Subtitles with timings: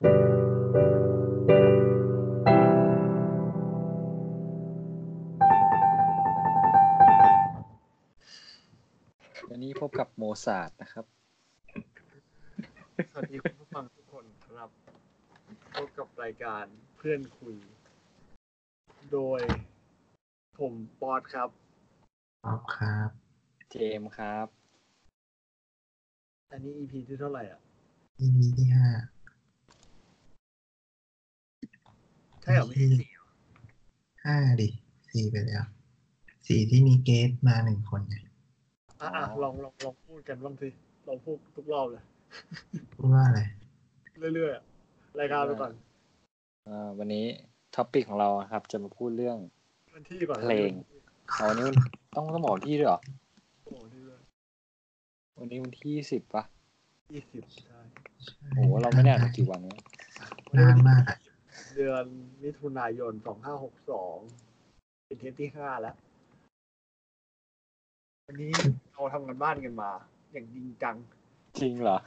[0.00, 0.08] วัน
[9.64, 11.04] นี้พบกับโมซาร์ทนะครับ
[13.12, 14.70] สวัสดีคุณผู้ฟังทุกคนครับ
[15.74, 16.64] พบกับรายการ
[16.96, 17.56] เพื่อนคุย
[19.12, 19.40] โดย
[20.58, 21.48] ผมปอดครับ
[22.44, 23.10] อ๋อครับ
[23.70, 24.46] เจมส์ครับ
[26.50, 27.60] อันนี้ EP ที่เท่าไหร่อะ
[28.20, 28.88] EP ที่ห้า
[32.37, 33.26] ใช่เหรอไม่ใช่สี่เหรอ
[34.24, 34.68] ห้าดิ
[35.10, 35.64] สี่ไปแล้ว
[36.46, 38.16] สี่ที่มีเกสมาหนึ่งคนไง
[39.00, 40.68] อะอะลองลองลองพูดกันบ้างสิ
[41.08, 42.02] ลองพูดทุกรอบเลย
[42.94, 43.40] พูดว่าอะไร
[44.34, 44.64] เรื่อยๆอะ
[45.20, 45.72] รายการไปก่อน
[46.68, 47.24] อ่าวันนี้
[47.74, 49.38] ท็อปิกของเราครับ จะมาพูดเรื่อง
[49.94, 50.70] วันที่ก่อนเพลง
[51.34, 51.76] เอาวันนี้มัน
[52.16, 53.00] ต้องต้องบอกวันที่ด้วยเหรอ
[53.64, 54.20] โอ้ที่ด้วย
[55.38, 56.42] วันนี้วันที่สิบปะ
[57.12, 57.80] ยี่สิบใช่
[58.54, 59.78] โอ้โหเราไม่ได้อัดมากี่วันแล้ว
[60.58, 61.18] นานมากอะ
[61.78, 62.04] เดือน
[62.42, 64.16] มิถุนายนสองห้าหกสอง
[65.06, 65.96] เป็นเทปที่ห้าแล้ว
[68.26, 68.52] วันนี้
[68.92, 69.90] เราทำการบ้านกันมา
[70.32, 70.96] อย่างจริงจัง
[71.60, 71.98] จริงเหรอ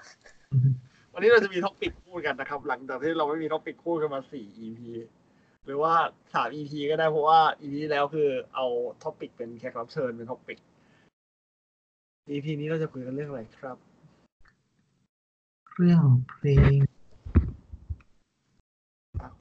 [1.14, 4.81] วันนี้เราจะมี topic พูดกันนะครับ หลังจากที่เราไม่มี topic พูดกันมาสี่ EP
[5.66, 5.94] หรือว่า
[6.33, 8.66] สาม EP ก็ได้เพราะว่า EP ที่แล้วคือเอา
[9.03, 10.58] ท็อปิกเป็นแขกรับเชิญเป็นท็อปิก
[12.30, 13.77] EP นี้เราจะคุยกันเรื่องอะไรครับ
[15.75, 16.03] เรื่อง
[16.38, 17.00] เพลงอะ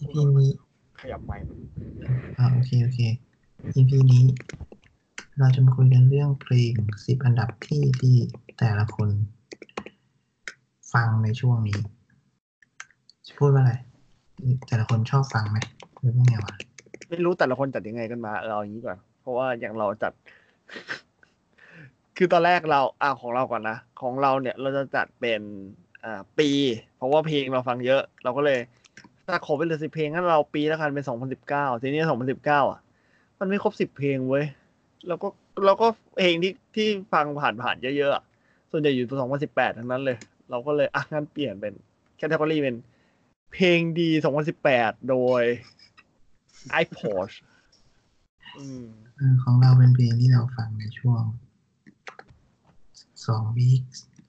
[0.00, 0.50] EP นี้
[1.00, 1.46] ขยับไมค์
[2.38, 3.00] อ่าโอเคโอเค
[3.76, 4.24] EP นี้
[5.38, 6.72] เราจะมาคุยกันเรื่องเพลง
[7.06, 8.16] สิบอันดับที่ที่
[8.58, 9.08] แต่ละคน
[10.92, 11.80] ฟังในช่วงนี้
[13.38, 13.74] พูดว่าอะไร
[14.68, 15.58] แต่ละคนชอบฟังไหม
[16.00, 16.54] หรือว่าไงวะ
[17.10, 20.12] ไม่รู้แต่ละคนจัดยังไงกันมาเออเอาอย่างนี้ก่อนเพราะว่าอย่างเราจัด
[22.16, 25.40] คือตอนแรกเราอ่าของเราก่อนนะของเราเนี่ย เราจะจัดเป็น
[26.04, 26.50] อ่าปี
[26.96, 28.58] เพราะว่าเพลงเราฟังเยอะ เราก็เลย
[29.32, 32.80] ถ้าขอเป็นเหลือสิบเพลงงั้นเราปีละกันเป็นสองพันสิบเก้าทีนี้สองพันสิบเก้าอะ
[33.40, 34.44] มันไม่ครบสิบเพลงเว้ย
[35.08, 35.28] แล้วก็
[35.64, 35.86] แล้วก็
[36.16, 40.16] เพลงที่ที่ฟังผ่านผ่านๆเยอะๆส่วนใหญ่อยู่สองพันสิบแปดทั้งนั้นเลย
[40.50, 41.74] เราก็เลยอะงั้นเปลี่ยนเป็น
[42.16, 42.76] แคตตากรีเป็น
[43.52, 45.42] เพลงดีสองพันสิบแปดโดย
[46.82, 47.30] i p o d
[48.58, 48.84] อืม
[49.16, 51.22] เออของเราเป็นเพลงที่เราฟังในช่วง
[53.26, 53.82] สองวีค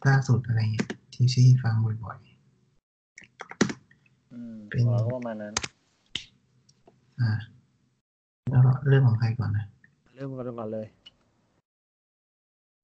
[0.07, 2.17] ล่าสุดอะไรเงี้ยที่ที่ฟังบ่อย
[4.33, 7.31] อืมเป็นเราก็ประมาณนั้นๆอ่า
[8.49, 9.65] แล้วเรื่องของใครก่อนนะ
[10.15, 10.85] เริ่มกันก่อนเลย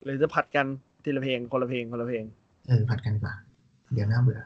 [0.03, 0.65] หรือจะผัดกัน
[1.03, 2.23] ทีละเพลงคนละเพลงคนละเพลง
[2.67, 3.35] เออผัดกันดีกว่า
[3.93, 4.41] เดี๋ยวน่าเบื่อ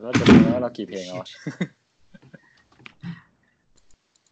[0.00, 1.28] แล้วจะรู้ไหมว่าเรากี่เพลงแล้วอะ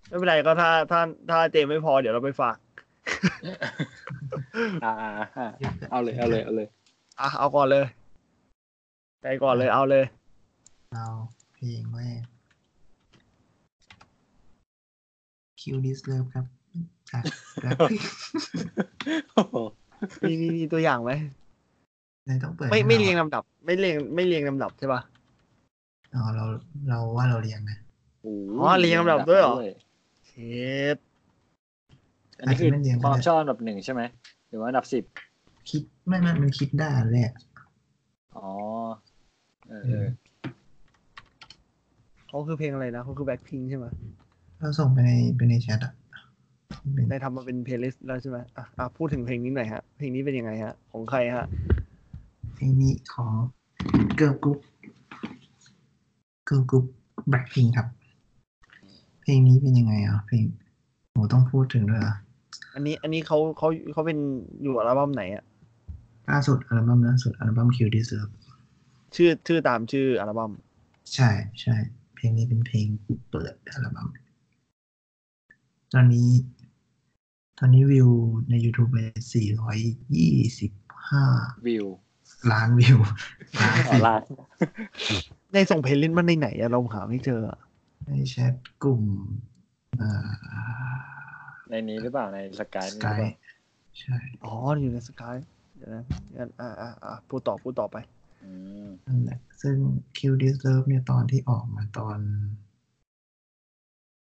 [0.08, 2.56] ไม่เป็นไรก็ถ้าถ้าถ้าเจมไม่พอเดี๋ยวเราไปฝาก
[4.84, 5.46] อ่าอ่าอ่า
[5.90, 6.68] เอาเลยเอาเลยเอาเลย
[7.20, 7.84] อะเอาก่อนเลย
[9.22, 10.04] ใจก่อนเลยเอาเลย
[10.96, 11.08] เรา
[11.54, 12.22] เพลงแรก
[15.60, 16.46] Kill This Love ครับ
[17.10, 17.22] จาก
[17.62, 18.04] Blackpink
[19.32, 19.56] โอ้โห
[20.22, 21.12] มีมีมีตัวอย่างไหม
[22.24, 25.00] ไหนต้องเปิดไม่ให้ไม่ราเรียงลำดับ ไม่เรียงไม่เรียงลำดับใช่ปะ
[26.14, 26.44] อ๋อเรา
[26.88, 27.78] เราว่าเราเรียงนะ
[28.22, 29.54] โอ้โหอ๋อเรียงลำดับด้วยเหรอ
[30.26, 30.32] เช
[30.94, 30.96] ด
[32.38, 34.02] อันนี้คืออาจจะไม่เรียงก็ความได้ชอบอันดับหนึ่งใช่ไหม
[34.48, 35.04] หรือว่าอันดับสิบ
[35.70, 37.30] คิดไม่ไม่มันคิดได้อันแรก
[38.36, 38.50] อ๋อ
[39.68, 40.06] เออเออ
[42.30, 43.86] เขาคือเพลงอะไรนะเขาคือแบ็คพิงใช่ไหม
[44.58, 45.92] เราส่งไปในไปในแชทอะ
[46.94, 51.46] เป็นได้ทำมาเป็น playlist แล้วใช่ไหมอะอะพูดถึงเพลงนี้หน่อยฮะ เพลงนี้เป็นยังไงฮะ ของใครฮะ
[52.54, 53.32] เพลงนี้ของ
[54.18, 54.60] Girl Group
[56.48, 56.86] Girl Group
[57.30, 57.86] Blackpink ครับ
[59.22, 60.44] เพลงนี้เป็นยังไงอะ เพลง
[61.10, 62.16] โหต้องพูดถึงด้วยเหรอะ
[62.74, 64.18] อันนี้อันนี้เขาเขาเขาเป็น
[64.62, 65.44] อยู่อัลบั้มไหนอะ
[66.30, 68.32] ล่าสุดอัลบั้มล่าสุดอัลบั้ม Kill This Love
[69.14, 70.52] ชื่อชื่อตามชื่ออัลบั้ม
[71.14, 71.30] ใช่
[71.62, 71.76] ใช่
[72.20, 72.86] เพลงนี้เป็นเพลง
[73.30, 74.08] เปิดอัลบั้ม
[75.94, 76.30] ตอนนี้
[77.58, 78.08] ตอนนี้วิว
[78.50, 78.98] ใน YouTube ไป
[80.54, 81.86] 425 วิว
[82.52, 82.98] ล้านวิว
[83.60, 84.22] ล้านอ๋อสิลาด
[85.54, 87.58] ในส่ง playlist มันในไหนอะเราหาไม่เจออะ
[88.06, 89.02] ในแชทกลุ่ม
[89.98, 90.28] เอ่อ
[91.70, 93.32] ในนี้หรือเปล่าในสกายสนี่หรืกาอยเปล่า
[94.00, 95.36] ใช่ อ๋อ อยู่ในสกาย
[95.76, 96.04] เดี๋ยวนะ
[96.36, 98.19] งั้นอ่าอ่าอ่าพูดต่อพูดต่อไปอืม
[99.06, 99.76] นั่นแหละ ซึ่ง
[100.16, 102.18] Kill This Love เนี่ยตอนที่ออกมาตอน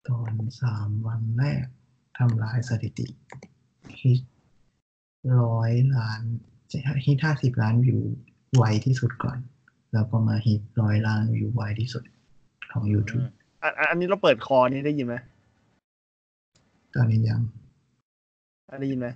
[0.10, 0.31] ตอน
[0.62, 1.65] สามวันแรก
[2.18, 3.07] ทำลายสถิติ
[4.01, 4.21] ฮิต
[5.42, 6.21] ร้อยล้าน
[7.06, 8.00] ฮิตห้าสิบล้านวิว
[8.56, 9.38] ไวที่สุดก่อน
[9.94, 12.04] แล้วก็มาฮิตร้อยล้านวิวไวที่สุด
[12.71, 13.25] ของ YouTube
[13.62, 15.16] อันอันอันนี้เราเปิดคอนี่ได้ยินไหม
[16.95, 17.42] ตอนนี้ยัง
[18.69, 19.07] อันได้ยินไหม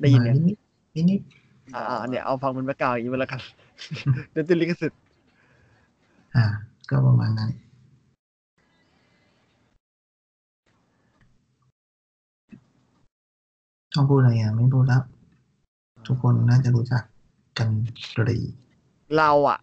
[0.00, 1.20] ได้ยินมาเนี่ยนิดนิด
[1.66, 3.40] นิดอ่าเนี่ยเอาฟังเป็น background อย่างนี้ไปแล้วกัน
[4.32, 5.00] เดี๋ยวติดลิขสิทธิ์
[6.34, 6.44] อ่า
[6.90, 7.50] ก็ประมาณนั้น
[13.94, 15.02] ต้องพูดอะไรอะ ไม่พูดแล้ว
[16.06, 17.02] ทุกคนน่าจะรู้จัก
[17.58, 17.68] กัน
[18.16, 18.38] กรี
[19.16, 19.58] เราอะ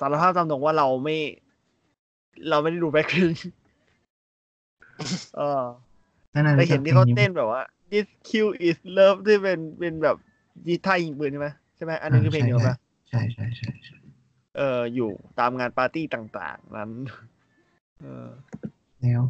[0.00, 1.16] สารภาพตามตรงว่าเราไม่
[2.48, 3.30] เราไม่ได้ดูแบ็คพิง
[5.36, 5.62] เออ
[6.34, 10.16] นั่นน่ะแต่เห็นที่เขารู้จักเต้นแบบว่า this kill is love ที่เป็นเป็นแบบ
[10.68, 12.76] ยีท่ายิงปืนใช่ไหมใช่ไหมอันนี้คือเพลงเดียวกันปะ
[13.08, 13.96] ใช่ใช่ใช่ใช่
[14.56, 16.90] เอออยู่ตามงานปาร์ตี้ต่างๆ นั้น
[18.00, 18.28] เออ
[19.02, 19.22] แล้ว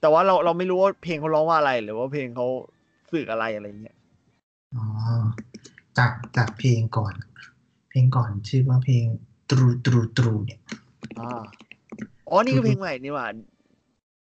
[0.00, 2.46] แต่ว่าเราเราไม่รู้ว่าเพลงเขาร้องว่าอะไรหรือว่าเพลงเขา
[3.12, 3.96] สื่ออะไรอะไรเงี้ย
[4.74, 4.84] อ๋อ
[5.98, 7.14] จากจากเพลงก่อน
[7.90, 9.04] เพลงก่อนชื่อว่าเพลง
[9.50, 10.60] ตรูตรูตรูเนี่ย
[11.20, 11.42] อ่า
[12.30, 13.26] อ๋อนี่คือเพลงใหม่นี่หว่า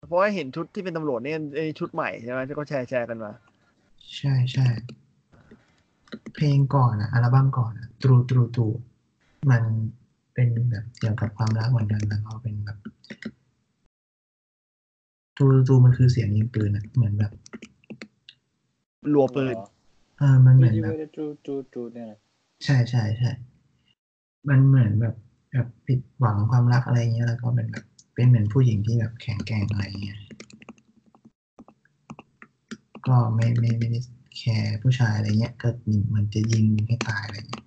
[0.06, 3.32] เพราะว่าเห็นชุดที่เป็นตำรวจเนี่ยไอ้ชุดใหม่ใช่ไหมที่เขาแชร์แชร์กันมา
[4.16, 4.66] ใช่ใช่
[6.34, 8.68] เพลงก่อนอะอัลบั้มก่อนอะตรูตรูตรู
[9.50, 9.62] มัน
[10.34, 12.78] เป็นแบบเกี่ยวกับความรักเหมือนกันแล้วก็เป็นแบบ
[15.36, 17.32] ตรูตรูมันคือเสียงยิงปืนอะเหมือนแบบ
[19.12, 19.56] รัวปืน
[20.18, 22.18] เออมันเหไม่มือนได้แบบไม่ได้จูจูจูเนี่ยนะ
[22.64, 23.30] ใช่ใช่ใช่
[24.48, 25.14] มันเหมือนแบบ
[25.52, 30.18] แบบผิดหวังความรักอะไรเงี้ยแล้วก็เป็นแบบเป็นเหมือนผู้หญิงที่แบบแข็งแกร่งอะไรเงี้ย
[33.06, 34.00] ก็ไม่ไม่ไม่ได้
[34.38, 37.64] แคร์ผู้ชายอะไรเงี้ยก็เหมันจะยิงให้ตายอะไรเงี้ย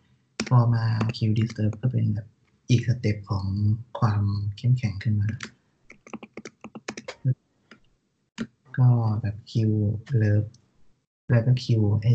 [0.48, 0.84] พอมา
[1.18, 2.28] คิวดิสเ r ร์ฟก็เป็นแบบ
[2.70, 3.46] อีกสเต็ปของ
[4.00, 4.22] ความ
[4.58, 5.30] เข้มแข็งขึ้นมา
[8.78, 8.88] ก็
[9.22, 9.72] แบบคิว
[10.18, 10.44] เลิฟ
[11.30, 12.14] แล้วก็คิวไอ้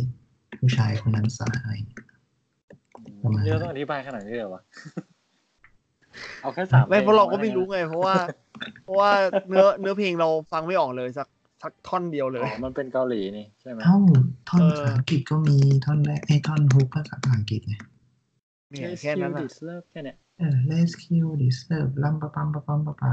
[0.59, 2.03] ผู้ชายคนนั้นสาอะไรเงี้ย
[3.23, 4.63] ประมาณนั้นนี่เราต้องอธิบายขนาดนี้เลยเหรอวะ
[6.43, 8.15] เอาแค่สามไม่พลงเพราะเราก็พอไม่รู้ไง เพราะว่า
[8.85, 9.11] เพราะว่า
[9.49, 11.29] เนื้อเนื้อเพลงเราฟังไม่ออกเลยสัก
[11.63, 13.97] สักท่อนเดียวเลย อ๋อ มันเป็นเกาหลีนี่ใช่ไหมเอ้า
[14.49, 17.75] ท่อนเออภาษาอังกฤษก็มีท่อนแรกไอ้ท่อนฮุกภาษาอังกฤษไง
[18.71, 23.13] เนี่ยแค่นั้นดิอะสเลิฟแค่เนี้ยเออ let's kill this love ลัมปะปัมปะปัมปะปา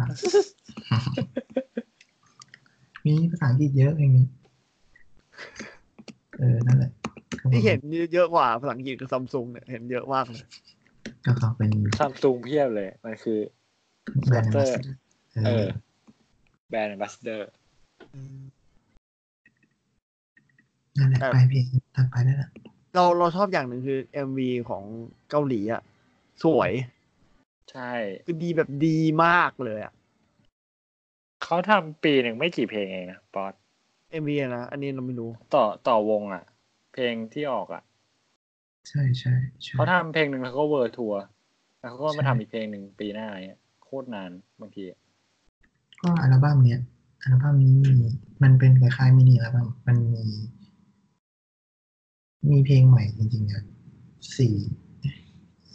[3.06, 4.26] มีภาษาอังกฤษเยอะเพลงนี้
[6.40, 6.92] เออ นั่นแหละ
[7.40, 7.80] ก็บอกที่เห็น
[8.14, 10.46] เยอะกว่าภาษาอังกฤษคือซัมซุงเนี่ยเห็นเยอะมากเลย
[11.26, 13.40] ก็เขาเป็นซัมซุงเพียบเลย มันคือ
[14.28, 14.72] แบรนด์ Sponsor
[15.36, 15.68] เอเอออ
[16.70, 17.50] แบรนด์ a บ b สเดอร์
[20.98, 21.66] นั่นแหละแต่ไปเพลง
[21.96, 22.50] ถัดไปได้ละ
[22.94, 24.40] เราเราชอบอย่างหนึ่งคือ MV
[24.70, 24.84] ของ
[25.30, 25.82] เกาหลีอะ
[26.44, 26.72] สวย
[27.72, 27.92] ใช่
[28.26, 29.94] คือดีแบบดีมากเลยอะ
[31.44, 33.54] เขาทำปีหนึ่งไม่กี่เพลงเองนะป๊อต
[34.22, 36.44] MV อะนะ อันนี้เราไม่รู้ ต่อต่อวงอะ
[36.94, 37.84] เพลงที่ออกอะ
[38.88, 39.34] ใช่ใช่
[39.64, 41.22] ใช่เขาทำเพลงหนึ่งแล้วก็เวอร์ทัวร์
[41.80, 44.32] แล้วเขาก็มาใช่ทำอีกเพลงหนึ่งปีหน้าเนี่ยโคตรนาน
[44.62, 44.84] บางที
[46.02, 46.82] ก็อัลบั้มเนี้ย
[47.28, 47.96] อัลบั้มนี้มี
[48.44, 50.26] มันเป็นคล้ายๆ mini album มันมี
[52.50, 53.64] มีเพลงใหม่จริงๆอะ
[54.38, 54.56] สี่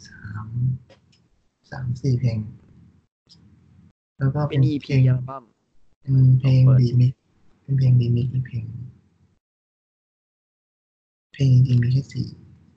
[0.07, 0.47] สาม
[1.71, 2.37] สามสี่เพลง
[4.19, 5.43] แล้วก็เป็น EP เพลงอัลบั้ม
[6.01, 7.13] เป็นเพลงเปิดดีมิก
[7.63, 8.65] เป็นเพลงดีมิกอีกเพลง
[11.33, 12.27] เพลงจริงๆมีแค่สี่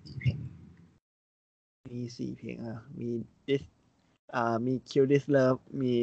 [0.05, 0.37] สี่เพลง
[1.93, 3.11] มีสี่เพลงอะ มี
[3.47, 3.63] this
[4.35, 5.95] อ่ามี kill this love มี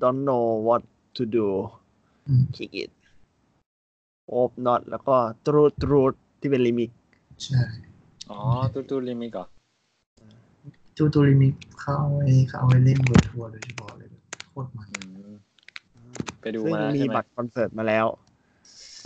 [0.00, 0.82] don't know what
[1.16, 1.46] to do
[2.28, 2.90] อืม kick it
[4.32, 5.14] hope not แล้วก็
[5.46, 6.90] truth truth ที่เป็นลิมิก
[7.44, 7.62] ใช่
[8.30, 8.38] อ๋อ
[8.72, 9.46] ตูตูริมิกเหรอ
[10.96, 15.00] ตูตูริมิกเขาเอาไว้เขาเอาไว้เล่นเวิร์ทัวร์โดยเฉพาะเลยแบบโคตรมันอื
[15.32, 15.34] ม
[16.40, 18.06] ไปดูซึ่งมาแล้วมีใช่ไหมบัตรคอนเสิร์ตมาแล้ว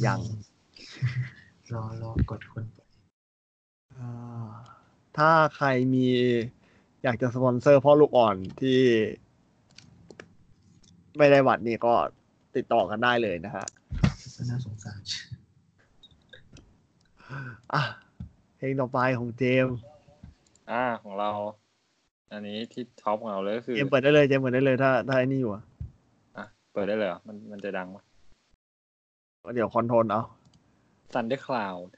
[0.07, 0.21] ยัง
[1.75, 2.79] รอรอกดคนไป
[3.97, 4.11] อ่า
[5.17, 6.07] ถ้าใครมี
[7.03, 8.81] อยากจะสปอนเซอร์พ่อลูกอ่อนที่
[11.17, 11.95] ไม่ได้บัตรนี่ก็
[12.57, 13.67] ติดต่อกันได้เลยนะฮะ
[14.37, 15.01] ก็น่าสงสาร
[17.75, 17.83] อะ
[18.57, 19.77] เพลงต่อไปของเจมส์
[20.71, 21.31] อ่าของเรา
[22.33, 25.63] อันนี้ที่ top ของเราเลยก็คือ เจมส์เปิดได้เลยเจมส์เปิดได้เลยถ้าถ้าไอ้นี่อยู่อะ
[26.37, 28.03] อะเปิดได้เลยเหรอมันมันจะดังปะ
[29.55, 30.23] เดี๋ยวคอนโทรลเอา
[31.13, 31.89] Thunder Cloud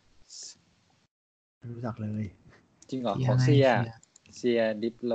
[1.58, 2.24] ไม่รู้จักเลย
[2.90, 3.94] จริงเหรอเสียของอะไรเซียเสีย
[4.36, 5.12] เซียดิปโล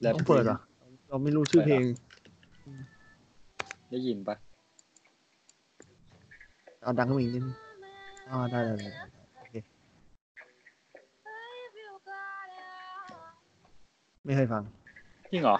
[0.00, 0.60] และต้องเปิดเหรอะ
[1.08, 1.84] เราไม่รู้ชื่อเพลง
[3.90, 4.36] ได้ยินปะ
[6.82, 7.56] เอาดังขึ้นมาอีกนิดนึง
[8.28, 8.90] อ่าได้ได้ได้
[9.38, 9.54] โอเค
[14.24, 14.62] ไม่เคยฟัง
[15.32, 15.56] จริงเหรอ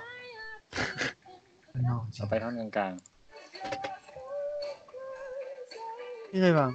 [1.72, 2.92] ข้างนอกจริเอางไปท่อนกลาง
[6.28, 6.70] ไม่เคยฟัง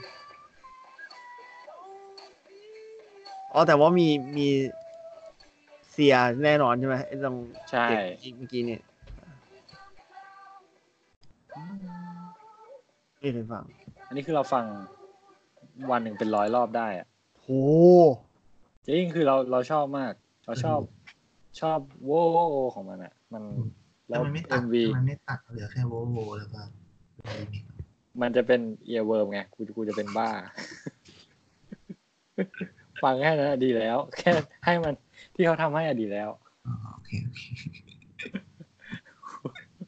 [3.53, 4.07] อ๋อแต่ว่ามี
[4.37, 4.47] มี
[5.91, 8.81] เสียแน่นอนใช่ไหมไอ้ตรงๆใช่เด็กเมื่อกี้เนี่ย
[13.25, 13.63] ไม่เคยฟัง
[14.07, 14.65] อันนี้คือเราฟัง
[15.91, 17.07] วันหนึ่งเป็นร้อยรอบได้อะ
[17.41, 17.73] โหโห
[18.85, 20.13] จริงคือเราเราชอบมาก
[20.45, 20.79] เราชอบ
[21.61, 23.43] ชอบโวโวโวของมันอะมัน
[24.09, 26.61] แล้แต่วมันไม่เอ็ตัดมวีมันไม่ตัดเหลือแค่โวโวแล้วก็
[27.37, 27.69] รีมิกซ์
[28.21, 30.29] มันจะเป็นเอียเวิร์มไงกูกูจะเป็นบ้า
[33.03, 34.31] ฟังแค่นั้นอะดีแล้ว แค่
[34.65, 34.93] ให้มัน
[35.35, 36.29] ที่เขาทำให้อะดีแล้ว
[36.67, 37.41] อ๋อโอเคโอเค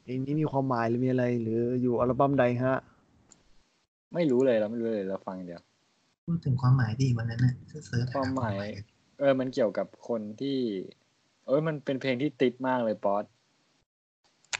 [0.02, 2.76] เพลงนี้มีความหมายหรือมีอะไร หรืออยู่อัลบั้มใดฮะ
[4.14, 5.62] ไม่รู้เลยเราไม่รู้เลยเราฟังอย่างเดียว
[6.26, 8.66] พูดถึงความหมายดีวันนั้นน่ะ search ๆความหมาย
[9.18, 10.58] เออ มันเกี่ยวกับคนที่
[11.46, 13.24] เอ้ยมันเป็นเพลงที่ติดมากเลยป๊อต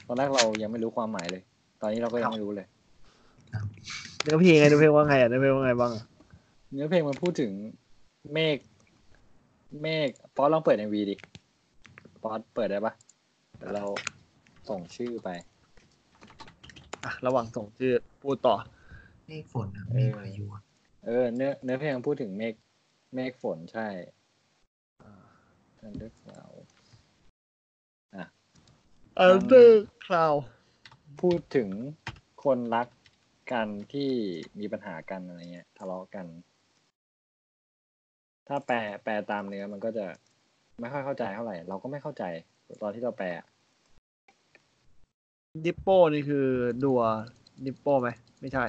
[0.06, 1.42] ตอนแรกเรายังไม่รู้ความหมายเลย
[1.80, 2.66] ตอนนี้เราก็ยังไม่รู้เลย
[4.22, 6.04] เนื้อเพลงไงเนื้อเพลงว่าไงอะเนื้อเพลงว่าไงบ้างอะ
[6.72, 7.52] เนื้อเพลงมันพูดถึง
[8.32, 8.58] เมฆ
[9.82, 11.16] เมฆป๊อตลองเปิด MV ดิ
[12.22, 12.92] ป๊อตเปิดได้ปะ
[13.56, 13.84] เดี๋ยวเรา
[14.68, 15.28] ส่งชื่อไป
[17.04, 18.54] อะ ระหว่างส่งชื่อพูดต่อ
[19.28, 20.62] เมฆฝนอะเมฆพายุอะ
[21.04, 22.54] เออเนื้อเนื้อเพลงมันพูดถึงเมฆ
[23.14, 23.88] เมฆฝนใช่
[25.78, 26.58] Thunder Cloud
[29.16, 30.34] เออเดอร์คลาว
[31.20, 31.68] พูดถึง
[32.44, 32.88] คนรัก
[33.52, 34.10] กันที่
[34.58, 36.26] มีปัญหากันอะไรเงี้ย ทะเลาะกัน
[38.48, 40.06] ถ้าแปลแปลตามเนื้อมันก็จะ
[40.80, 42.24] ไม่ค่อยเข้าใจเท่าไหร่ เราก็ไม่เข้าใจ
[42.82, 43.46] ตอนที่เราแปลอะ
[45.64, 46.46] ดิปโป้นี่คือ
[46.84, 47.02] ดัว
[47.64, 48.08] ดิปโป้ไหม
[48.40, 48.64] ไม่ใช่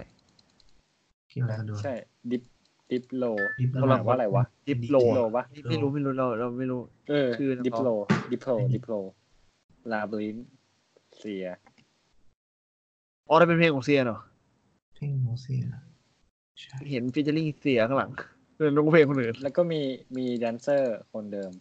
[1.31, 1.93] ที่แล้วดูใช่
[2.31, 2.43] ดิป
[2.91, 3.25] ดิปโล
[3.61, 7.89] Diplo เขาหลังว่าอะไรวะดิปโลดิปโลปะไม่รู้ไม่รู้เราเราไม่รู้เออชื่อนักร้องดิปโล
[8.31, 8.93] ดิปโลดิปโล
[9.91, 10.37] ลาบริน
[11.17, 11.47] เซีย
[13.29, 14.19] อ๋อได้เป็นเพลงของเซียเนาะ
[14.95, 15.61] เพลงโมเซีย
[16.61, 18.11] ใช่เห็นฟีเจอริ่งเสียข้างหลัง
[18.55, 19.81] เป็นร้องเพลงคนอื่นแล้วก็มี
[20.17, 21.51] มีแดนเซอร์คนเดิม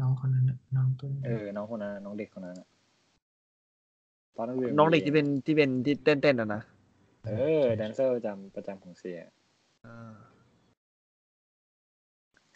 [0.00, 2.68] น้องคนนั้นน่ะน้องต้นเออ น้องคนนั้นน้องเด็กคนนั้นอะ
[4.36, 6.62] ตอนนั้นน้องเด็กที่เป็นที่เป็นที่เต้นๆอะนะ
[7.28, 9.20] เออแดนเซอร์ประจำประจำของเซีย
[9.86, 10.14] อ่า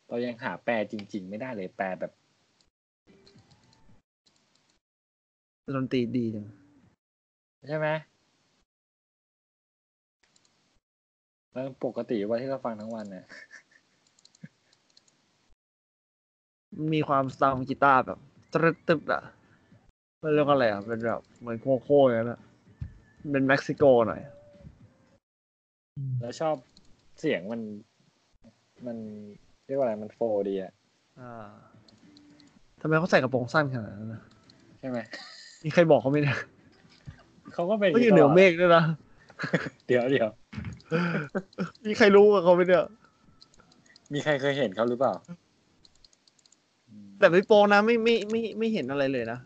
[0.08, 2.12] เรายังหาแปลจริง ๆ ไม่ได้เลยแปลแบบ
[5.74, 6.46] ดนตรีดีจัง
[7.68, 7.88] ใช่ไหม
[11.52, 13.24] แล้วปกติวันที่เราฟังทั้งวันเนี่ย
[16.92, 18.18] มีความ sound กีตาร์แบบ
[18.54, 19.22] ตรึดตึบอะ
[20.22, 22.40] มันเรียกว่าอะไรอะ เป็นแบบ เหมือน Coco อย่างนั้นอะ
[23.30, 24.41] เป็นเม็กซิโกหน่อยอืม
[26.20, 26.54] แล้วชอบ
[27.20, 27.60] เสียงมัน
[28.86, 28.96] มัน
[29.66, 30.72] เรียกว่าอะไรมันโฟร์ดีอะ
[31.20, 31.32] อ่า
[32.80, 34.22] ทำไมเขาใส่กระโปรงสั้นขนาดนั้นนะ
[34.80, 34.98] ใช่ไหม
[35.64, 36.38] มีใครบอกเขาไหมเนี่ย
[37.54, 38.84] เขาก็เป็นเขาอยู่เหนือเมฆด้วยนะ
[39.86, 40.28] เดี๋ยวเดี๋ยว
[41.86, 42.86] มีใครรู้กับเขาไหมเนี่ย
[44.12, 45.14] มีใครเคยเห็นเขาหรือเปล่า
[46.88, 49.38] อืมแต่พี่โปงนะไม่ไม่ไม่ไม่เห็นอะไรเลยนะ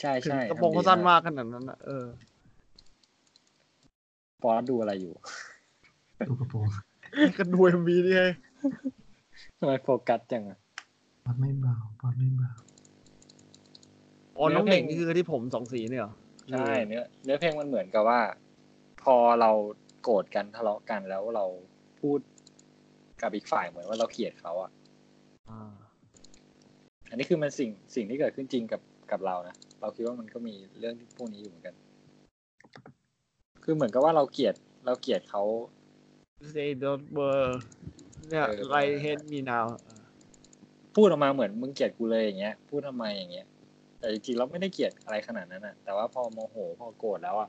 [0.00, 2.06] ใช่ถึงใช่กระโปรงเขาสั้นมากขนาดนั้นนะเออ
[4.42, 5.14] ปอสดูอะไรอยู่
[6.28, 6.66] ดูกระโปรง
[7.36, 8.22] ก็ดูเอ็มบีนี่ไง
[9.58, 10.58] ทำไมโฟกัสจังอะ
[11.24, 12.50] ปอดไม่เบาปอดไม่เบา
[14.36, 16.12] อ๋อน้องเด็กนี่คือที่ผมสองสีเนี่ยเหรอ
[16.50, 18.20] ใช่เนื้อเนื้อเพลงมันเหมือนกับว่า
[19.02, 19.50] พอเรา
[20.02, 21.44] โกรธกันทะเลาะกันแล้วเรา
[22.00, 22.18] พูด
[23.22, 24.70] กับอีกฝ่ายเหมือนว่าเราเกลียดเขาอะ
[25.48, 25.72] อ่า
[27.10, 31.74] อันนี้คือมันสิ่งสิ่งที่เกิดขึ้นจริงกับกับเรานะเราคิดว่ามันก็มีเรื่องพวกนี้อยู่เหมือนกัน
[33.64, 34.54] คือเหมือนกับว่าเราเกลียด
[34.86, 35.42] เราเกลียดเขา
[36.50, 37.60] เซดอทเบอร์
[38.28, 39.66] เนี่ยเออไลเฮดมีนาว
[40.94, 43.46] พูดออกมาเหมือนมึงเกลียดกูเลยอย่างเงี้ย พูดทำไมอย่างเงี้ย
[43.98, 47.48] แต่จริงๆเราไม่ได้เกลียดอะไรขนาดนั้นอะแต่ว่าพอโมโหพอโกรธแล้วอะ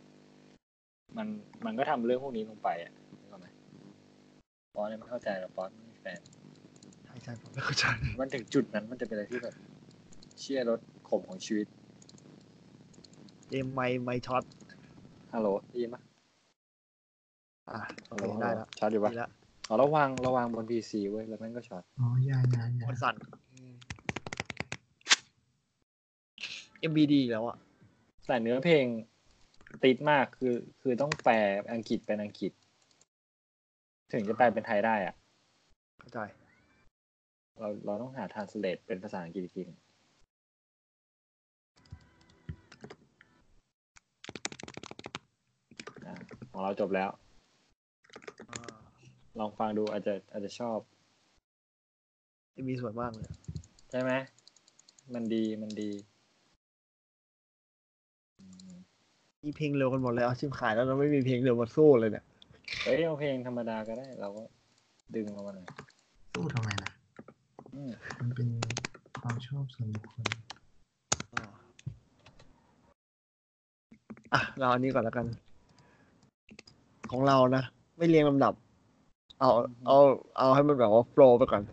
[1.17, 1.27] มัน
[1.65, 3.47] มันก็ทำเรื่องพวกนี้ลงไปอะนึกออกไหม
[4.75, 6.19] ปอนเนี่ยไม่เข้าใจหรอกปอนไม่มีแฟน
[7.05, 7.85] ใช่ใช่ผมไม่เข้าใจ
[8.19, 9.55] มันถึงจุดนั้นมันจะเป็นอะไรที่แบบ
[10.39, 11.67] เชี่ยรถขมของชีวิต
[13.47, 14.43] เกมไม่ไม่ช็อต
[15.33, 16.01] ฮัลโหลได้ยินปะ
[17.69, 17.79] อะ
[18.09, 19.29] ฮัลโหลได้แล้วช็อตอยู่ปะดีแล้ว
[19.65, 23.15] เอาระวางระวางบนพีซีเว้ยแล้วมันก็ช็อตอ๋อยายายามันสั่น
[26.81, 27.57] MBD แล้วอะ
[28.27, 28.85] แต่เนื้อเพลง
[29.83, 31.35] ติดมากคือคือต้องแปล
[31.73, 32.51] อังกฤษเป็นอังกฤษ
[34.11, 35.15] ถึงจะแปลเป็นไทยได้อะ
[35.99, 36.19] เข้าใจ
[37.59, 39.79] เราเราต้องหา translate เป็นภาษาอังกฤษอีกทีหนึ่ง
[46.05, 46.15] อะ
[46.51, 47.09] ของเราจบแล้ว
[49.39, 50.77] ลองฟังดูอาจจะอาจจะชอบ
[52.53, 53.29] เอ็มบีสวยมากเลย
[53.89, 54.11] ใช่ไหม
[55.13, 55.91] มันดีมันดี
[58.39, 58.71] อืม
[59.43, 62.25] มีเพลงเร็วกันหมดเลยเอาชิมขายแล้วเราไม่มีเพลงเร็วมาสู้เลยเนี่ย
[62.83, 64.43] เอ้ยเอาเพลงธรรมดาก็ได้ เราก็
[65.15, 65.67] ดึงมาหน่อย
[66.33, 66.91] สู้ทำไมล่ะ
[67.73, 68.47] อืมมันเป็น
[69.21, 70.27] ความชอบส่วนบุคคล
[74.33, 75.25] อะเราอันนี้ก่อนแล้วกัน
[77.11, 77.63] ของเรานะ
[77.97, 78.53] ไม่เรียงลำดับ
[79.43, 79.53] เอา
[79.87, 79.99] เอา
[80.37, 81.63] เอาให้มันแบบว่าโปรไปก่อน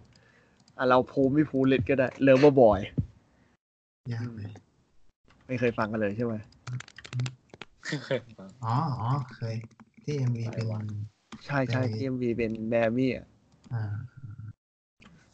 [0.78, 2.80] อะเราภูมิไม่ภูเล็ดก็ได้เลิฟบอย
[4.12, 4.50] ยากเลย
[5.46, 6.34] ไม่เคยฟังกันเลยใช่ไหม
[8.64, 9.54] อ๋ออ๋อเคย
[10.04, 10.66] ที่เอ็มวีเป็น
[11.46, 13.26] ใช่ใช่ใช่ทีมวีเป็นแบมี่อะ
[13.72, 13.82] อ่า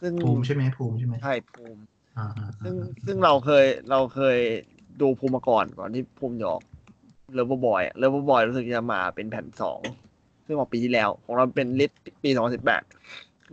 [0.00, 1.81] ซึ่งภูมิใช่ไหมภูมิใช่ไหมใช่ภูมิ
[2.19, 4.38] อ่าอ่าซึ่งอ่าซึ่งเราเคยเราเคย
[5.00, 6.61] ดูภูมิมาก่อนก่อนที่ภูมิหยออก
[7.33, 9.81] เลิฟบอยเลิฟบอยรู้สึกจะมาเป็นแผ่นสอง
[10.47, 12.83] ซึ่งออกปีที่แล้ว ของเราเป็น list ปีสองสิบแปด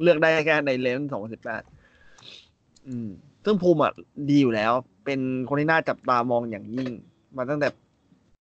[0.02, 1.64] เลือกได้แค่ใน range สองสิบแปด
[2.88, 3.10] อืม
[3.46, 3.94] ซึ่งภูมิอะ
[4.30, 4.74] ดีอยู่แล้ว
[5.06, 5.20] เป็น
[5.50, 6.90] คนที่น่าจับตามองอย่างยิ่ง
[7.38, 7.68] มาตั้งแต่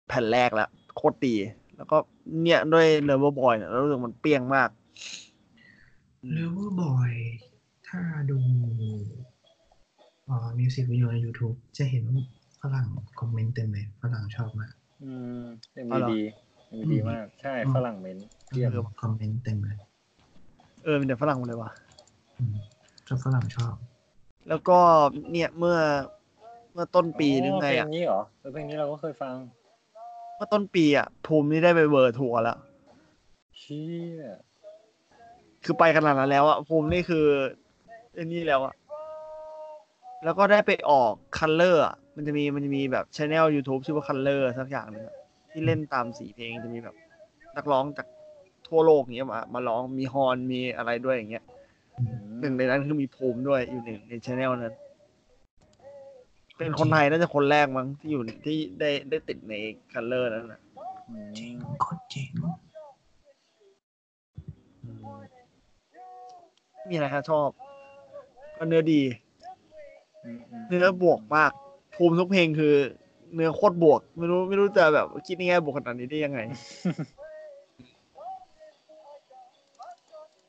[0.07, 1.35] แผ่นแรกแล้ว โคตรดี
[1.77, 1.97] แล้วก็
[2.43, 4.69] เนี่ยด้วยเลิฟบอยเนี่ยเรารู้สึกมันเปรี้ยงมาก
[6.33, 7.11] Lover Boy
[7.87, 8.01] ถ้า
[8.31, 8.39] ดู
[10.29, 12.05] อ่ามิวสิกวิดีโอใน YouTube จะเห็น
[12.61, 12.87] ฝรั่ง
[13.19, 14.73] comment เต็มเลยฝรั่งชอบมาก
[15.03, 15.11] อื
[15.41, 16.21] มเอ็มอ๋อเหรอดี
[16.69, 19.77] เอ็มดีมาก ใช่ฝรั่ง ment เทียบ comment เต็มเลย
[20.83, 21.71] เออเป็นแต่ฝรั่งหมดเลยว่ะ
[22.37, 22.55] อืม
[23.07, 23.75] ก็ฝรั่งชอบ
[24.49, 24.79] แล้วก็
[25.31, 25.77] เนี่ยเมื่อ
[26.73, 29.35] เมื่อต้นปีหรือไงเพลอะ งนี้เหรอเออเพลงนี้เราก็เคยฟัง
[30.35, 32.57] เมื่อต้นปีอะ ภูมินี่ได้ไป world tour แล้ว
[33.57, 33.87] เชี่
[34.19, 34.23] ย
[35.63, 37.25] คือไปขนาดนั้นแล้วอะภูมินี่คือ
[38.13, 38.73] ไอ้นี่แล้วอะ
[40.23, 45.15] แล้วก็ได้ไปออก Colors อะมันจะมีมันจะมีแบบช anel YouTube ชื่อว่า Colors สักอย่างหนึงอะ
[45.51, 46.95] ที่เล่นตามสีเพลงจะมีแบบ
[47.57, 48.07] นักร้องจาก
[48.67, 51.43] ทั่วโลกเงี้ยมามาร้องมี HONNE มีอะไรด้วยอย่างเงี้ย
[51.99, 54.75] อืมหนึ่งในนั้นคือมีภูมิด้วยอยู่ในในช anel นั้น
[56.57, 59.53] เป็นคนไทยน่าจะคนแรกมั้งที่อยู่ที่ได้ได้ติดใน
[59.91, 60.61] คัลเลอร์นั้นนะ
[61.09, 62.31] อืมเจ๋งโคตรเจ๋ง
[66.89, 67.49] มีอะไรครับชอบ
[68.57, 69.01] ก็เนื้อดี
[70.23, 71.51] อืมอืมเนื้อบวกมาก
[71.95, 72.75] ภูมิทุกเพลงคือ
[73.33, 76.39] เนื้อโคตรบวก ไม่รู้ไม่รู้จะแบบคิดในแง่บวกขนาดนี้ได้ยังไง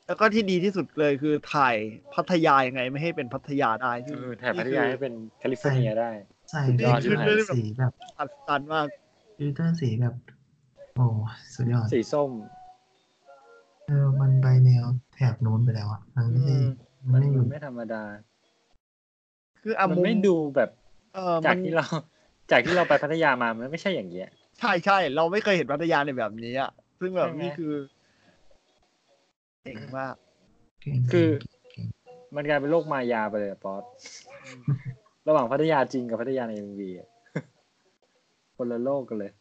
[0.08, 1.76] แล้วก็ที่ดีที่สุดเลยคือถ่าย
[2.14, 6.10] พัทยายังไงไม่ให้เป็นพัทยาได้ที่เออถ่ายพัทยาให้เป็นแคลิฟอร์เนียได้
[6.50, 8.88] ใส่สุดยอดฟิลเตอร์สีแบบอัดตันมาก
[9.36, 10.14] ฟิลเตอร์สีแบบ
[10.94, 11.04] โอ้
[11.54, 12.30] สุดยอดสีส้ม
[13.86, 16.64] เออมันไปแนวแถบนู้นไปแล้วอะมันไม่ใช่อืม
[17.06, 18.02] มัมันนไม่อยู่ไม่ธรรมดา
[19.62, 20.68] คืออามันมุมไม่ดูแบบ
[21.12, 21.84] เออจากมันที่เรา
[22.50, 24.26] จากที่เราไปพัทยามามันไม่ใช่อย่างเงี้ย
[24.58, 27.72] ใช่ใช่เราไม่เคยเห็นพัทยาในแบบนี้อะซึ่งแบบใช่ไหมนี่คือ
[29.62, 30.14] เจ๋งมาก
[30.80, 31.28] เก่งคือ
[31.72, 31.86] เก่ง
[32.34, 33.82] มันกลายเป็นโลกมายาไปเลยอะป๊อต
[35.28, 36.90] ระหว่างพัทยาจริงกับพัทยาใน MV
[38.56, 39.32] คนละโลกกันเลย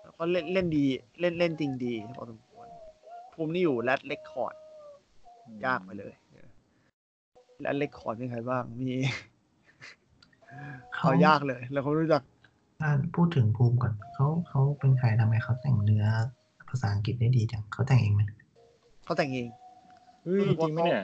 [0.00, 0.86] แล้วก็เล่นเล่นดี
[1.20, 2.66] เล่นเล่นจริงดีพอสมควร
[3.32, 4.54] ภูมินี่อยู่ Rats Records
[5.66, 6.12] ยากไปเลย
[7.60, 8.96] Rats Records มีใครบ้างมี
[10.94, 12.22] เขาเขายากเลย แล้วเขารู้จัก
[12.82, 16.06] อ่าพูดถึงภูมิก่อนเขาเขาเป็นใครทำไมเขาแต่งเนื้อ
[16.72, 18.22] ภาษาอังกฤษได้ดีจังเขาแต่งเองไหม
[19.04, 19.48] เขาแต่งเอง
[20.24, 21.00] เฮ้ยจริงไหมเนี่ย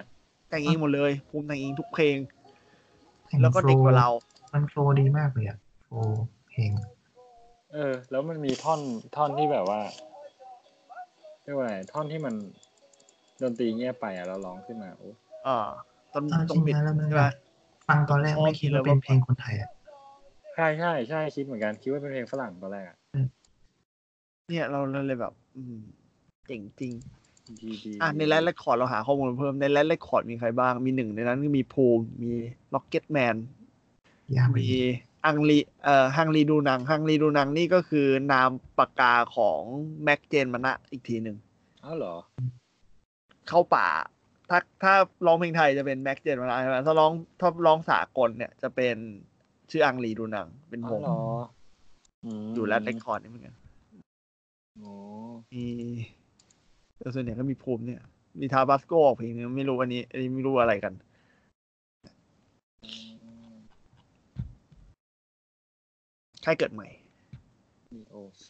[0.48, 2.16] แต่งเองหมดเลยภูมิแต่งเองทุกเพลง
[3.26, 4.09] แต่งแล้วก็เด็กกว่าเรา
[4.52, 6.70] มันโฟลว์ดีมากเลยอะโฟลว์เพลง
[7.72, 8.81] เออ แล้วมันมีท่อน
[9.16, 9.81] ท่อนที่แบบว่า
[11.42, 12.35] เรียกว่าไงท่อนที่มัน
[13.42, 15.11] ดนตรีเงียบไปอะเราร้องขึ้นมาโอ้
[15.46, 15.57] อ่า
[16.14, 17.31] ต้นเอาจต้รินงบิดนะแล้วมันใช่แบไหมบ
[17.87, 19.70] ฟังตอนแรกไม่คิดว่าเป็นเพลงคนไทยอะ
[20.54, 22.97] ใช่ใช่ใช่คิดเหมือนกันคิดว่าเป็นเพลงฝรั่งตอนแรกอะ
[24.48, 25.76] เนี่ยเราเราเลยแบบ อืม
[26.48, 26.92] เจ๋งจริง
[27.62, 32.32] ดีดีอะในแรดเลคคอร์ดเราหาข้อมูลเพิ่มในแรดเลคคอร์ดมีใครบ้าง มีหนึ่งในนั้นก็มีภูมิมี
[32.74, 33.37] ล็อกเก็ตแมน
[34.37, 34.94] ยากไปมีอีก
[35.26, 39.61] อังลีเอ่อฮังลีดูนังฮังลีดูนังนี่ก็คือนามปากกาของ
[40.04, 41.37] แม็กเจนมานะอีกทีหนึ่ง
[41.84, 42.14] อ้าวเหรอ
[43.48, 43.88] เข้าป่า
[44.50, 44.94] ถ้าถ้า
[45.26, 48.96] ร้องเพลงไทยจะเป็นแม็กเจนมานะใช่ไหมถ้าร้องถ้าร้องสากลเนี่ยจะเป็น
[49.70, 51.18] ชื่ออังลีดูนัง เป็นอ้าผวมเหรอ
[52.26, 53.58] มอยู่แรดเลคคอร์ดนี่เหมือนกันโอ้
[55.53, 55.67] มี
[56.99, 58.01] เออส่วนใหญ่ก็มีภูมิเนี่ย
[58.41, 60.95] มีทาบาสโกออกเพลงนึงไม่รู้อันนี้อันนี้ไม่รู้อะไรกัน
[66.43, 66.88] ใครเกิดใหม่
[67.93, 68.49] มีโอโซ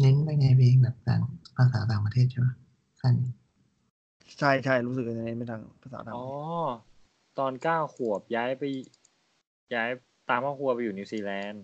[0.00, 1.22] เน้นไปในเพลงแบบต่าง
[1.56, 2.48] ภาษาต่างประเทศใช่ไหม
[3.00, 3.14] ขั้น
[4.38, 6.38] ใช่ใช่รู้สึกจะเน้นไปทางภาษาต่างอ๋ปอระเทศ
[7.38, 8.62] ตอนเก้าขวบย้ายไป
[9.74, 9.90] ย้าย
[10.28, 11.62] ตามครอบครัวไปอยู่นิวซีแลนด์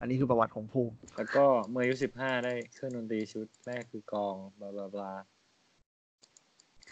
[0.00, 5.12] อันนี้คือประวัติของภูมิ แล้วก็เมื่ออายุสิบห้าได้เครื่องดนตรีชุดแรกคือกลองบลาบลาบลา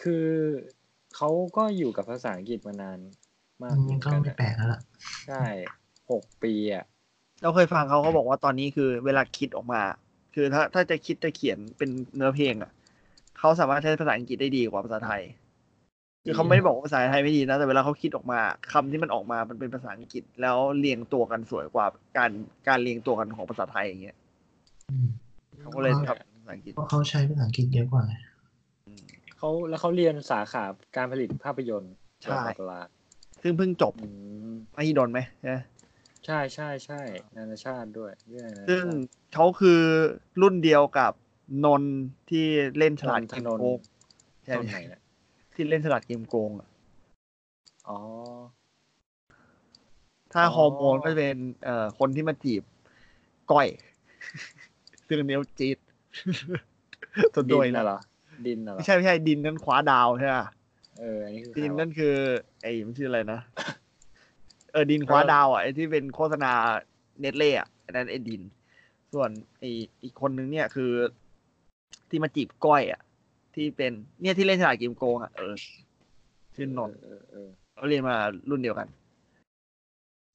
[0.01, 0.27] คือ
[1.15, 2.99] เขาก็อยู่กับภาษาอังกฤษมานาน
[3.63, 4.81] มากมันเหมืยัองนก็กันไม่อะแปลกแล้วล่ะ
[5.27, 5.43] ใช่
[6.11, 6.85] หกปีอะ
[7.41, 9.81] เราเคยฟังเขาเขาบอกว่าตอนนี้คือเวลาคิดออกมา
[10.35, 12.71] คือถ้าถ้าจะคิดจะเขียนเป็นเนื้อเพลงอะ
[13.39, 15.21] เขาสามารถใช้ภาษาอังกฤษได้ดีกว่าภาษาไทย
[16.23, 18.39] คือเขาไม่ได้บอกว่าภาษาไทยไม่ดีนะ แต่เวลาเขาคิดออกมา
[18.71, 21.85] คำที่มันออกมามันเป็นภาษาอังกฤษ แล้วเรียงตัวกันสวยกว่า
[22.17, 22.31] การ
[22.67, 24.15] การเรียงตัวกันของภาษาไทยอย่างเงี้ย
[24.89, 25.07] อืม
[25.59, 28.13] เขาก็เลยอ๋อครับภาษาอังกฤษเพราะเขาใช้ภาษาอังกฤษเยอะกว่าไง
[29.37, 30.63] เขาแล้วเขาเรียนสาขา
[30.95, 32.81] การผลิตภาพยนตร์ใช่บลาบลา
[33.41, 34.05] ซึ่งเพิ่งจบอื
[34.49, 35.57] มมหิดลไหมใช่ไหม
[36.25, 37.01] ใช่ใช่ใช่
[37.35, 39.01] นานาชาติด้วยเรื่องนานาซึ่งชาติ
[39.33, 39.81] เขาคือ
[40.41, 41.13] รุ่นเดียวกับ
[41.65, 41.95] นนท์
[42.29, 42.45] ที่
[42.77, 43.79] เล่นฉลาดเกมนนท์โกง
[44.45, 45.01] ใช่ตอนไหไหมนนะ
[45.53, 46.67] ที่เล่นฉลาดเกมโกงอะ
[47.89, 47.97] อ๋อ
[50.33, 52.63] ถ้าอ๋อฮอร์โมนก็จะเป็นเอ่อคนที่มาจีบ
[53.51, 53.67] ก้อย
[55.07, 55.77] ซึ่งอันนี้จี๊ด
[57.33, 57.99] ส่วนดิตัวนเองน่ะนะเหรอ
[58.47, 60.37] ดินน่ะเหรอไม่ใช่ไม่ใช่ดินนั่นคว้าดาวใช่ไหม
[60.99, 62.15] เอออันนี้คือดินใครวะนั่นคือ
[62.61, 63.39] ไอ้มันชื่ออะไรนะ
[64.71, 66.51] เออดินคว้าดาวอะไอ้ที่เป็นโฆษณา
[67.19, 68.41] เน็ตเล่อะอันนั้นไอ้ดิน
[69.13, 69.69] ส่วนไอ้
[70.03, 70.91] อีกคนนึงเนี่ยคือ
[72.09, 73.01] ที่มาจีบก้อยอะ
[73.55, 75.53] ที่เป็นเนี่ยที่เล่นฉลาดเกมโกงอะเออ
[76.55, 78.15] ชื่อนนท์เออเออเขาเรียนมา
[78.49, 78.87] รุ่นเดียวกัน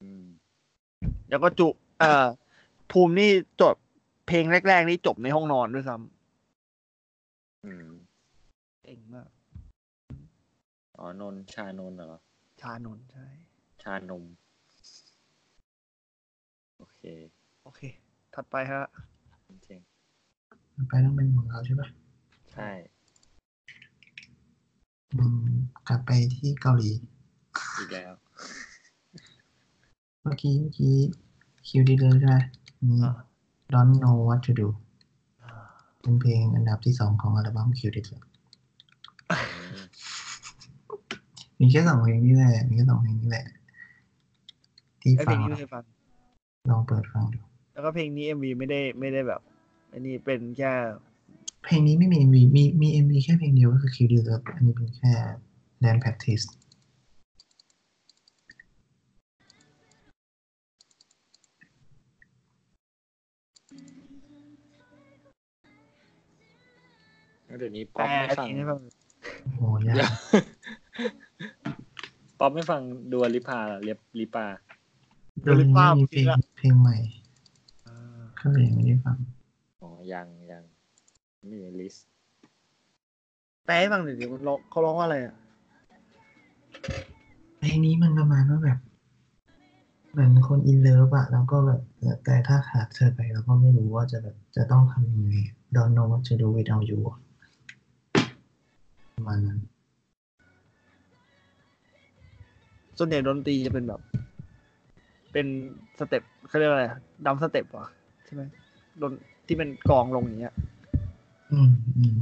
[0.01, 0.25] อืม
[1.29, 1.67] แล้วก็จุ
[1.99, 2.27] เอ่อ
[2.91, 3.75] ภูมินี่จบ
[4.27, 5.95] เพลงแรก ๆ นี่จบในห้องนอนด้วยซ้
[7.65, 9.29] อืมำเก่งมาก
[10.97, 12.19] อ๋อนนท์ชานนท์เหรอ
[12.61, 13.27] ชานนท์ใช่
[13.83, 14.23] ชานม
[16.77, 17.01] โอเค
[17.63, 17.81] โอเค
[18.33, 18.83] ถัดไปฮะ
[19.47, 19.79] จริง
[20.87, 22.98] ไปต้องเป็นของเราใช่ปะๆใช่อืม
[25.87, 26.91] กลับไปที่เกาหลี
[27.77, 28.11] อีกแล้ว
[30.21, 30.93] เมื่อกี้เมื่อกี้
[31.67, 32.37] คิวดีเลยใช่ไหม
[32.87, 33.15] นี่อ่า
[33.73, 34.67] Don't know what to do
[36.01, 38.21] เป็นเพลงอันดับที่สองของอัลบั้มคิวดีเลย
[39.31, 39.85] อืม
[41.59, 43.45] มีแค่สองเพลงนี่แหละ มีแค่สองเพลงนี่แหละ
[45.01, 45.83] ที่ไอเพฟัลงงนี้ไม่เคยฟัง
[46.69, 47.39] ลองเปิดฟังดู
[47.73, 49.41] แล้วก็เพลงนี้เอ็มวีไม่ได้ไม่ได้แบบ
[49.91, 50.73] อันนี้เป็นแค่
[51.63, 55.13] เพลงนี้ไม่มี MV มีมี MV แค่เพลงเดียวก็คือ Kill the Love อันนี้เป็นแค่
[55.83, 56.45] dance practice
[67.45, 68.79] แล้วเดี๋ยวนี้แปป๊ลอปไม่เพฟัลงงให้ฟัง
[69.41, 70.11] โอ้โหยาเดี๋ยวก
[72.39, 74.45] ป๊อปไม่ฟังดัวลิพาเหรอเรียบลิปา
[75.43, 76.25] โดยไม่มีเพลง
[76.57, 76.97] เพลงใหม่
[77.85, 77.95] อ่า
[78.39, 79.17] ก็เลยยังไม่ได้ฟัง
[79.81, 82.05] อ๋อยังยังไม่อยู่ในลิสต์
[83.65, 85.35] แปลให้ฟังหน่อยดิมันร้องเขาร้องว่าอะไรอะ
[87.59, 88.79] เพลงนี้มันประมาณว่าแบบ
[90.11, 95.35] เหมือนคนอินเลิฟอะแล้วก็แบบแต่แต่ถ้าขาดเธอไปเราก็ไม่รู้ว่าจะแบบจะต้องทำยังไง
[95.75, 97.17] Don't know what to do without you อะ
[99.15, 99.59] ประมาณนั้น
[102.97, 104.01] ส่วนใหญ่ดนตรีจะเป็นแบบ
[105.33, 105.47] เป็น
[105.99, 106.85] step เขาเรียกว่าอะไร
[107.25, 107.87] dubstep วะ
[108.25, 108.43] ใช่ไหม
[109.01, 109.11] ดน
[109.47, 110.55] ที่เป็นกลองลงอย่างเงี้ย
[111.51, 112.17] อืมอืม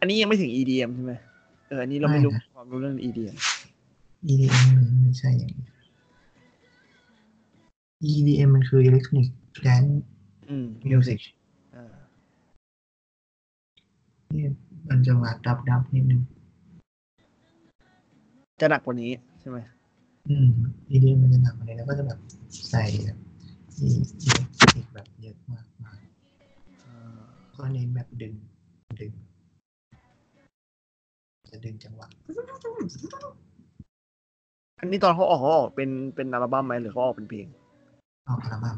[0.00, 1.14] อันนี้ยังไม่ถึง EDM ใช่ไหม
[1.68, 3.36] เอออันนี้เราไม่รู้ความรู้เรื่อง EDM
[4.30, 5.66] EDM มันไม่ใช่อย่างนี้
[8.12, 9.26] EDM มันคือ Electronic
[9.66, 9.94] Dance
[10.50, 11.20] อืม Music
[11.74, 11.92] อ่า
[14.34, 14.46] นี่
[14.88, 16.20] มันจะมาดับดับนิดนึง
[18.60, 19.58] จะหนักกว่านี้ใช่ไหม
[20.28, 20.48] อืม
[20.92, 22.18] EDM มันจะหนักกว่านี้แล้วก็จะแบบ
[22.70, 23.18] ใส่แบบ
[23.80, 23.88] อี
[24.22, 25.98] อิเล็กทรอนิกแบบเยอะมากมาก
[26.86, 27.20] อ่า
[27.56, 28.34] ก็เน้นแบบดึง
[29.00, 29.12] ดึง
[31.50, 32.08] จะดึงจังหวะ
[34.80, 37.46] อันนี้ตอนเขาออกเขาออกเป็นเป็นอัลบั้มไหมหรือเขาออกเป็นเพลง
[38.28, 38.76] ออกอัลบั้ม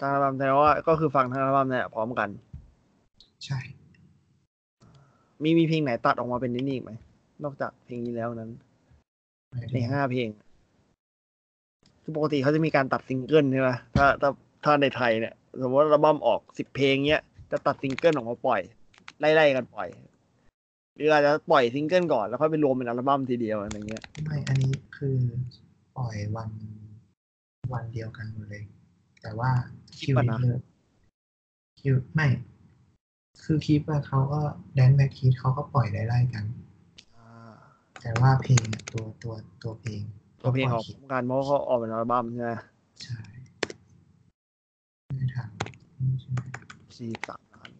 [0.00, 2.28] ทางอัลบั้มแสดงว่าก็คือฟังทั้งอัลบั้มเนี่ยพร้อมกัน
[3.44, 3.58] ใช่
[5.42, 6.92] มีมีเพลงไหนตัดออกมาเป็นนี่อีกไหม
[7.44, 8.50] นอกจากเพลงนี้แล้วนั้น
[9.72, 10.28] ในห้าเพลง
[12.08, 14.30] คือปกติเขาจะมีการตัดซิงเกิลใช่ไหมถ้าถ้า
[14.64, 18.60] ถ้าในไทยเนี่ย สมมติว่าอัลบั้มออกสิบเพลงเนี้ย จะตัดซิงเกิลออกมาปล่อย
[19.20, 19.88] ไล่ๆกันปล่อย
[20.94, 25.16] หรืออาจจะปล่อยซิงเกิลก่อนแล้วค่อยไปรวมเป็นอัลบั้มทีเดียวอะไรเงี้ยไม่อันนี้คือ
[25.96, 26.50] ปล่อยวัน
[27.72, 28.64] วันเดียวกันหมดเลย
[29.22, 29.50] แต่ว่า
[29.98, 30.64] คลิคิปวอะดินะเลอร์
[31.80, 32.28] คิวไม่
[33.42, 34.40] คือคลิปอะเขาก็
[34.74, 36.44] แดนแบ็กคีเขาก็ปล่อยไล่ๆกัน
[37.16, 37.54] อ่า
[38.00, 40.02] แต่ว่าเพลงอะตัวตัวตัวเพลง
[40.40, 42.52] ตัวเพลงออกคลิพปร้อมกันเพราะเขาออกเป็นอัลบั้มใช่ไหม
[43.02, 43.18] ใช่
[45.14, 45.50] ไม่ทัน
[46.00, 46.40] นี่ใช่ไหม
[46.96, 47.70] สี่สามล้าน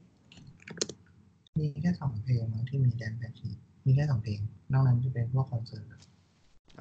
[1.58, 3.50] มีแค่สองเพลงมั้งที่มีแดนแบ็กคี
[3.84, 4.40] มีแค่สองเพลง
[4.72, 5.86] นอกนั้นจะเป็นพวกคอนเสิร์ต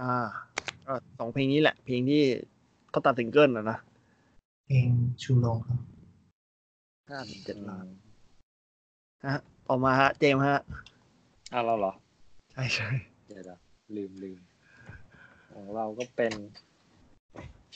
[0.01, 0.15] อ่า
[0.85, 2.23] ก็สองเพลงนี้แหละ เพลงที่
[2.89, 3.77] เขาตัดซิงเกิลนะนะ
[4.65, 4.89] เพลง
[5.21, 5.77] ชูโรงเขา
[7.09, 7.87] ห้าถึงเจ็ดอืล้านม
[9.25, 9.35] ฮะ
[9.67, 10.57] ต่อมาฮะ เจมส์ฮะ
[11.53, 11.91] อ้าวเราเหรอ
[12.51, 12.89] ใช่ใช่
[13.25, 13.59] เดี๋ยวนะ
[13.95, 14.39] ลืมลืม
[15.59, 16.33] ของเราก็เป็น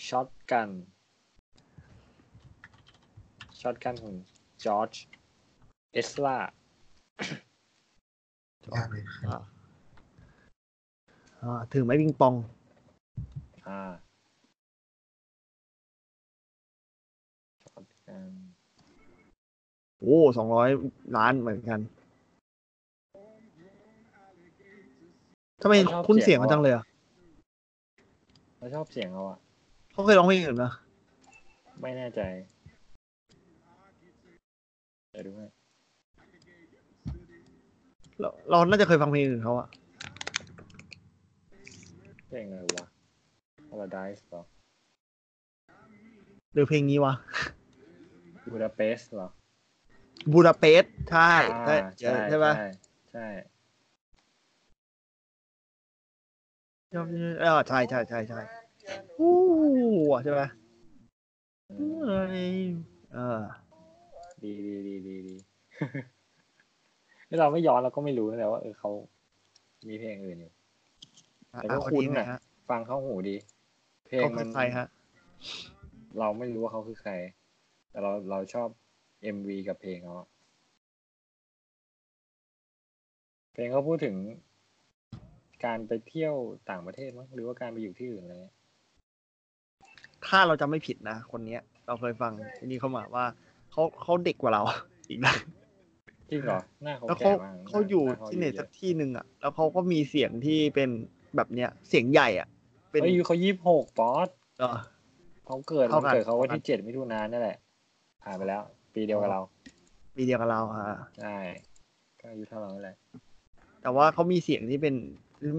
[0.07, 0.69] Shotgun
[3.59, 4.15] Shotgun ของ
[4.65, 4.91] George
[5.93, 6.37] Ezra
[8.75, 9.39] ยากเลยครับอ่า
[11.41, 12.33] อ่าถือไม้ปิงปอง
[13.67, 13.79] อ่า
[18.07, 18.29] gun
[19.99, 20.69] โอ้สองร้อย
[21.17, 21.79] ล้านเหมือนกัน
[25.61, 25.73] ทำไม
[26.07, 26.85] คุ้นเสียงเขาจังเลยอะ
[28.61, 29.39] เราชอบเสียงเขาอะ
[29.91, 30.73] เขาเคยร้องเพลงอื่นนะ
[31.81, 32.21] ไม่แน่ใจ
[35.11, 35.45] เดี๋ยวดูให้
[38.19, 39.67] เราเราน่าจะเคยฟังเพลงอื่นเขาอะ
[42.27, 42.87] เพลงอะไรวะ
[43.69, 44.43] Paradise เหรอ
[46.53, 47.13] หรือเพลงนี้วะ
[48.51, 49.27] บูดาเปสต์เหรอ
[50.31, 52.53] บูดาเปสต์ใช่ใช่อ่าใช่ใช่ปะ
[53.13, 53.27] ใช่
[56.91, 57.01] ใช่
[57.39, 58.39] เออใช่ใช่ใช่ใช่
[59.19, 59.33] อู้
[60.23, 60.41] ใช่ไหม
[61.69, 62.55] อืมเอ้ย
[63.13, 63.39] เออ
[64.43, 65.35] ดีดีดีดีดี
[67.29, 68.91] ถ้าเราไม่ย้อนเราก็ไม่รู้แต่ว่าเออเขา
[69.87, 70.51] มีเพลงอื่นอยู่
[71.51, 73.35] แต่ก็อะคุ้นนะนะฮะฟังเข้าหูดี
[74.07, 74.87] เพลงเขามัคือนใครฮะ
[76.19, 77.13] เราไม่รู้ว่าเขาคือใคร
[77.89, 78.67] แต่เราเราชอบ
[79.21, 80.27] เอ็มวีกับเพลงเขาอะ
[83.53, 84.15] เพลงเขาพูดถึง
[85.65, 86.35] การไปเที่ยว
[86.69, 88.55] ต่างประเทศมั้งหรือว่าการไปอยู่ที่อื่นอะไรเงี้ย
[90.27, 93.25] ถ้าเราจำไม่ผิดนะ คนเนี้ย เราเคยฟังที่นี่เขามาว่า
[93.71, 94.61] เขาเขาเด็กกว่าเรา
[95.09, 95.33] อีกนะ
[96.29, 100.89] จริงเหรอหน้าเขาแล้วแก่เขามากเขาอยู่ขาที่ไหนเยสักอะที่หนึ่งอะ แล้วเขาก็มีเสียงที่เป็น
[101.35, 102.47] แบบเนี้ย เสียงใหญ่อะ
[102.91, 104.27] เป็นเฮ้ยเขายี่สิบหกป๊อต
[104.59, 104.77] เออ
[105.45, 107.57] เขาเกิดเท่าวันกัน เกิดเขาวันเท่ากันที่เจ็ดมิถุนายนนั่นแหละ
[108.23, 108.61] ผ่านไปแล้ว
[108.93, 109.41] ปีเดียวกับเรา
[110.15, 111.37] ปีเดียวกับเราฮะ ใช่
[112.19, 112.95] ก็อายุเท่าเรานั่นแหละ
[113.81, 114.95] แต่ว่าเขามีเสียงที่เป็น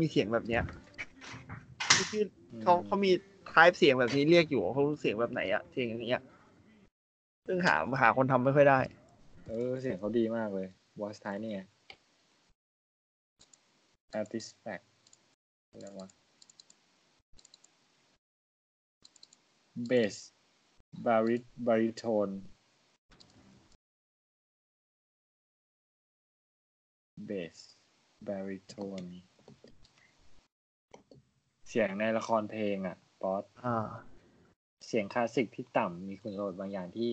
[0.03, 0.63] มีเสียงแบบเนี้ย
[1.95, 3.11] ที่ชื่ออืมเขาเขามี
[3.53, 6.23] ทายเสียงแบบนี้เรียกอยู่เขาเสียงแบบไหนอะเสียงอย่างเงี้ย
[7.47, 8.81] ซึ่งหาหาคนทำไม่ค่อยได้
[9.47, 10.69] เออ เสียงเขาดีมากเลย
[11.01, 11.61] voice type นี่ไง
[14.21, 14.85] artifact
[15.71, 16.09] อะไรวะ
[19.91, 20.17] bass
[21.05, 22.35] barit baritone
[27.29, 27.59] bass
[28.29, 29.09] baritone
[31.75, 33.87] เสียงในละครเพลงอะป๊อตอ่า
[34.87, 37.11] เสียงคลาสสิกที่ต่ำมีคุณสมบัติบางอย่างที่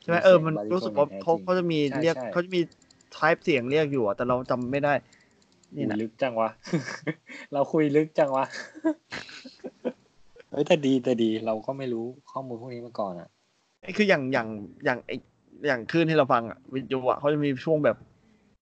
[0.00, 2.60] ใช่ไหมเออมันรู้สึกว่าสียงเขาบริโทนเขาจะมีแท้จริงเรียกใช่ใช่เขาจะมี
[3.16, 4.94] ทายเสียงเรียกอยู่อะแต่เราจำไม่ได้
[5.76, 6.50] นี่คุนะยลึกจังวะ
[7.52, 8.44] เราคุยลึกจังวะ
[10.50, 13.28] เฮ้ยแต่ดีแต่ดีเราก็ไม่รู้ข้อมูลพวกนี้มาก่อนอะ
[13.82, 14.48] ไอ้คืออย่างอย่าง
[14.84, 15.16] อย่างไอ้
[15.66, 17.96] อย่างคลื่นที่เราฟังอะวิทยุอะเขาจะมีช่วงแบบ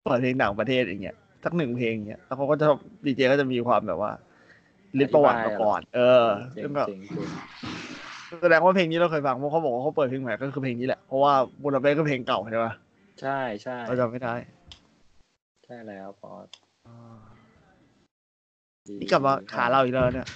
[0.04, 2.68] เปิดเพลงต่างประเทศอย่างเงี้ยสักหนึ่งเพลงอย่างเงี้ยแล้วเขาก็จะ
[3.06, 4.12] ดีเจก็จะมีความแบบว่า
[5.00, 7.30] ลิสต์ประวัติมาก่อน เออเจ๋ซึ่งงแบบเจ๋งเจ๋ง
[8.42, 12.74] แสดงว่าเพลงนี้เราเคยฟังเพราะเขาบอกว่าเขาเปิดเพลงใหม่ก็คือเพลงนี้แหละ เพราะว่าบูดาเปสต์ก็เพลงเก่าใช่ปะ
[13.22, 14.34] ใช่ใช่เราจำไม่ได้
[15.66, 16.32] ใช่แล้วพอ
[18.90, 20.28] ดีนี่กลับมาขาเราอีกแล้วเนี่ย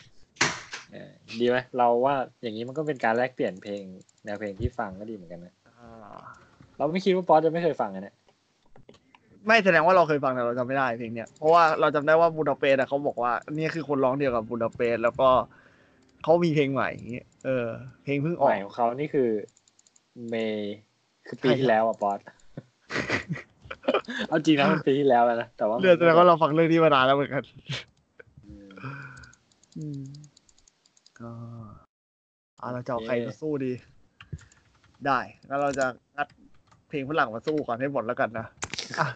[0.91, 3.83] เออดีไหมเราว่าอย่างนี้มันก็เป็นการแลกเปลี่ยนเพลง
[4.25, 5.53] แนวเพลงที่ฟังก็ดีเหมือนกันนะ
[6.77, 8.16] เราไม่คิดว่าป๊อตจะไม่เคยฟังอันเนี้ย
[9.47, 15.29] ไม่แสดงว่าเราเคยฟังแต่เราจำไม่ได้เพลงเนี้ยเพราะว่าเราจำได้ว่าบูดาเปสต์อะเขาบอกว่านี่คือคนร้องเดียวกับบูดาเปสต์แล้วก็
[16.23, 17.67] เขามีเพลงใหม่อย่างเงี้ยเออ
[18.03, 19.29] เพลงเพิ่งอใหอกม่ของเขานี่คือ
[20.29, 20.75] เมย์
[21.27, 22.19] คือปีใช่ที่แล้วอะป๊อต
[24.29, 27.43] เอาจริงนะมันปีที่แล้วแล้วนะแต่ว่ามันเรื่องแสดงว่าเราฟังเรื่องนี้มานานแล้วเหมือนกัน
[28.45, 28.69] อืม
[29.77, 30.01] อืม
[31.19, 31.31] ก็
[32.61, 33.71] อ่าเราจะเอาใครมาสู้ดี
[35.05, 36.27] ได้งั้นเราจะงัด
[36.89, 38.45] เพลงฝรั่งมาสู้ก่อนให้หมดแล้วกันนะ
[38.99, 39.07] อะ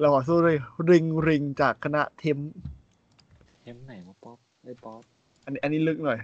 [0.00, 0.56] เราขอสู้ด้วย
[0.90, 2.38] ริงริงจากคณะเทม
[3.60, 5.02] Temp ไหนวะป๊อปไอ้ยป๊อป
[5.44, 6.18] อันนี้อันนี้ลึกหน่อย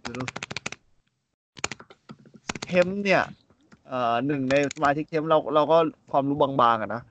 [0.00, 0.24] เดี๋ยวดู
[2.66, 3.22] Temp เนี่ย
[3.88, 5.78] เอ่อหนึ่งในสมาชิก Temp เราเราก็
[6.10, 7.02] ความรู้บางๆอะนะ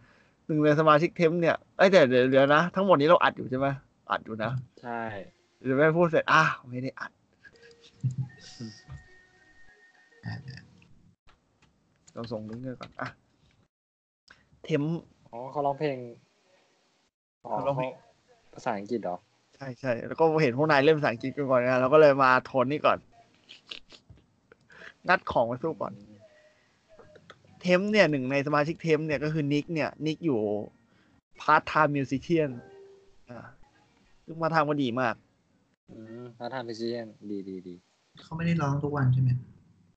[0.47, 3.67] หนึ่งในสมาชิก Temp เนี่ยเอ้ยแต่เดี๋ยวเดี๋ยวนะ ทั้งหมดนี้เราอัดอยู่ใช่ไหม
[4.11, 5.01] อัดอยู่นะ ใช่
[5.65, 7.11] เดี๋ยวแม่พูดเสร็จอ้าวไม่ได้อัด
[10.25, 10.33] อ่า
[12.13, 13.09] เราส่งลิงก์กันก่อนอะ
[14.63, 14.83] Temp
[15.31, 15.97] อ๋อเขาร้องเพลง
[17.45, 17.91] อ๋อเขาร้องเพลง
[18.53, 19.17] ภาษาอังกฤษเหรอ
[19.55, 22.99] ใช่ใช่แล้วก็เห็นพวกนายเล่นภาษาอังกฤษกันก่อนนะเราก็เลยมาโทนนี่ก่อน
[25.07, 25.93] งัดของมาสู้ก่อน
[27.61, 30.41] Temp เนี่ยหนึ่งในสมาชิก Temp เนี่ยก็คือนิกเนี่ยนิกอยู่
[31.41, 32.49] Part Time Musicians
[33.29, 33.45] อ่า
[34.25, 35.15] ซึ่งมาทางมาดีมาก
[35.89, 37.75] อืม Part Time พิเศษดีดีดี
[38.21, 39.29] เขาไม่ได้ร้องทุกวันใช่ไหม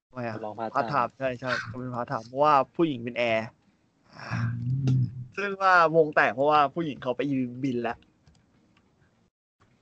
[0.09, 3.47] ทำไมอะลอง Part Part Time ใช่ใช่เขาเป็นพาร์ทไทม์เพราะว่าผู้หญิงเป็นแอร์
[4.15, 4.23] อื
[4.99, 5.02] ม
[5.37, 7.97] ซึ่งว่าวงแตกเพราะว่าผู้หญิงเขาไปยืนบินแล้ว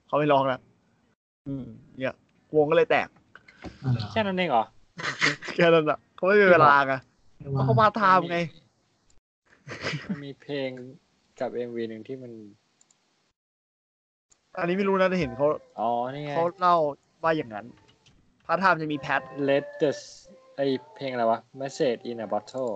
[0.06, 0.60] เขาไม่ร้องแล้ว
[1.48, 1.64] อืม
[1.98, 2.14] เนี่ย
[2.56, 3.08] วงก็เลยแตก
[3.84, 4.64] อ๋อเหรอแค่นั้นเองเหรอ
[5.54, 6.94] แค่นั้นอะเขาไม่มีเวลาไง
[7.38, 8.38] ไม่เพว่าราะเขาพาร์ทไทม์ไง
[10.06, 10.70] มันมีเพลง
[11.40, 12.32] กับ MV หนึ่งที่มัน
[14.56, 15.46] อันนี้ไม่รู้นะแต่เห็นเขา
[15.78, 16.76] อ๋อนี่ไงเขาเล่า
[17.22, 17.66] ว่าอย่างนั้น
[18.46, 19.90] Part Time จะมีแพท Let the
[20.56, 20.60] ไอ
[20.94, 22.72] เพลงอะไรวะ Message in a Bottle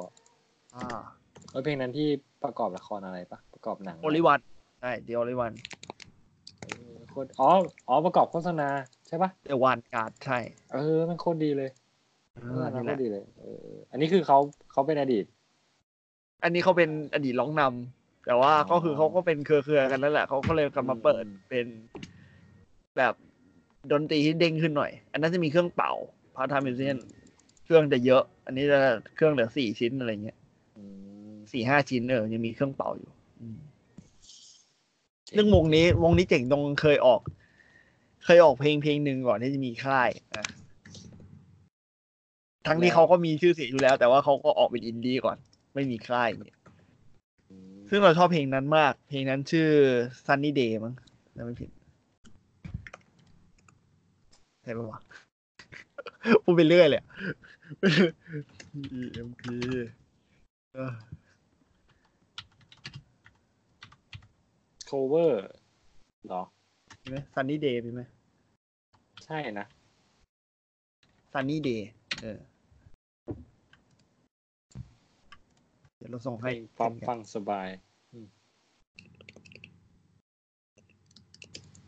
[0.74, 1.00] อ่า
[1.54, 2.08] เออเพลงนั้นที่
[2.44, 4.40] ประกอบละครอะไรปะประกอบหนังโอลิวัน
[4.80, 5.52] ใช่เดียวโอลิวัน
[6.60, 7.50] เออโคตรอ๋อ
[7.88, 8.68] อ๋อประกอบโฆษณา
[9.06, 10.38] ใช่ปะเดวันการ์ดใช่
[10.72, 11.70] เออมันโคตรดีเลย
[12.34, 14.38] เอโฆอษณานี่แหโคตละรดีเลยเอออันนี้คือเขา
[14.72, 15.24] เขาเป็นอดีต
[16.42, 21.66] อันนี้เขาเป็นอดีตร้องนำแต่ว่าอ๋อก็คือเขาก็เป็นเครือๆกันนั่นแหละเขาก็เลยกลับมาเปิดอืมเป็น
[22.96, 23.14] แบบ
[23.92, 25.92] ดนตรีที่เด้งขึ้นหน่อย อันนั้นจะมีเครื่องเป่า
[26.36, 26.96] Part Time Musicians
[27.64, 28.78] เครื่องจะเยอะ อันนี้จะ
[29.14, 30.43] เครื่องเหลือสี่ชิ้นอะไรเงี้ยอืม
[31.54, 33.58] สี่ห้าชิ้นเออยังมีเครื่องเป่าอยู่อืม
[35.32, 37.20] เรื่องวงนี้วงนี้เจ๋งตรงเคยออก
[38.24, 40.46] เคยออกเพลงเพลงหนึ่งก่อนที่จะมีค่ายอะ
[42.66, 45.36] ทั้งที่เขาก็มีชื่อเสียงอยู่แล้ว แต่ว่าเขาก็ออกเป็นอินดี้ก่อน
[45.74, 46.58] ไม่มีค่ายเนี่ย
[47.50, 49.68] อืมซึ่งเราชอบเพลงนั้นมาก เพลงนั้นชื่อ
[50.26, 50.94] Sunny Day มั้ง
[51.36, 51.70] ถ้าไม่ผิด
[54.62, 55.00] ใช่ปะวะ
[56.44, 57.06] พูดไปเรื่อยเลยอะ
[59.00, 59.42] EMP
[64.94, 65.44] เออโคเวอร์
[66.28, 66.42] หรอ
[67.02, 68.02] มีไหม Sunny Day มีไหม
[69.24, 69.66] ใช่นะ
[71.32, 71.80] Sunny Day
[72.22, 72.38] เออ
[75.96, 77.68] เดี๋ยวเราส่งเพลให้งป๊อปกันฟังสบาย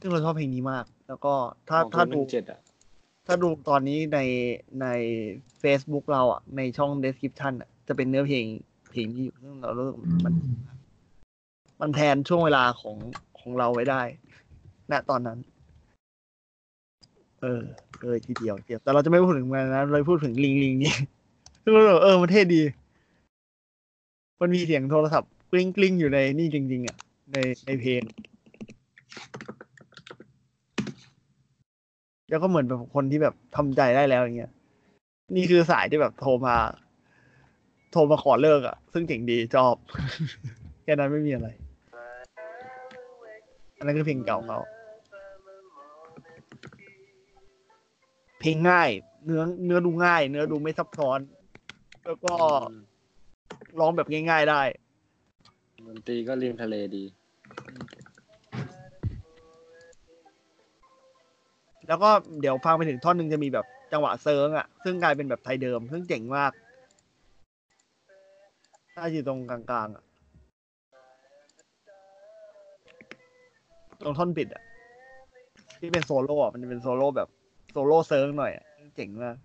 [0.01, 1.35] ซึ่งเราชอบเพลงนี้มาก แล้วก็
[1.69, 2.61] ถ้าของถ้าดูเจ็ดอะ
[3.27, 4.19] ถ้าดูตอนนี้ใน
[4.83, 4.87] ใน
[5.63, 8.47] Facebook เราอะ ในช่อง description อะ จะเป็นเนื้อเพลง
[8.91, 10.35] เพลงที่อยู่ซึ่งเรารู้สึกมัน
[10.67, 10.75] มั
[11.81, 12.97] มันแทนช่วงเวลาของ
[13.41, 14.03] ของเราไว้ได้
[14.93, 15.39] ณ ตอนนั้น
[17.41, 17.63] เออ
[18.03, 20.95] เลยทีเดียวเดียว แต่เราจะไม่พูดถึงมันนะ เราพูดถึงลิงลิงนี่
[21.63, 22.63] ซึ่งเราเออมันเท่ดี
[24.41, 26.97] มันมีเสียงโทรศัพท์กลิ้งกลิ้งอยู่ในนี่จริง ๆ อะ
[27.33, 27.37] ใน
[27.67, 28.03] ในเพลง
[32.31, 34.53] แล้วก็เหมือนแบบคนที่แบบทำใจได้แล้วอย่างเงี้ย
[35.37, 36.57] นี่คือสายที่แบบโทรมา
[37.93, 39.75] โทรมาขอเลิกอะ ซึ่งเจ๋งดีชอบ
[40.83, 41.49] แค่นั้นไม่มีอะไร
[43.87, 44.61] นนั้นคือเพลงเก่าเขา
[48.41, 48.91] เพลงง่าย
[49.25, 51.21] เนื้อเนื้อดูง่าย เนื้อดูไม่ซับซ้อน
[52.05, 52.35] แล้วก็
[52.71, 52.73] ม
[53.79, 54.63] ร้องแบบง่ายๆได้
[55.87, 57.05] ดนตรีก็ริมทะเลดี
[61.89, 66.53] แล้วก็เดี๋ยวฟังไปถึงท่อนหนึ่งจะมีแบบจังหวะเซิร์งอะ ซึ่งกลายเป็นแบบไทยเดิม ซึ่งเจ๋งมาก
[68.95, 70.05] ถ้าอยู่ตรงกลางๆอะ
[74.05, 74.63] ตรงท่อนปิดอะ
[75.81, 77.29] ที่เป็นโซโล่อะมันจะเป็นโซโล่แบบ
[77.73, 79.37] โซโล่ surf หน่อยอะซึ่งเจ๋งมาก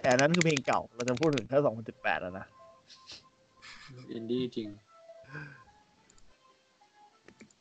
[0.00, 1.58] แต่อันนั้นคือเพลงเก่า เราจะพูดถึงแค่
[1.90, 2.46] 2018แล้วนะ
[4.10, 4.68] อินดี้จริง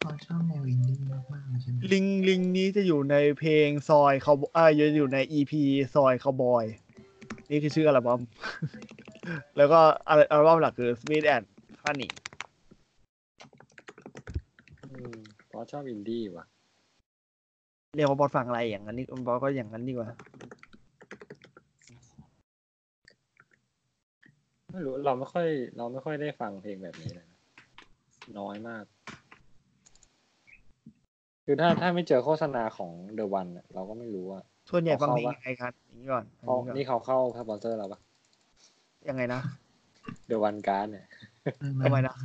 [0.01, 0.99] พอชอบแนวอินดี้
[1.33, 5.53] มากๆเลยใช่ไหมลิงลิงนี้จะอยู่ในเพลงซอยเขาอ่าจะอยู่ใน EP
[5.95, 6.65] ซอยคาวบอย
[7.49, 8.21] นี่คือชื่ออัลบั้ม
[9.57, 11.45] แล้วก็อัลอัลบั้มหลักคือ Sweet and
[11.83, 12.09] Honey
[14.91, 14.95] อื
[15.59, 16.45] มเพราะชอบอินดี้ว่ะ
[17.95, 20.07] เรียกว่าบอสฟังอะไรอย่างนั้นนี่บอสก็อย่างนั้นดีกว่า
[24.71, 27.39] ไม่รู้เราไม่ค่อย เราไม่ค่อยได้ฟังเพลงแบบนี้เลยนะ
[28.39, 28.83] น้อยมาก
[31.45, 37.99] คือถ้าถ้าไม่เจอโฆษณาของ The One อะเราก็ไม่รู้ว่าส่วนใหญ่ฟังเอาเพลงเข้าปะยังไงกันอย่างนี้ก่อนเพราะอย่างนี่นี้ก่อนเขาเข้าสปอนเซอร์เราปะ
[39.09, 39.41] ยังไงนะ
[40.29, 41.05] The One Card เนี่ย
[41.83, 42.15] ทำไมนะ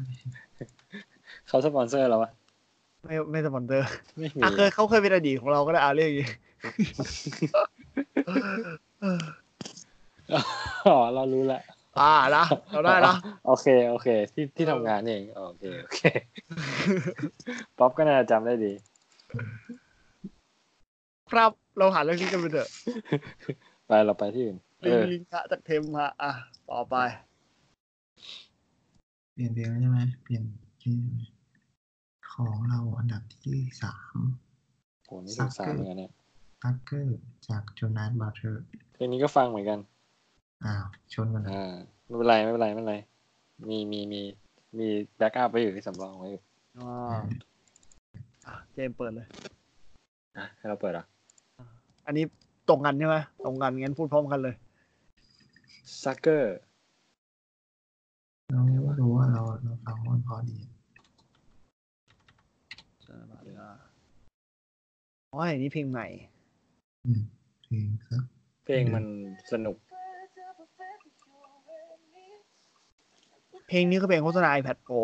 [1.49, 2.31] เขาสปอนเซอร์เราปะ
[3.05, 3.89] ไม่ไม่สปอนเซอร์
[4.19, 6.29] ไม่มีอะเคยเขาเคยเป็นอดีตของเราก็ได้อาเรื่องอย่างนี้
[10.87, 11.61] อ๋อเรารู้ละ
[11.99, 13.15] อ่านะเราได้นะ
[13.47, 16.01] โอเค โอเค ที่ที่ทำงานเองโอเคโอเค
[17.79, 18.73] ป๊อปก็น่าจะจำได้ดี
[21.31, 22.69] ครับเราหาเรื่องนี้กันไปเถอะ
[23.87, 26.31] ไปเราไปที่อื่นเอลิงอลิงกะจากเทมฮะอะ
[26.71, 26.97] ต่อไป
[29.35, 30.43] เปลี่ยนเพลงแล้วใช่ไหมเปลี่ยน
[30.83, 30.97] ชื่อ
[32.35, 34.17] ของเราอันดับที่สาม
[35.05, 36.13] โหนี่ถึงสามเหมือนกันเนี่ย
[36.63, 39.79] Sucker จาก Jonas Brothersเพลงนี้ก็ฟังเหมือนกัน
[40.65, 41.75] อ้าว ชนกันนะอ่า
[42.07, 42.97] ไม่เป็นไรไม่เป็นไรไม่เป็นไร
[43.69, 44.23] มีมีมี
[44.79, 46.43] มี backup ไว้อยู่ที่สำรองไว้อยู่
[46.79, 47.21] อ่า
[48.47, 49.27] อะเจมส์เปิดเลย
[50.39, 51.07] นะให้เราเปิดเหรอะ
[52.07, 52.25] อันนี้
[52.69, 54.55] ตรงกันใช่ไหมตรงกันงั้นพูดพร้อมกันเลย
[56.03, 56.57] ซักเกอร์
[58.53, 60.59] เราไม่รู้ว่าเราเราฟังมันพอดี
[65.35, 66.07] อ๋ออันนี้เพลงใหม่
[67.07, 67.21] อืม
[67.65, 68.23] เพลงสัก
[68.65, 69.05] เพลงมัน
[69.53, 69.77] สนุก
[73.69, 75.01] เพลงนี้ก็เป็นโฆษณา iPad Pro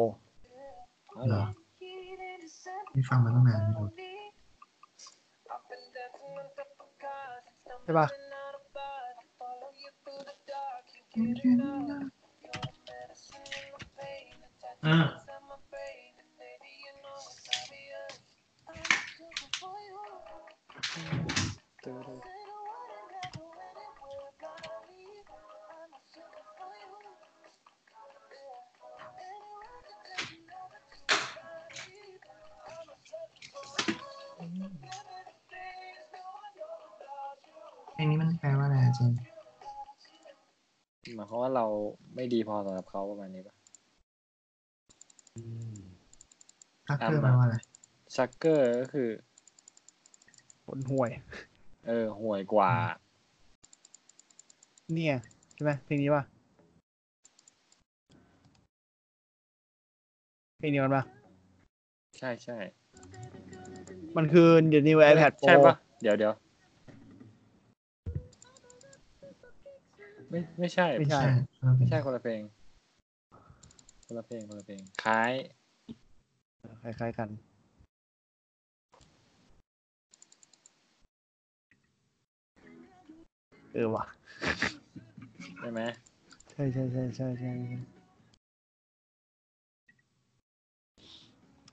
[1.16, 1.44] อ๋อเหรอ
[2.92, 3.86] ไม่ฟังมาตั้งนานไม่รู้
[7.84, 8.06] ใช่ปะ
[14.86, 14.96] อ่า
[20.90, 20.98] เพล
[38.04, 39.12] งนี้มันแปลว่าอะไรอะเจน
[41.14, 41.66] หมายความว่าเรา
[42.14, 43.54] ไม่ดีพอสำหรับเขาประมาณนี้ปะ
[46.88, 47.56] ซักเกอร์แปลว่าอะไร
[48.16, 49.08] ซักเกอร์ก็คือ
[50.70, 51.10] คนห่วย
[51.86, 52.72] เออห่วยกว่า
[54.92, 55.16] เนี่ย
[55.54, 56.22] ใช่ไหมเพลงนี้ป่ะ
[60.58, 61.04] เพลงนี้มันป่ะ
[62.18, 62.58] ใช่ใช่
[64.16, 66.32] มันคือ The New iPad Pro ใช่ปะเดี๋ยวเดี๋ยว
[70.30, 71.22] ไม่ไม่ใช่ ไม่ใช่
[71.78, 72.42] ไม่ใช่คนละเพลง
[74.06, 75.32] คนละเพลงคนละเพลงคล้าย
[76.82, 77.28] คล้ายๆกัน
[83.74, 84.04] เออว่ะ
[85.58, 85.80] ใช่ไหม
[86.50, 87.78] ใช่ใช่ใช่ใช่ใช่ใช่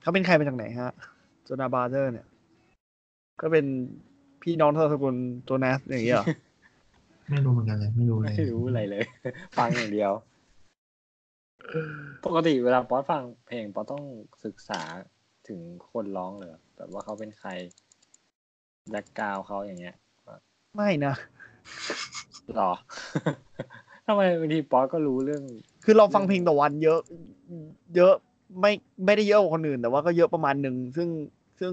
[0.00, 0.90] เขาเป็นใครมาจากไหนฮะ
[1.44, 2.26] Jonas Brothers เนี่ย
[3.40, 3.66] ก็เป็น
[4.42, 6.26] พี่น้องตระกูล Jonas อย่างเงี้ยเหรอ
[7.30, 9.04] ไม่รู้เหมือนกันเลยไม่รู้เลยไม่รู้อะไรเลย
[9.58, 10.12] ฟังอย่างเดียว
[12.26, 14.04] ปกติเวลาป๊อตฟังเพลงป๊อตต้อง
[14.44, 14.82] ศึกษา
[15.48, 17.50] ถึงคนร้องเลยแบบว่าเขาเป็นใคร
[18.90, 19.96] background เขาอย่างเงี้ย
[20.76, 21.14] ไม่นะ
[22.56, 22.72] หรอ
[24.06, 25.42] ทำไมบางทีป๊อตก็รู้เรื่อง
[25.84, 27.00] คือเราฟังเพลงต่อวันเยอะ
[27.96, 28.14] เยอะ
[28.60, 28.72] ไม่
[29.04, 31.08] ไม่ได้เยอะกว่าคนอื่น แต่ว่าก็เยอะประมาณหนึ่งซึ่ง
[31.60, 31.72] ซึ่ง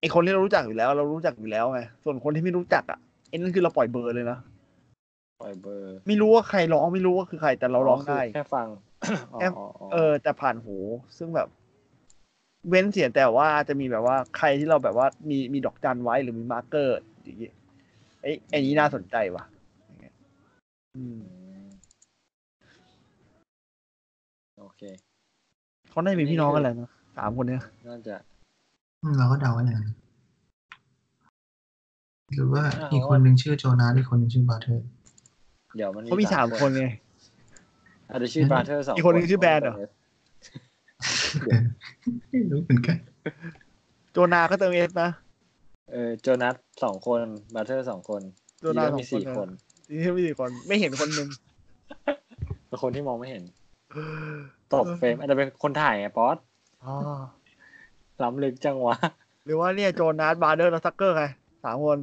[0.00, 2.98] ไอคนที่เรารู้จักอยู่แล้ว เรารู้จักอยู่แล้วไงส่วนคนที่ไม่รู้จักอะ
[3.28, 4.38] ไอ้นั่นคือเราปล่อยเบอร์เลยนะ
[5.42, 8.68] ปล่อยเบอร์ ไม่รู้ว่าใครร้องไม่รู้ว่าคือใครแต่เราร้องได้คือแค่ฟัง
[9.38, 10.76] แค่อ๋ออ๋อเออ แต่ผ่านหู
[11.18, 11.48] ซึ่งแบบ
[12.68, 17.54] เว้นเสียแต่ว่าจะมีแบบว่าใครที่เราแบบว่ามีมีดอกจันไว้หรือมี marker อย่างเงี้ย
[18.22, 19.44] ไอ้ไอ้นี้น่าสนใจว่ะ
[19.86, 20.14] อย่างเงี้ย
[20.96, 21.68] อืมอืม
[24.58, 24.82] โอเค
[25.90, 28.16] เขาได้เป็นพี่น้องกันแหละนะสามคนเนี้ยน่าจะ
[29.02, 29.88] อืมเราก็เดาว่าอย่างนั้น
[32.34, 34.86] หรือว่าอ้าวอีกคนหนึ่งชื่อ Jonas อีกคนหนึ่งชื่อ Brother
[35.76, 36.86] เดี๋ยวมันเขามีสามคนไง
[38.10, 39.74] อาจจะชื่อ Brother สองอีกคนหนึ่งชื่อแบรนด์เหรอ
[42.30, 42.96] ไม่รู้เหมือนกัน
[44.12, 45.10] Jonas ก็เติม S นะ
[45.92, 47.20] เออโจนัสสองคน
[47.54, 48.22] บราเธอร์สองคน
[48.60, 49.48] โจนาสทีสมีองคนสี่นะคน
[49.88, 51.28] ทีนี้มีสี่คน ไม่เห็นคนหนึ่ง
[52.68, 53.42] เป็นคนที่มองไม่เห็น
[54.74, 56.36] ตกเฟรมอาจจะเป็นคนถ่ายไงป๊อต
[56.84, 56.94] อ๋อ
[58.22, 58.96] ล้ำลึกจังวะ
[59.46, 61.24] หรือว่าเนี่ยโจนาสบาร์เดอร์และซักเกอร์ไง
[61.64, 61.98] สามคน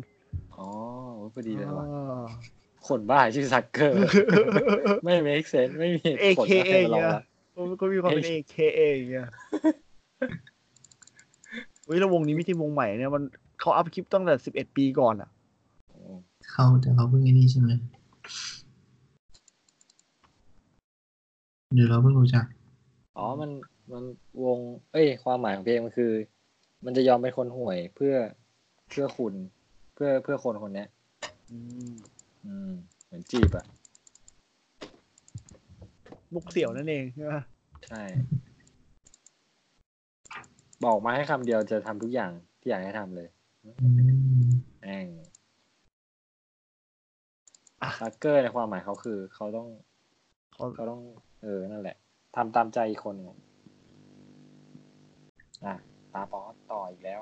[0.58, 0.68] อ๋อ
[1.34, 2.26] พอดีเลยว่ะอ๋อ
[2.88, 3.96] คนบ้าชื่อซักเกอร์
[5.04, 7.24] ไม่ make sense ไม่มีเหตุผล AKA อะไรมาลองเนี่ยละ
[7.80, 9.28] ก็มีความเป็น AKA อย่างเงี้ย
[11.86, 13.24] เฮ้ยแล้ววงนี้ไม่ใช่วงใหม่เนี่ยมัน
[13.60, 15.30] เขาอัพคลิปตั้งแต่สิบเอ็ดปีก่อนอะ
[16.52, 17.70] เขาแต่เขาเพิ่งไอ้นี่ใช่ไหม
[21.74, 22.46] หรือเราเพิ่งรู้จัก
[23.18, 23.52] อ๋อ มัน
[23.92, 24.04] มัน
[24.44, 24.60] วง
[24.92, 26.12] เอ้ย ความหมายของเพลงมันคือ
[26.86, 28.16] มันจะยอมเป็นคนห่วยเพื่อ
[28.90, 29.34] เพื่อคุณ
[29.96, 30.88] เพื่อเพื่อคนคนเนี้ย
[31.52, 31.58] อื
[31.90, 31.92] ม
[32.46, 32.72] อืม
[33.06, 33.66] เหมือนจีบอะ
[36.34, 37.34] มุกเสี่ยวนั่นเองใช่ไหม
[37.88, 38.04] ใช่
[40.84, 43.39] บอกมาให้คำเดียวจะทำทุกอย่างที่อยากให้ทำเลยอืม
[44.84, 45.08] แอง
[48.00, 49.68] ซักเกอร์ในความหมายเขาคือ เขาต้อง
[50.54, 51.02] เขาเขาต้อง
[51.42, 51.98] เออ นั่นแหละ
[52.36, 53.28] ทำตามใจอีกคนหนึ่ง
[55.66, 55.76] อะ
[56.14, 56.42] ตาปอ
[56.72, 57.22] ต่ออีกแล้ว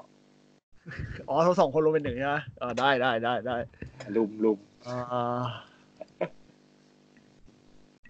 [1.29, 3.55] อ๋อทั้งสองคนลงเป็นหนึ่งใช่ไหมอ่าได้ได้ได้ได้
[4.15, 5.43] ลุมลุมอ่า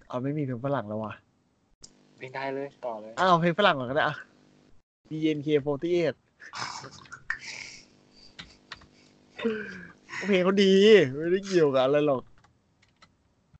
[0.08, 1.12] เอาไม่มีเพลงฝรั่งแล้วว่ะ
[2.18, 4.16] เพลงได้เลย ต่อเลย อ้าวเพลงฝรั่งก่อนก็ได้อะ
[5.08, 6.14] BNK48
[10.26, 10.72] เพลงเขาดี
[11.16, 12.20] ไม่ได้เกี่ยวกับอะไรหรอก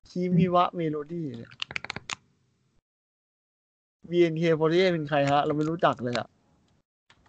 [0.09, 1.51] 君はメロディー เนี่ย
[4.09, 6.27] BNK48 เป็นใครฮะ เราไม่รู้จักเลยอะ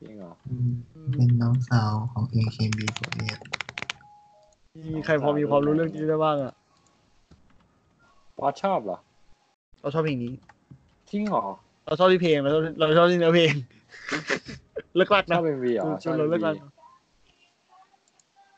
[0.01, 0.70] จริงเหรออืม
[1.12, 3.38] เป็นน้องสาวของ AKB48
[4.94, 6.55] มีใครพอมีความรู้เรื่องนี้ได้บ้างอะ
[8.38, 8.98] ป๊อตชอบเหรอ
[9.80, 10.34] เราชอบเพลงนี้
[11.11, 11.44] จริงเหรอ
[11.86, 13.53] เราชอบที่เพลงเราชอบเราชอบที่เนื้อเพลง
[14.96, 16.57] เลิกลักชนะอบเอ็มวีเหรอชอบเราเลิกลัก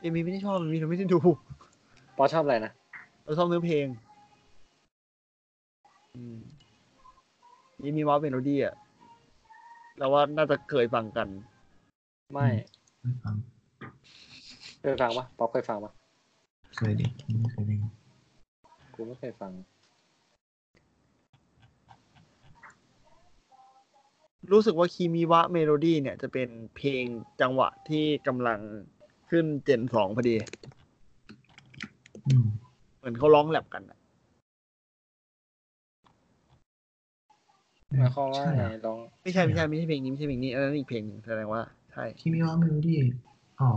[0.03, 1.19] เอมวีไม่ได้ชอบเอมวีเราไม่ได้ดู
[2.17, 2.73] ปอชอบอะไรนะ
[3.25, 3.87] เราชอบเนื้อเพลง
[6.15, 6.23] อื
[7.83, 8.75] ยี่มีว่าเมโลดี้อะ
[9.99, 11.29] เราว่าน่าจะเคยฟังกัน
[12.33, 12.49] ไม่
[14.81, 15.93] เคยฟังปะป๊อปเคยฟังปะ
[16.77, 17.07] เคยดิ
[17.41, 17.77] ไม่เคยดิ
[18.95, 19.53] กูไม่เคยฟัง
[24.53, 27.05] รู้สึกว่า君はメロディー เนี่ยจะเป็นเพลง
[27.41, 28.61] จังหวะที่กำลัง
[29.33, 30.37] ขึ้น gen สองพอดี
[32.27, 32.45] อืม
[32.99, 33.99] เหมือนเขาร้อง lap กันอะ
[37.99, 41.63] หมายความว่าใช่ไงเหรอลอง ไม่ใช่ไม่ใช่ไม่ใช่เพลงนี้ไม่ใช่เพลงนี้อันนั้นอีกเพลงหนึ่งแสดงว่า
[41.93, 42.99] ใช่君はメロディー
[43.61, 43.69] อ๋อ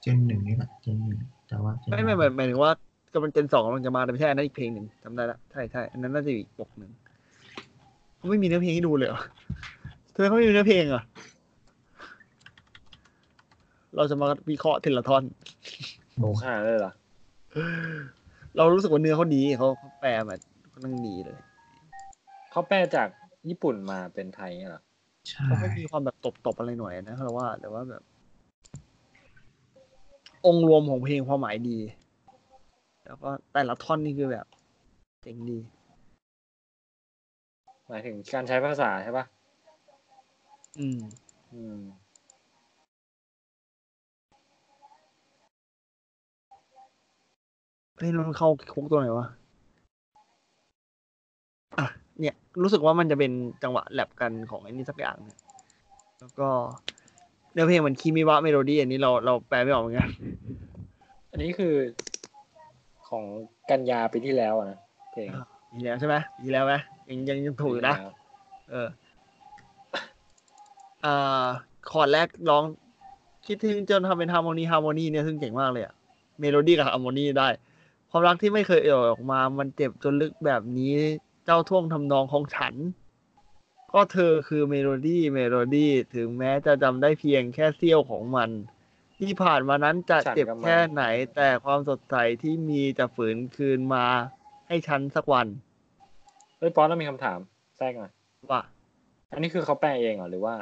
[0.00, 1.18] gen หนึ่งนี่แหละ gen หนึ่ง
[1.48, 2.70] แต่ว่า gen ไม่ไม่หมายหมายถึงว่า
[3.14, 6.90] กำลัง gen สองกำลังจะมาแต่ไม่ใช่อันนั้นอีกเพลงหนึ่งจำได้ละใช่ใช่อันนั้นน่าจะอีกปกหนึ่ง
[8.16, 9.20] เขาไม่มีเนื้อเพลงให้ดูเลยเหรอ
[10.14, 11.02] ทำไมเขาไม่มีเนื้อเพลงอะ
[13.96, 15.24] เราจะมาวิเคราะห์ทีละท่อน
[16.16, 16.92] โหขนาดนั้นเลยเหรอ
[18.56, 20.36] เรารู้สึกว่าเนื้อเขาดีเขาเขาแปลมา
[20.72, 21.38] ค่อนข้างดีเลย
[22.50, 23.08] เขาแปลจาก
[23.48, 24.82] ญี่ปุ่นมาเป็นไทยเงี้ยเหรอ
[25.28, 26.16] ใช่เขาไม่มีความแบบ
[26.46, 28.02] ตบๆอะไรหน่อยนะเราว่า แต่ว่าแบบ
[30.46, 31.78] องค์รวมของเพลงความหมายดี
[33.06, 34.46] แล้วก็แต่ละท่อนนี่คือแบบ
[35.22, 35.58] เจ๋งดี
[37.88, 39.24] หมายถึงการใช้ภาษาใช่ปะ
[40.78, 41.00] อืม
[41.52, 41.80] อืม
[48.04, 49.26] ฮ้ยแล้วมันเข้าคุกตัวไหนวะ
[51.78, 51.86] อะ
[52.20, 53.32] เนี่ย รู้สึกว่ามันจะเป็น
[53.62, 55.38] จังหวะแลบกันของไอ้นี่สักอย่างเนี่ย
[56.20, 56.48] แล้วก็
[57.52, 60.08] เนื้อเพลงมันคีมิวะเมโลดี้อันนี้เราเราแปลไม่ออกเหมือนกัน
[61.30, 61.74] อันนี้คือ
[63.08, 63.24] ของ
[63.70, 64.78] กันยาปีที่แล้วอะนะ
[65.12, 65.28] เพลง
[65.74, 66.74] มีแล้วใช่ไหมมีแล้วไหม
[67.08, 68.14] ยังยังยังถูกอยู่นะปีที่แล้ว
[68.70, 68.88] เออ
[71.04, 71.46] อ่า
[71.90, 72.64] คอร์ดแรกร้อง
[73.46, 75.94] คิดถึงจนทำเป็น harmony harmony เนี่ยซึ่งเจ๋งมากเลยอะ
[76.40, 77.48] เมโลดี้กับ harmony ได้
[78.14, 80.94] ความรักที่ไม่เคยเอ่ยออกมา มันเจ็บจนลึกแบบนี้
[81.44, 82.74] เจ้าท่วงทำนองของฉัน
[83.92, 88.50] ก็เธอคือ melody melody ถึงแม้จะจำได้เพียงแค่เสี้ยวของมัน
[89.18, 91.04] ที่ผ่านมานั้นจะเจ็บแค่ไหน
[91.36, 94.04] แต่ความสดใสที่มีจะฟื้นคืนมา
[94.68, 95.46] ให้ฉันสักวัน
[96.58, 97.38] เฮ้ยป๊อนเรามีคำถาม
[97.78, 98.12] แทรกหน่อย
[98.52, 98.62] ว่า
[99.32, 100.54] อันนี้คือเขาแปลเองเหรอหรือว่า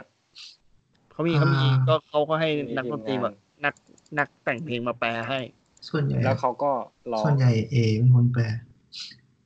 [1.12, 3.34] เขามีเขามีอ่าก็เขาก็ให้มีนักดนตรีทีมงานแบบ
[3.64, 3.74] นัก
[4.18, 5.40] นักแต่งเพลงมาแปลให้
[5.88, 6.72] ส่วนใหญ่แล้วเขาก็
[7.12, 8.42] ร้องส่วนใหญ่เอเป็นคนแปล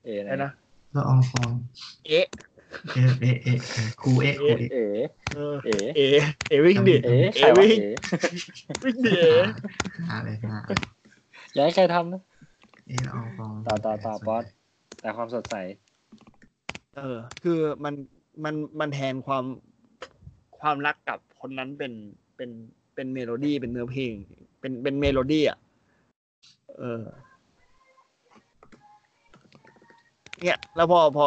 [0.04, 0.50] เอไอ้นะ
[0.94, 1.50] ละอองฟอง
[2.06, 2.26] เอ๊ะ
[2.94, 4.76] เอเอเอเอครูเอครูเอเอเอ
[5.32, 7.80] เออเอเอ๊ะเอ๊ะวิ่งดิเอเอ๊ะใครวะวิ่งเอ
[8.84, 9.46] วิ่งดิเอ๊ะ
[10.08, 10.58] หาเลยหา
[11.54, 12.22] อย่าให้ใครทำนะ
[12.88, 14.50] เอละอองฟองต่อต่อต่อส่วนบอสใหญ่
[15.00, 15.54] แต่ความสดใส
[16.96, 17.94] เออ คือมัน
[18.44, 19.44] มันมันแทนความ
[20.60, 21.92] ความรักกับคนนั้นเป็น
[22.36, 22.50] เป็น
[22.94, 24.14] เป็นเมโลดี้เป็นเนื้อเพลง
[24.60, 25.58] เป็นเป็นเมโลดี้อะ
[26.78, 27.02] เออ
[30.42, 31.26] เนี่ย แล้วพอพอ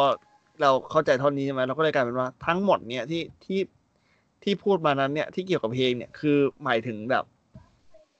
[0.60, 3.60] เราเข้าใจเท่านี้ใช่ไหมเราก็เลยกลายเป็นว่าทั้งหมดเนี่ยที่ที่
[4.42, 7.24] ที่พูดมานั้นเนี่ยที่เกี่ยวกับเพลงเนี่ยคือหมายถึงแบบ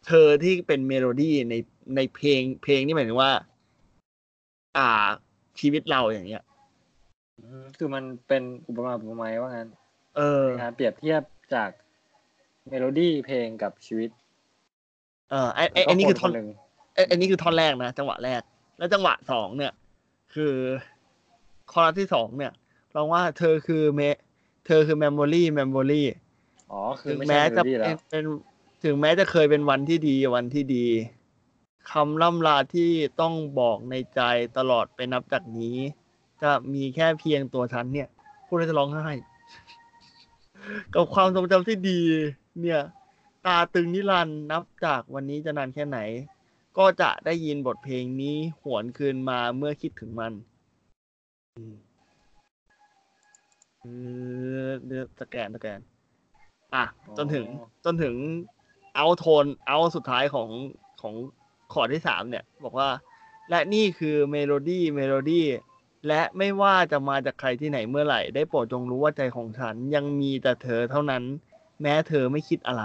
[0.06, 1.54] เธอที่เป็นเมโลดี้ใน
[1.96, 3.32] ในเพลง เพลงนี่หมายถึงว่า
[4.76, 4.88] อ่า
[5.60, 6.42] ชีวิตเราอย่างเงี้ย
[7.40, 9.68] อืมคือมันเป็นอุปมาอุปไมยว่างั้น
[10.16, 11.22] เออในการเปรียบเทียบ
[11.54, 11.70] จาก
[12.68, 14.10] เมโลดี้เพลงกับชีวิต
[15.30, 18.40] เออไอไอ้ไอันนี้คือท่อนหนึ่งไอ้ไอันนี้คือท่อนแรกนะจังหวะแรก
[18.78, 19.72] แล้วจังหวะสองเนี่ย
[20.34, 20.54] คือ
[21.72, 22.52] คอรัสที่สองเนี่ย
[22.92, 24.00] เราว่าเธอคือเม
[24.66, 26.06] เธอคือเมมโมรี่เมมโมรี่
[26.72, 28.24] อ๋อคือถึงไม่แม้ใช่เมจะโลดี้เป็แล้นวเป็น
[28.84, 30.86] ถึงแม้จะเคยเป็นวันที่ดีวันที่ดี
[31.90, 32.90] คำล่ำลาที่
[33.20, 34.20] ต้องบอกในใจ
[34.58, 35.76] ตลอดไปนับจากนี้
[36.42, 38.08] จะมีแค่เพียงตัวฉันเนี่ย
[38.46, 39.08] พูดแล้วจะร้องไห้
[40.94, 42.00] กับความทรงจำที่ดี
[42.60, 42.80] เนี่ย
[43.46, 45.98] ตาตึงนิรันดร์นับจากวันนี้จะนานแค่ไหน
[46.78, 50.32] ก็จะได้ยินบทเพลงนี้หวนคืนมาเมื่อคิดถึงมัน
[51.56, 51.74] อืม
[53.80, 53.86] เอ
[54.66, 55.80] อเดือสแกนสแกน
[56.74, 56.84] อะ
[57.16, 58.14] จนถึงอ๋อจนถึง
[58.96, 60.50] เอาโทน เอาสุดท้ายของ
[61.00, 61.14] ของ
[61.72, 62.88] คอร์ดที่สามเนี่ย บอกว่า
[63.50, 65.46] และนี่คือเมโลดี้เมโลดี้
[66.06, 71.22] และไม่ว่าจะมาจากใครที่ไหนเมื่อไหร่ ได้โปรดจงรู้ว่าใจของฉันยังมีแต่เธอเท่านั้น
[71.82, 72.84] แม้เธอไม่คิดอะไร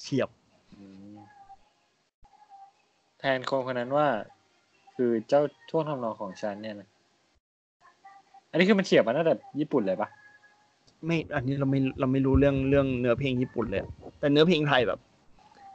[0.00, 0.37] เฉียบอืม
[3.20, 4.06] แทนคนคนนั้นว่า
[4.96, 6.88] คือเจ้าท่วงทำนองของฉันเนี่ยนะ
[8.50, 10.08] อันนี้คือมันเฉียบมาตั้งแต่ญี่ปุ่นเลยปะ
[11.06, 13.82] ไม่ อันนี้เราไม่เราไม่รู้เรื่องเรื่องเนื้อเพลงญี่ปุ่นเลย
[14.20, 14.98] แต่เนื้อเพลงไทยแบบ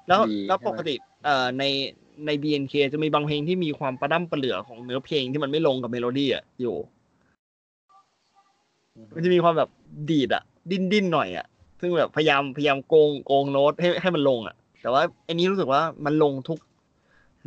[0.08, 1.64] แล้วดีแล้วใช่ไหมปกติเอ่อใน
[2.26, 6.76] ใน BNK จะมีบางเพลงที่มีความประดั้มประเหลือของเนื้อเพลงที่มันไม่ลงกับเมโลดี้อะอยู่
[9.16, 9.70] มันจะมีความแบบ
[10.10, 11.46] ดีดอะ ดิ้นดิ้นหน่อยอะ
[11.82, 16.60] ซึ่งแบบพยายามพยายามโกงโกงโน้ตให้ให้มันลงอะ แต่ว่าอันนี้รู้สึกว่ามันลงทุก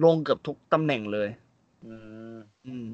[0.03, 1.29] ลงเกือบทุกตำแหน่งเลย
[1.87, 1.95] อื
[2.35, 2.37] ม
[2.67, 2.87] อืม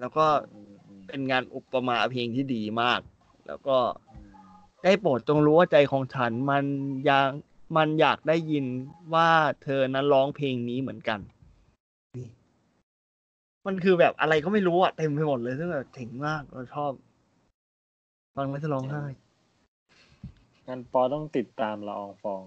[0.00, 3.00] แล้วก็อืมอืมเป็นงานอุปมาเพลงที่ดีมาก
[3.46, 3.76] แล้วก็
[4.12, 4.30] อืม
[4.84, 6.64] ได้โปรดจงรู้ว่าใจของฉันมัน
[7.08, 7.28] ยัง
[7.76, 8.66] มันอยากได้ยิน
[9.14, 9.30] ว่า
[9.62, 11.20] เธอนั้นร้องเพลงนี้เหมือนกัน
[12.16, 12.28] นี่
[13.66, 16.92] มันคือแบบอะไรก็ไม่รู้อะเต็มไปหมดเลยซึ่งแบบเจ๋งมากเราชอบ
[18.36, 19.04] ฟังแล้วจะร้องไห้
[20.66, 22.42] งั้นปอต้องติดตามละอองฟอง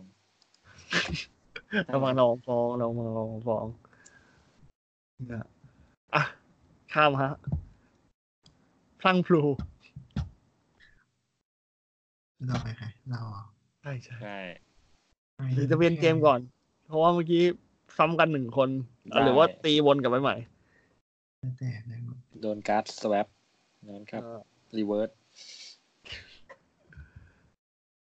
[1.93, 5.43] ระวังลองฟ้องระวังลองฟ้องเนี่ย
[6.15, 6.23] อะ
[6.93, 7.31] ข้ามฮะ
[9.01, 9.41] พลังพลู
[12.47, 13.43] เราไปใครเราเหรอ
[13.81, 14.37] ใช่ใช่ใช่
[15.55, 16.39] หรือจะเวียนเกมก่อน
[16.85, 17.43] เพราะว่าเมื่อกี้
[17.97, 18.69] ซ้ำกันหนึ่งคน
[19.23, 20.35] หรือว่าตีวนกลับไปใหม่
[21.39, 23.27] แล้วแต่ได้หมดโดนการ์ดสว p
[23.89, 24.39] นั้นครับเออ
[24.77, 25.09] รีเวิร์ส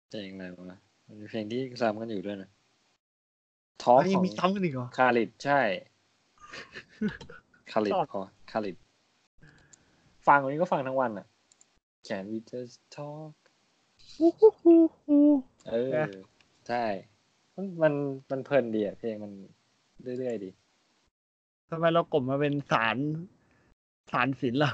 [0.09, 2.51] เพลงอะไรวะมันมีเพลงที่ซ้ำกันอยู่ด้วยนะ
[3.83, 5.61] ท้อแล้วขยัองงมีซ้ำกันอีกเหรอคาริดใช่
[7.73, 8.77] คาริดชอบพอคาริด
[10.27, 11.27] ฟังวันนี้ก็ฟังทั้งวันอะ
[12.09, 13.35] Can we just talk
[14.17, 15.27] ฮู้ฮู้ฮู้ฮู้
[15.71, 16.07] เออนะ
[16.69, 16.85] ใช่
[17.55, 17.93] มันมัน
[18.31, 19.33] มันเพลินดีอะเพลงมัน
[20.19, 20.51] เรื่อยๆดี
[21.71, 22.97] ทำไมเรากลมมาเป็นสาร
[24.13, 24.71] สารศิลป์ล่ะ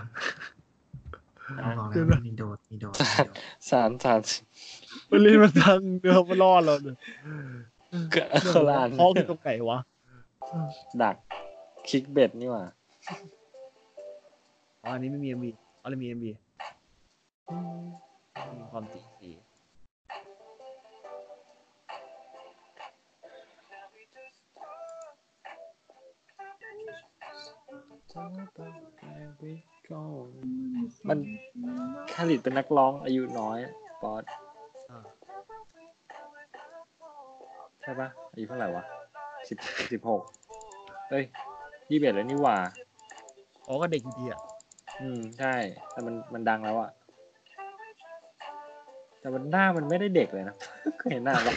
[1.57, 3.26] เราบอกคือแล้วแบบมีโดดมีโดดสาร
[3.70, 4.20] สารสาร
[5.11, 6.97] มันเล่นมาทางเดิมมารอดเราเนี่ย
[8.49, 9.78] โคราณเขาคือตรงไหนวะ
[11.03, 11.16] ดัก
[11.89, 12.64] คิกเบ็ดนี่หว่า
[14.83, 16.30] อ๋ออันนี้ไม่มีเอ็มบีอ๋อเลยมีเอ็มบี
[18.59, 19.30] มีความตีสี
[31.09, 31.18] มัน
[32.12, 33.59] คาริดเป็นนักร้องอายุน้อย
[34.03, 34.22] ปอด
[34.91, 34.99] อ่า
[37.83, 38.85] ใช่ปะอายุเท่าไหร่วะ
[39.49, 39.59] สิบ
[39.93, 40.22] สิบหก
[41.11, 41.24] เอ้ย
[41.93, 42.57] ยี่สิบเอ็ดแล้วนี่หว่า
[43.66, 44.40] อ๋อก็เด็กอยู่ดีอะ
[45.01, 45.55] อืมใช่
[45.93, 46.90] แต่มันมันดังแล้วอะ
[49.20, 50.57] แต่มันหน้ามันไม่ได้เด็กเลยนะ
[50.99, 51.55] เคยเห็นหน้าปะ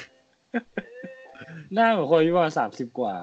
[1.74, 3.14] หน้าเหมือนคนอายุประมาณสามสิบกว่า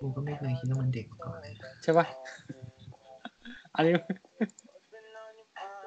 [0.00, 2.06] กูก็ไม่เคยคิดว่ามันเด็กมาก่อนเลยใช่ปะ
[3.74, 3.92] อันนี้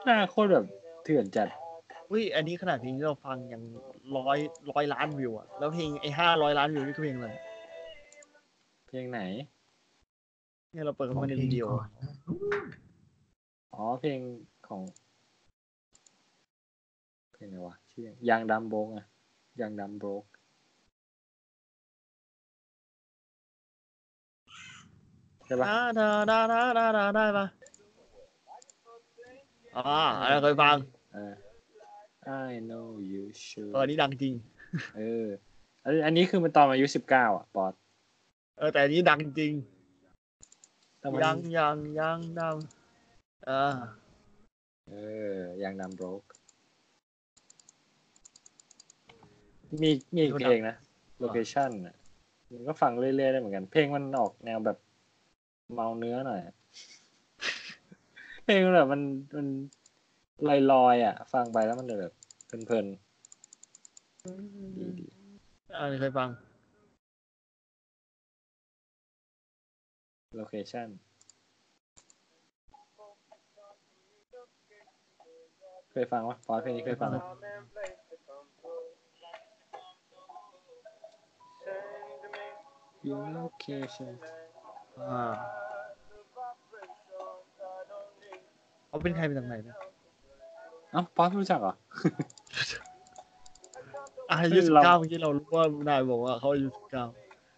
[0.05, 0.65] หน้าโคตรแบบ
[1.03, 1.47] เถื่อนจัด
[2.11, 3.61] อุ้ยอันนี้ขนาดเพลงที่เราฟังยัง
[4.17, 4.37] ร้อย
[4.71, 7.29] ร้อยล้านวิวอะ แล้วเพลงไอ้ห้าร้อยล้านวิวนี่คือเพลงอะไร
[8.93, 9.21] เพลงไหน
[10.71, 12.05] เนี่ยเราเปิดขเข้าองมาในเพลวิงดีโอก่อนนะ
[13.73, 14.19] อ๋อเพลง
[14.67, 14.81] ของ
[17.33, 19.05] เพลงอะไรวะชื่อยังดัมโบกอะ
[19.61, 20.23] ยังดัมโบก
[25.45, 27.45] ใช่ปะดาดาดาดาดาดาได้ปะ
[29.77, 30.75] อ่าอันนั้นเคยฟัง
[31.13, 31.33] เออ
[32.49, 34.33] I know you เอ should อนี่ดังจริง
[34.97, 35.25] เออ
[35.83, 37.73] อันอันนี้คือมันตอนอายุสิบเก้าอะ ปอด
[38.57, 39.53] เออแต่อันนี้ดังจริง
[40.99, 42.55] แต่มันยังยังยังดัง
[43.45, 43.73] เออ
[44.87, 44.93] เอ
[45.33, 46.23] อยังดัมโบก
[49.81, 50.75] มีมีอีกเพลงนะ
[51.23, 51.95] location อะ
[52.51, 54.77] มันก็ฟังเรื่อยๆได้เหมือนกัน เพลงมันออกแนวแบบ
[55.73, 56.55] เมาเนื้อหน่อยอะ
[58.45, 59.01] เพลงมันแบบมัน
[59.37, 59.47] มัน
[60.71, 62.13] ลอยๆอะ ฟังไปแล้วมันจะแบบ
[62.47, 65.07] เพลินๆดีดี
[65.77, 66.29] อันนี้เคยฟัง
[70.39, 70.87] location
[75.91, 77.23] เคยฟังวะฟอสเพลงนี้เคยฟังวะ
[83.07, 84.13] Your location
[85.09, 85.21] อ่า
[88.87, 89.75] เขาเป็นใครเป็นจากไหนนะ
[90.91, 91.73] เอ้าฟอสไม่รู้จักเหรอ
[94.31, 97.05] อายุสิบเราเก้าเมื่อกี้เรารู้ว่านายบอกว่าเขาอายุสิบเก้า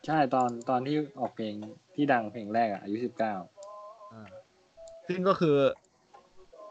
[0.05, 1.53] ใช่ตอนตอนที่ออกเพลง
[1.95, 3.35] ที่ดังเพลงแรกอะอายุสิบเก้า
[4.13, 4.23] อ่า
[5.07, 5.57] ซึ่งก็คือ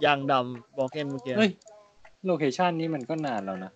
[0.05, 1.51] ยางดำบอกเกนเมื่อกี้เฮ้ย
[2.27, 3.73] โลเคชันนี้มันก็นานแล้วนะ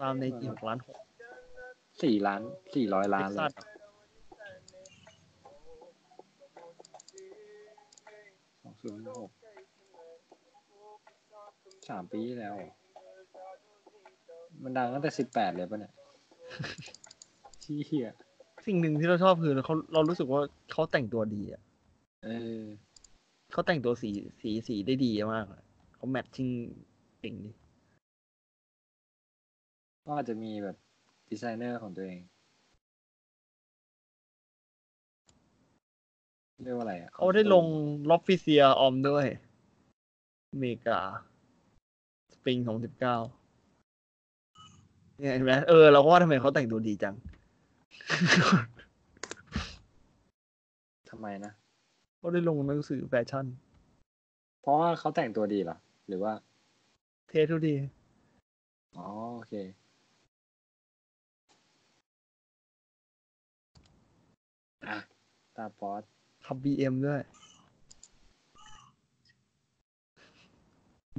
[0.00, 0.98] ตามในจีหกล้านหก
[2.02, 2.40] สี่ล้าน
[2.74, 3.58] สี่ร้อยล้านเลสัยตว์
[8.62, 9.30] สองศูนย์หก
[11.88, 12.70] สามปีที่แล้วเหรอ
[14.62, 15.92] มันดังตั้งแต่สิบแปดเลยปะเนี่ย
[17.64, 18.08] ชี้เหี้ย
[18.66, 20.40] สิ่งหนึ่งที่เราชอบคือเขาเรารู้สึกว่า
[20.72, 21.62] เขาแต่งตัวดีอะ
[22.24, 22.60] เออ
[23.52, 24.10] เขาแต่งตัวสี
[24.40, 25.62] สีสีได้ดีมากอะ
[25.94, 26.48] เขา matching
[27.20, 27.50] เก่งดี
[30.04, 30.76] ก็อาจจะมีแบบ
[31.30, 32.20] ดีไซเนอร์ของตัวเอง
[36.62, 37.64] เรียกว่าอะไรอะเขาได้ลง
[38.10, 39.26] L'Officiel Hommes ด้วย
[40.52, 41.00] อเมริกา
[42.32, 43.16] สปริงของสิบเก้า
[45.18, 47.14] เนี่ยเห็นไหมเออเราก็ว่าทำไมเขาแต่งตัวดีจัง
[51.10, 51.52] ทำไมนะ
[52.16, 53.46] เขาได้ลงหนังสือแฟชั่น
[54.60, 55.76] เพราะว่าเขาแต่งตัวดีเหรอ
[56.08, 56.32] หรือว่า
[57.28, 57.74] เทสทุกดี
[58.96, 59.54] อ๋อ โอเค
[64.86, 64.98] อะ
[65.56, 66.02] ตาปอส
[66.44, 67.20] ขับบีเอ็มด้วย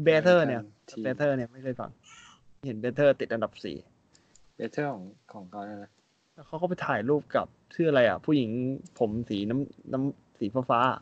[0.03, 1.89] เบเ e อร์เนี่ยทีเบเ e อร์เนี่ยไม่เคยฟัง
[2.65, 3.77] เห็นเบเ e อร์ติดอันดับสี่
[4.55, 5.91] เบเทอร์ของของเขาเนี่ยนะ
[6.35, 8.49] แล้วเขาก็ไปถ่ายรูปกับชื่ออะไรอะ ผู้หญิง
[8.99, 11.01] ผมสีน้ำน้ำสีฟ้าๆอะ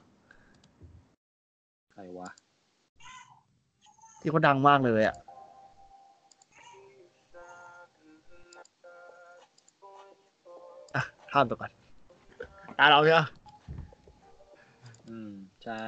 [1.91, 2.29] ใครวะ
[4.19, 5.15] ที่เขาดังมากเลยอะ
[10.95, 11.71] อะข้ามไปก่อน
[12.77, 13.21] ตาเราใช่ไหม
[15.07, 15.31] อืม
[15.63, 15.83] ใช่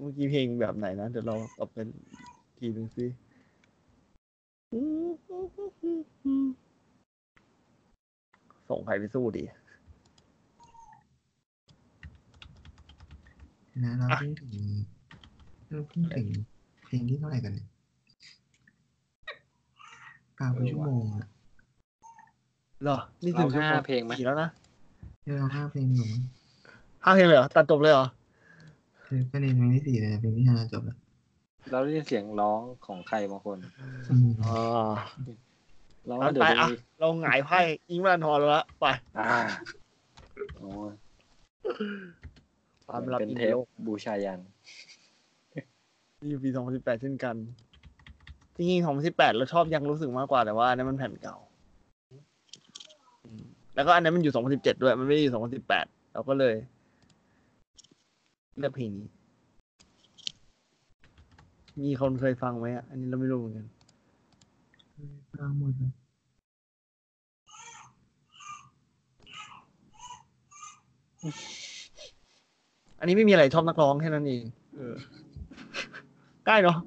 [0.00, 1.86] เมื่อกี้เพลงแบบไหนนะ เดี๋ยวเราตอบเป็น
[2.58, 3.06] ทีหนึ่งสิ
[8.68, 9.44] ส่งใครไปสู้ดี
[13.84, 14.50] นะเราอะเพิ่งถึง
[15.68, 16.26] เราเพิ่งถึง
[16.84, 17.66] เพลงที่เท่าไหร่กันเนี่ย
[20.38, 21.28] กลางไปชั่วโมงอะ
[22.82, 24.48] เหรอ นี่ถึงเราห้าชั่วโมเพลงไหมสี่แล้วนะ
[25.24, 26.22] เดี๋ยวเราห้าเพลงอยู่มั้ง
[27.04, 28.06] ห้าเพลงเลยเหรอ ตัดจบเลยเหรอ
[29.04, 30.96] คือก็ในเพลงที่สี่เลยนะเพลงที่ห้าจบแล้ว
[31.70, 33.58] เราได้ยินเสียงร้องของใครบางคน
[34.10, 34.56] อืมอ๋อ
[36.06, 38.86] เรางั้ว่านเดี๋ยวไปจะอะมีเราหงายไพ่อิงแมนทอนแล้วละไป
[39.18, 39.38] อ่า
[40.56, 40.92] โอ้ย
[42.86, 44.40] ความลับเป็นอินเทโดปบูชายัน
[46.20, 47.36] นี่อยู่ปี2018เช่นกัน
[48.56, 51.36] จริงๆ2018เราชอบยังรู้สึกมากกว่าแต่ว่าอันนั้นมันแผ่นเก่า
[53.24, 53.42] อืม
[53.74, 55.32] แล้วก็อันนั้นมันอยู่2017ด้วย มันไม่ได้อยู่
[55.72, 56.54] 2018เราก็เลย
[58.58, 59.08] เลือกเพลงนี้
[61.82, 63.66] มีคนเคยฟังไหมอะ อันนี้เราไม่รู้เหมือนกัน
[65.40, 65.92] ฟังหมดเลย
[72.98, 74.42] อันนี้ไม่มีอะไรชอบนักร้องแค่นั้นเอง
[74.76, 74.94] เออ
[76.48, 76.78] ง่ายเนาะ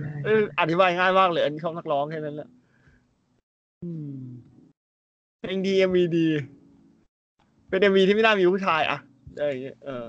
[0.00, 2.48] ได้เอออธิบายง่ายมากเลย อันนี้ชอบนักร้องแค่นั้นแหละ
[3.82, 4.16] อืม
[5.40, 6.26] เพลงดีเอ็มวีดี
[7.68, 8.98] เป็นเอ็มวีที่ไม่น่ามีผู้ชายอะ
[9.38, 10.06] อะไรอย่างเงี้ยเออ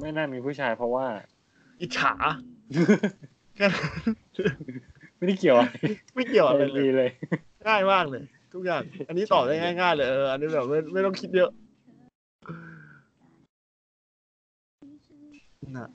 [0.00, 1.06] ไม่น่ามีผู้ชายเพราะว่า
[1.80, 2.12] อิจฉา
[3.56, 4.12] แค่นั้น
[5.22, 5.72] ไม่ได้เกี่ยวอะไร
[6.14, 7.10] ไม่เกี่ยวอะไรเลดียเลย
[7.68, 11.50] ง่ายมากเลย ทุกอย่าง อันนี้ตอบได้ง่ายๆเลยเอออันนี้แบบไม่ไม่ต้องคิดเยอะ
[15.78, 15.90] นะ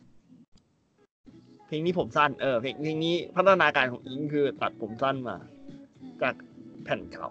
[1.67, 5.35] เพลงนี้ผมสั้นเออเพลงเพลงนี้พัฒนาการของอิงคือตัดผมสั้นมา
[6.21, 6.35] จาก
[6.83, 7.27] แผ่นเก่า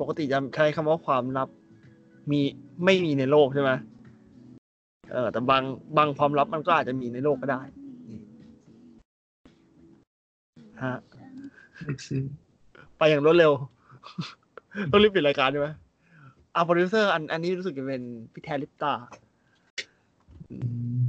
[0.00, 1.48] ปกติจะใช้คำว่าความลับ
[2.30, 2.40] มี
[2.84, 3.70] ไม่มีในโลกใช่ไหม
[5.12, 5.62] เออแต่บาง
[5.96, 7.62] บางความลับมันก็อาจจะมีในโลกก็ได้
[8.10, 8.20] นี่
[10.82, 10.94] ฮะ
[11.88, 12.24] ลึกซึ้ง
[12.98, 13.52] ไปอย่างรวดเร็ว
[14.90, 15.68] ต้องรีบปิดรายการใช่ไหม
[16.54, 18.02] อะโปรดิวเซอร์อันอันนี้รู้สึกจะเป็น
[18.32, 18.92] พี่แทนลิปตา
[20.50, 20.56] อื
[21.06, 21.08] ม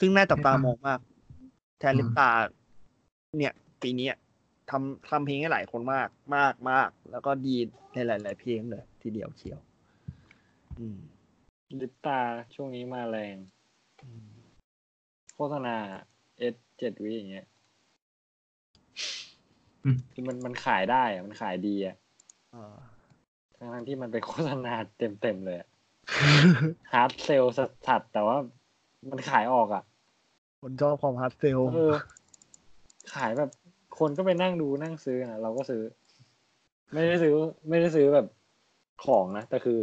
[0.00, 1.00] ซึ่งน่าจับตามองมาก
[1.80, 2.30] แทนลิปตา
[3.38, 4.08] เนี่ย ปีนี้
[4.70, 7.56] ทำทำเพลงให้หลายคนมาก มากมาก แล้วก็ดี
[7.94, 9.60] ในหลาย ๆ เพลงเลย ทีเดียวเชียว
[10.78, 10.98] อืม
[11.80, 12.18] ลิปตา
[12.54, 13.36] ช่วงนี้มาแรง
[14.02, 14.33] อืม
[15.34, 15.76] โฆษณา
[16.38, 17.46] เอสเจ็ดวิอย่างเงี้ย
[19.84, 21.96] อืมคือมันมันขายได้อะมันขายดีอะ
[22.54, 22.76] อ่า
[23.58, 25.58] ทั้งๆที่มันเป็นโฆษณาเต็มเต็มๆเลย
[26.92, 27.44] hard sell
[27.86, 28.36] สัดๆแต่ว่า
[29.10, 29.82] มันขายออกอะ
[30.60, 31.94] คนชอบความ hard sell เออ
[33.14, 33.50] ขายแบบ
[33.98, 35.82] คนก็ไปนั่งดูนั่งซื้อนะเราก็ซื้อ
[36.92, 37.34] ไม่ได้ซื้อ
[37.68, 38.26] ไม่ได้ซื้อแบบ
[39.04, 39.80] ของนะ แต่คือ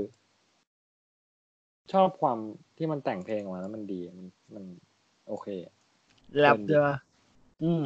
[1.94, 2.38] ชอบความ
[2.78, 4.64] ที่มันแต่งเพลงออกมาแล้วมันดีมันมัน
[5.28, 5.74] โอเคอะ
[6.38, 6.88] แรปใช่ไหม
[7.62, 7.84] อืม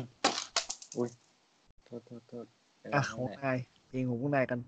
[0.95, 1.09] อุ้ย
[1.85, 2.45] โทษโทษโทษ
[2.79, 3.57] ไปอะข้างของในนาย
[3.87, 4.59] เพลงของพวกนายกัน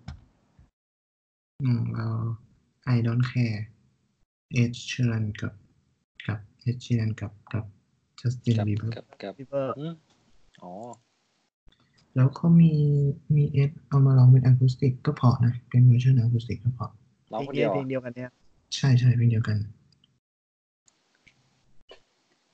[1.63, 2.07] อืมเรา
[2.95, 3.59] I don't care
[4.53, 5.53] เอชเชอร์นกับ
[6.25, 7.65] กับเอชเชอร์นกับกับ
[8.19, 9.93] จัสตินกับบีเบอร์กับกับริเวอร์อืม
[10.63, 10.73] อ๋อ
[12.15, 12.73] แล้วเขามี
[13.35, 16.91] มีเอสเอามาร้องเป็นอะคูสติกก็เพราะนะ เป็นเวอร์ชันอะคูสติกก็เพราะ
[17.33, 18.31] ร้องเพคลนงเดีเดียยววเพลงอะเดียวกันเนี่ย
[18.75, 19.57] ใช่ใช่เพลงเดียวกัน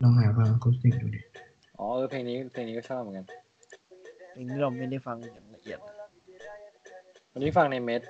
[0.03, 1.19] ลองหาฟังอะคูสติกดูดิ
[1.79, 3.25] อ๋อเออเพลงนี้เพลงนี้ก็ชอบเหมือนกัน
[4.31, 5.79] เพลงนี้เราไม่ได้ฟังอย่างละเอียด
[7.31, 8.01] วันนี้ฟังในเม็ด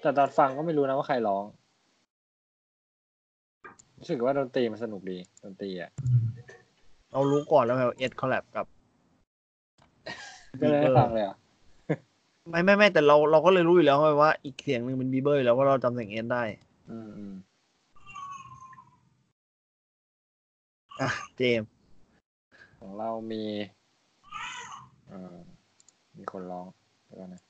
[0.00, 1.44] แต่ตอนฟังก็ไม่รู้นะว่าใครร้อง
[3.98, 6.24] รู้สึกว่าดนตรีมันสนุกดีดนตรีอะอืม
[7.12, 8.66] เรารู้ก่อนแล้วไงว่า Ed collab กับ
[10.60, 11.36] ก็เลยได้ฟังเลยอะ
[12.50, 16.42] ไม่ไม่ไม่แต่เราเราก็เลยรู้อยู่แล้วไงว่าอีกเสียงหนึ่งเป็น Bieber อยู่แล้วว่าเราจำเสียงเอ็นได้
[16.90, 17.34] อืมอืม
[21.00, 21.68] อะเจมส์
[22.80, 23.42] ของเรามี
[25.06, 25.36] เอ่อ
[26.16, 26.66] มีคนร้อง
[27.06, 27.42] เดี๋ยวก่อนนะ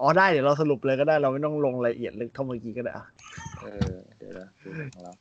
[0.00, 3.06] อ๋อได้เดี๋ยวเราสรุปเลยก็ได้เราไม่ต้องลงรายละเอียดลึกเท่าเมื่อกี้ก็ได้อะ
[3.60, 5.12] เออ เดี๋ยวนะดูของเรา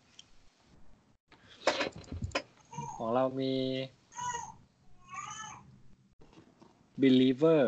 [2.95, 3.53] ของเรามี
[7.01, 7.61] believer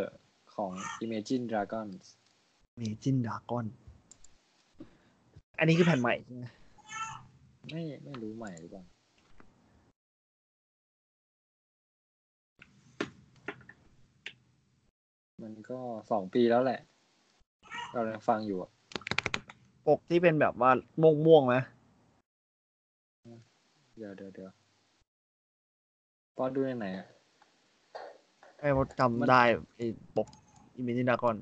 [0.58, 0.72] ของ
[1.06, 2.06] Imagine Dragons
[2.78, 3.66] เมจินดากอน
[5.60, 6.46] อันนี้คือแผ่นใหม่ใช่ไหม
[7.70, 8.84] ไม่ไม่รู้ใหม่หรือเปล่า
[15.44, 15.80] มันก็
[16.12, 16.80] สองปีแล้วแหละ
[17.94, 18.72] เรายังฟังอยู่อะ
[19.88, 21.56] ปกที่เป็นแบบว่าม่วงม่วงๆไหม
[23.98, 24.52] เดี๋ยวเดี๋ยวเดี๋ยว
[26.38, 27.08] ปอนดูในไหนอะ
[28.60, 29.42] ไอ้ผมจำได้
[29.78, 29.88] ไอ้
[30.18, 30.28] ปก
[30.78, 31.36] อิเมจินดากอน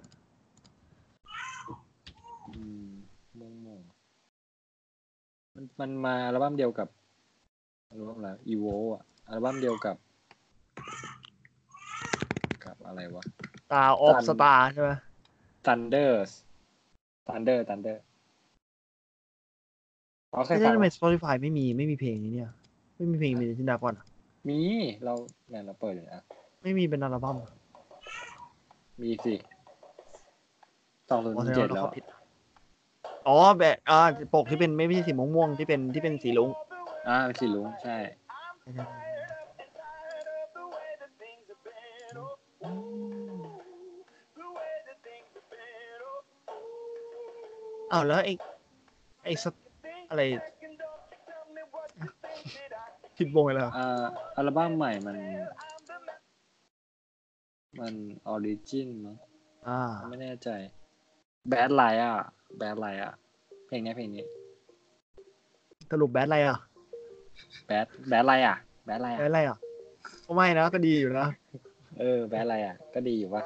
[2.48, 2.52] อื
[2.86, 2.90] ม
[3.40, 3.82] ม่วงม่วง
[5.56, 6.88] มันมันมาอัลบั้มเดียวกับ
[7.90, 9.98] อัลบั้มอะไรอีโวอะอัลบั้มเดียวกับ
[12.64, 13.26] กับอะไรวะ
[13.72, 14.92] ตาออฟตันสตาร์ใช่ไหม
[15.66, 16.12] Thunder
[17.28, 17.98] Thunder Thunder
[20.34, 22.50] อ๋อเคยไม่ฟัใช่งทำไมปะ Spotify ไม่มีไม่มีเพลงนี้เนี่ย
[22.98, 23.96] ไม่มีเพลงอิเมจินดากอน
[24.50, 24.60] มี
[25.04, 25.14] เรา
[25.50, 26.24] เนี่ยเราเปิดอยู่นะ
[26.62, 27.38] ไม่มีเป็นอัลบั้ม
[29.02, 29.34] มีสิ
[31.10, 32.06] สองศูนอ๋อย์แสดงเจ็ดว่าแล้วเขาผิด
[33.28, 34.00] อ๋อแบบอ่า
[34.34, 36.50] ปกที่เป็นไม่ไม่ใช่สีม่วงม่วงๆที่เป็นที่เป็นสีลุง
[37.08, 37.98] อ่าเป็นสีลุงใช่
[47.92, 48.34] อ้าวแล้วไอ้
[49.26, 49.46] ไอ้ส
[50.10, 50.22] อะไร
[53.18, 54.04] ผิดวงไปแล้วอ่า
[54.36, 55.16] อัลบั้มใหม่มัน
[57.80, 57.94] มัน
[58.28, 59.16] ออริจินมั้ง
[59.68, 60.50] อ่า ไม่แน่ใจ
[61.52, 62.16] Bad Light อะ
[62.62, 63.14] Bad Light อะ
[63.68, 64.24] เพลงนี้เพลงนี้
[65.92, 66.58] สรุปแบดอะไรอะ
[67.70, 68.58] Bad Bad Light อะ
[68.88, 69.58] Bad Light แบดอะอะไรอะ
[70.26, 71.28] ก็ไม่นะก็ดีอยู่นะ
[72.00, 73.44] เออ Bad Light อะ ก็ดีอยู่ปะ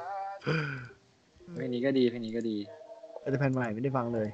[1.54, 2.56] เพลงนี้ก็ดีเพลงนี้ก็ดี
[3.20, 4.28] แต่แผ่นใหม่ไม่ได้ฟังเลย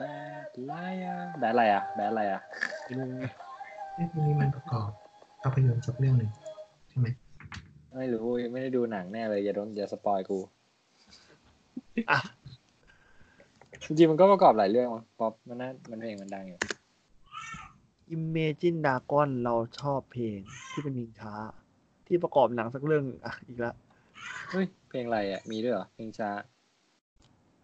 [0.00, 2.42] Bad Light อะ Bad Light อะ Bad Light อะ
[2.84, 3.22] ไม่รู้ไง
[3.96, 4.90] เรื่องนี้มันประกอบ
[5.42, 6.30] ภาพยนตร์สักเรื่องหนึ่ง
[6.88, 7.06] ใช่ไหม
[7.96, 10.38] ไม่รู้ไม่ได้ดูหนังแน่เลยอย่าโดนอย่าสปอยกู
[12.10, 12.18] อะ
[13.84, 16.58] จริงๆมันก็ประกอบหลายเรื่องมั้งป๊อปมันน่ามันเพลงมันดังอยู่
[18.16, 20.38] Imagine Dragon เราชอบเพลง
[20.70, 21.34] ที่เป็นเพลงช้า
[22.06, 23.74] ที่ประกอบหนังสักเรื่องอะอีกแล้ว
[24.50, 26.30] เฮ้ยเพลงอะไรอะ มีด้วยเหรอเพลงช้า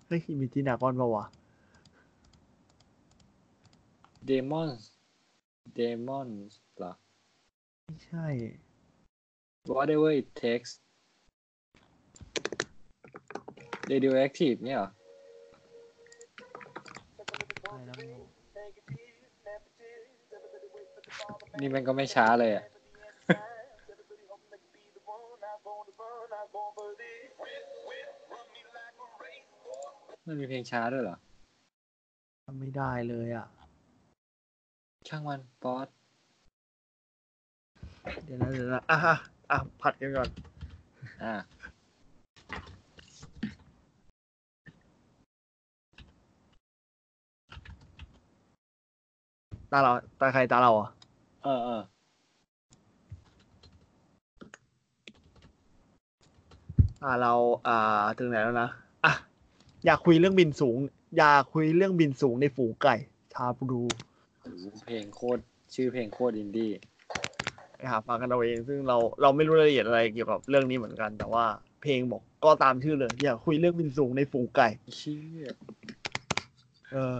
[0.06, 1.26] เฮ้ย Imagine Dragon ปะวะ
[4.28, 4.82] Demons
[5.78, 6.92] Demons เหรอ
[7.84, 8.26] ไม่ใช่
[9.74, 10.70] Whatever it takes
[13.90, 14.88] Radioactive เนี่ยเหรอ
[17.62, 17.96] ใช่แล้ว
[21.60, 22.64] นี่มันก็ไม่ช้าเลยอะ
[30.26, 31.16] มันมีเพลงช้าด้วยเหรอ
[32.44, 33.46] ทำไม่ได้เลยอะ
[35.08, 35.88] ช่างมันป๊อต
[38.24, 39.16] เดี๋ยวนะเดี๋ยวนะอะอะ
[39.50, 40.28] อะผัดกันก่อน
[41.22, 41.32] อ่า
[49.72, 50.88] ตาเราตาใครตาเราอะ
[51.44, 51.82] เออเออ
[57.02, 57.32] อ่าเรา
[57.66, 58.68] อ่าถึงไหนแล้วนะ
[59.04, 59.12] อะ
[59.84, 60.78] อยากคุยเรื่องบินสูง
[61.16, 62.96] อยากคุยเรื่องบินสูงในฝูงไก่
[63.32, 64.11] ชาบรูโอ้โห
[64.86, 65.42] เพลงโคตร
[65.74, 66.70] ชื่อเพลงโคตรอินดี้
[67.76, 71.44] ไปหาฟังกันเอาเองซึ่งเราเราไม่รู้รายละเอียดอะไรเกี่ยวกับเรื่องนี้เหมือนกัน แต่ว่า
[71.82, 74.68] เพลงบอกก็ตามชื่อเลย อยากคุยเรื่องบินสูงในฝูงไก่
[75.02, 75.22] ชื่อ
[76.92, 77.18] เออ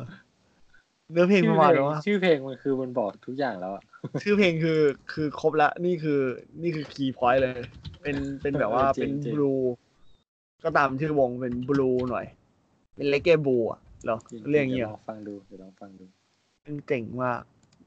[1.13, 3.83] เนื้อเพลงประมาณว่าชื่อเพลงมันคือมันบอกทุกอย่างแล้วอะ
[4.23, 4.81] ชื่อเพลงคือ
[5.13, 6.21] คือครบละนี่คือ
[6.63, 7.61] นี่คือคีย์พอยต์เลย
[8.03, 9.53] เป็นเป็นแบบว่าจริงเป็นจริงบลู
[10.65, 12.27] ก็ตามชื่อวงเป็นบลูหน่อย
[12.95, 14.19] เป็นเลเกบลูอะเหรอ
[14.51, 16.05] เรื่องเงี้เงี้ยยลองฟังดูเดี๋ยวลองฟังดู
[16.63, 17.43] เป็นเก่งมาก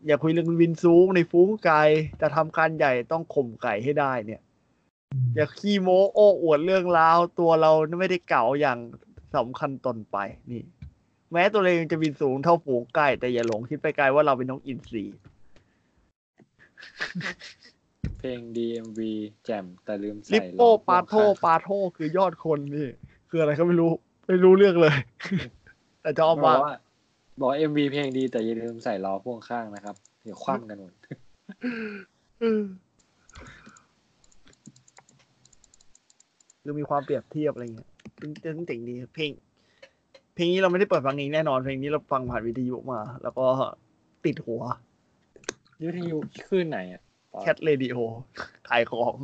[0.06, 1.82] อยากคุยเรื่องวินซูงในฟูงไก่
[2.18, 4.42] แต่ทำการใหญ่ต้องข่มไก่ให้ได้เนี่ย
[5.36, 8.80] อย่าขี้โม้โอ้อวดเรื่องราวตัวเราไม่ได้เก่าอย่าง
[9.36, 10.18] สำคัญตนไป
[10.52, 10.64] นี่
[11.32, 15.06] แม้ตัวเองจะบินสูงเท่าฝูงไก่แต่อย่าหลงคิดไปไกลว่าเราเป็นนกอินทรี
[18.20, 19.00] เพลง DMV
[19.46, 22.90] แจ่มแต่ลืมใส่ลิปโป้ล้อพ่วงปาโทข้งปาโทคือยอดคนนี่
[23.30, 23.92] คืออะไรก็ไม่รู้
[24.28, 24.96] ไม่รู้เรื่องเลย
[26.02, 26.76] แต่ชอบบอมา
[27.36, 30.94] กกว่าบอก MV เพลงดีแต่อย่าลืมใส่ล้อพ่วงข้างนะครับ เดี๋ยวคว่ำกันหมด
[36.62, 39.32] คือมีความเปรียบเทียบอะไรเงี้ยซึ่งซึ่งเจ๋งดีเพลง
[40.36, 43.46] เพลงนี้เราไม่ได้เปิดฟังเองแน่นอน เพลงนี้เราฟังผ่านวิทยุมา แล้วก็
[44.26, 44.62] ติดหัว
[45.84, 46.18] ยุทยุ
[46.50, 47.02] ขึ้นไหนอะ
[47.42, 47.96] แคทเรดิโอ
[48.70, 49.16] ขายของ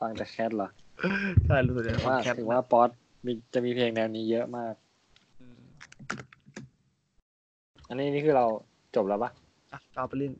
[0.00, 0.68] ฟังแต่แคทเหรอ
[1.46, 2.90] ใช่รู้สึกจะฟัว่างแคทถึงว่าป๊อต
[3.24, 4.74] มีจะมีเพลงแนวนี้เยอะมาก
[7.88, 8.46] อันนี้นี่คือเรา
[8.96, 9.30] จบแล้วปะ
[9.72, 10.32] อะกาวไปลิน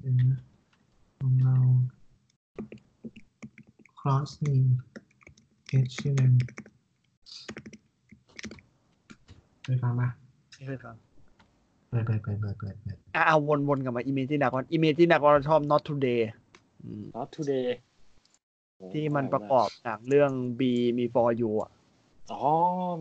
[0.00, 0.38] เดี๋ยวนะ
[1.18, 1.56] ของเรา
[4.00, 4.56] cross มี
[5.78, 6.38] excellent
[9.62, 10.08] เคยฟังปะ
[10.54, 10.94] ไม่เคยฟัง
[11.88, 13.36] เปิดเปิดเปิดเปิดเปิดเปิดอะเอา
[13.68, 16.20] วนๆกลับมา Imagine Dragon Imagine Dragon เราชอบ Not Today
[16.82, 17.68] อืม not today
[18.92, 20.60] ที่มันประกอบจากเรื่อง B
[20.98, 21.70] มี For You อะ
[22.32, 22.42] อ๋อ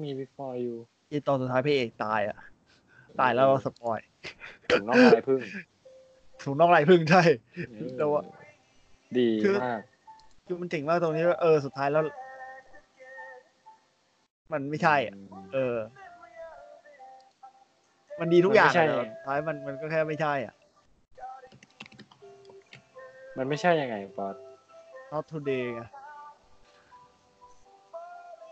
[0.04, 0.76] มี before you
[1.10, 2.38] ที่ตอนสุดท้ายพระเอกตายอะ
[3.20, 4.00] ตายแล้วเราสปอย
[4.70, 5.42] ถึงน้องลายพึ่ง
[6.44, 7.22] ถูกนอกไรพึ่งใช่
[7.98, 8.24] แต่ว่า
[9.18, 9.82] ดีคือมาก
[10.46, 12.04] คือมันเจ๋งมากตรงนี้ว่าเออสุดท้ายแล้ว
[14.54, 15.16] มันไม่ใช่อะ
[15.54, 15.76] เออ
[18.20, 20.54] มันดีทุกอย่างอะแต่สุดท้ายมันมันก็แค่ไม่ใช่อะ
[23.38, 24.36] มันไม่ใช่ยังไงปอด
[25.12, 25.82] Not Today ไง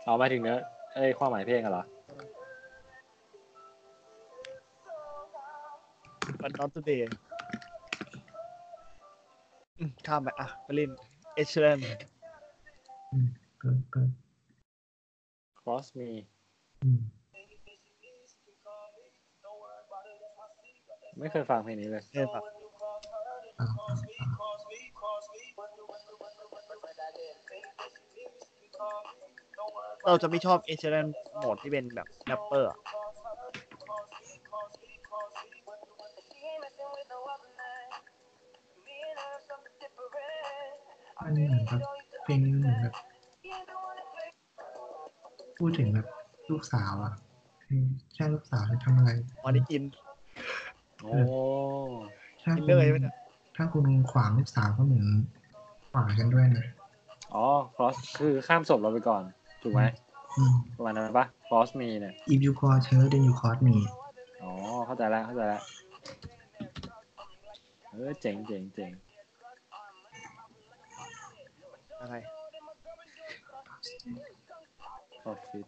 [0.04, 0.58] เอาหมายถึงเนื้อ
[0.94, 1.84] เอ้ยความหมายเพลงอะเหรอ
[6.42, 7.00] มัน Not Today
[9.78, 10.90] อืมข้ามไปอะไปเล่น
[11.40, 11.82] Excellent
[13.12, 13.26] อืม
[13.58, 14.10] เปิดเปิด
[15.60, 16.10] cross me
[16.82, 17.00] อืม
[21.18, 22.44] ไม่เคยฟังเพลงนี้เลยเนี่ยแบบ
[23.58, 24.28] ฟังฟังฟัง
[30.06, 32.72] เราจะไม่ชอบ Excellent โหมดที่เป็นแบบแรปเปอร์
[41.18, 41.82] อะมันเหมือนแบบ
[42.22, 42.94] เพลงนี้มันเหมือนแบบ
[45.58, 46.06] พูดถึงแบบ
[46.50, 47.12] ลูกสาวอะ
[47.64, 47.82] คือ
[48.14, 49.10] ใช่ลูกสาวจะทำอะไร
[49.44, 49.84] ออนิอิน
[51.02, 51.10] โอ้
[52.42, 53.14] ถ้าอินคุเลอร์ใช่ไหมณเนี่ย
[53.56, 55.06] ถ้าคุณขวางลูกสาวก็เหมือน
[55.92, 56.66] ขวางกันด้วยนะ
[57.34, 57.46] อ๋อ
[57.76, 59.22] cross คือข้ามศพเราไปก่อน
[59.62, 59.82] ถูกไหม
[60.36, 63.76] อืมประมาณนั้นปะ cross me เนี่ย if you call her then you call me
[64.42, 64.52] อ๋อ
[64.86, 65.62] เข้าใจแล้ว เข้าใจแล้ว
[67.90, 68.92] เออ เจ๋งเจ๋งเจ๋ง
[72.00, 72.14] อะไร
[75.24, 75.66] profit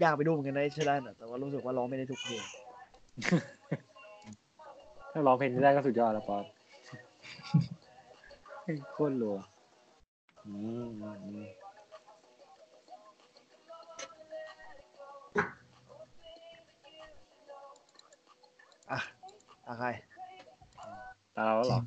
[0.00, 2.42] อยากไปดูเหมือนกันนะ Excellent อะแต่ว่ารู้สึกว่าร้องไม่ได้ทุกเพลง
[5.12, 6.44] ถ้าร้องเพลงนี้ได้ก็สุดยอดแล้วปอด
[8.92, 9.36] โคตรรัว
[10.46, 10.52] อื
[10.84, 11.63] ม
[19.78, 19.88] ใคร
[21.36, 21.80] ตาเราแล้วเหรอ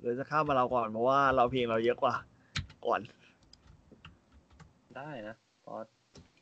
[0.00, 2.14] หรือจะข้ามมาเราก่อนเพราะว่าเราเพลงเราเยอะกว่า
[2.86, 3.00] ก่อน
[4.96, 5.86] ได้นะปอด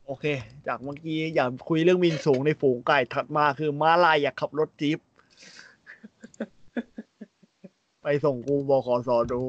[0.06, 0.24] โอเค
[0.66, 4.98] จากเมื่อกี้อยากคุยเรื่องมินสูงในฝูงไก่ถัดมาคือม้าลายอยากขับรถจี๊ป
[8.02, 9.40] ไปส่งกูบขสดู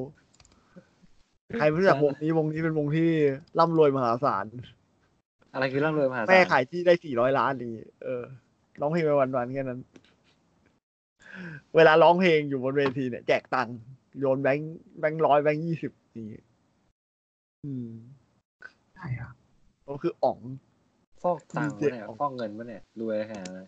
[1.57, 3.09] ใครไม่รู้จักวงนี้วงนี้เป็นวงที่
[3.59, 4.45] ร่ำรวยมหาศาล
[5.53, 7.73] อะไรคือร่ำรวยมหาศาลแม่ขายที่ได้สี่ร้อยล้านนี่
[8.03, 8.23] เออ
[8.81, 9.79] ร้องเพลงไปวันๆแค่นั้น
[11.75, 13.77] เวลาร้องเพลงอยู่บนเวทีเนี่ยแจกตังค์
[14.19, 16.41] โยนแบงค์แบงค์ร้อยแบงค์ยี่สิบนี่
[17.65, 17.89] อืม
[18.95, 19.31] ใช่อะ
[19.87, 20.39] ก็คืออ๋อง
[21.21, 23.67] ฟอกตังค์มีเจ็ปะดเนี่ยฟอกเงินปะเนี่ยรวยขนาดนั้น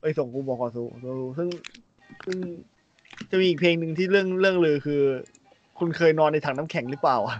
[0.00, 0.84] ไปส่งกูบอกขอสู
[1.38, 1.48] ซึ่ง
[2.26, 2.38] ซึ่ง
[3.30, 5.02] จะมีอีกเพลงหนึ่งที่เรื่องเรื่องเลยคือ
[5.78, 7.36] คุณเคยนอนในถังน้ำแข็งหรือเปล่าอะ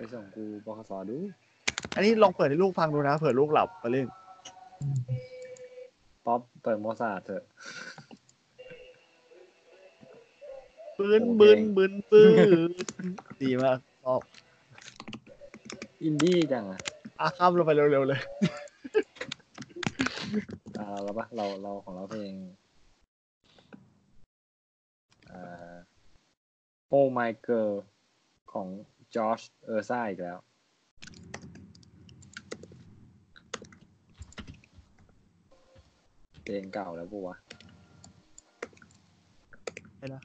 [0.00, 1.18] ไปส่งกูบคสดู
[1.94, 4.06] อันนี้ลองเปิดให้ลูกฟังดูนะเผื่อลูกหลับไปเล่น
[4.80, 4.98] อืม
[6.26, 7.44] ป๊อปเปิดโมซาร์ทเถอะ
[10.98, 12.22] ปืนโอเคปืนปืนปื
[12.68, 12.70] น
[13.42, 14.20] ดีมากชอบ
[16.02, 16.80] อินดี้จังอะ
[17.20, 18.20] อะข้ามลงไปเร็วๆเลย
[20.78, 22.32] อ่าเราปะเราเราของเราเพลง
[25.30, 25.72] อ่า
[26.92, 27.72] Oh My Girl
[28.52, 28.66] ของ
[29.14, 30.38] จอชเออร์ซ่าอีกแล้ว
[36.42, 37.36] เพลงเก่าแล้วปะวะ
[39.98, 40.22] ไปนะ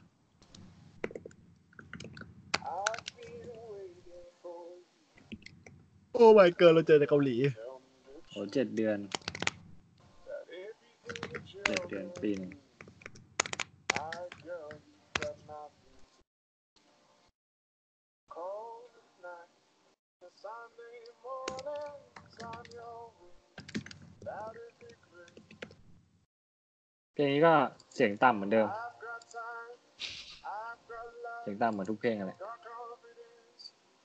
[6.12, 7.36] โอ้ my god เราเจอในเกาหลี
[8.30, 8.98] โอ้เจ็ดเดือน
[11.66, 12.52] เจ็ดเดือนปีหนึง
[27.14, 27.52] เพลงนี้ก็
[27.94, 28.68] เสียงต่ำเหมือนเดิม
[31.42, 32.32] เสียงต่ำเหมือนทุกเพลงอะไร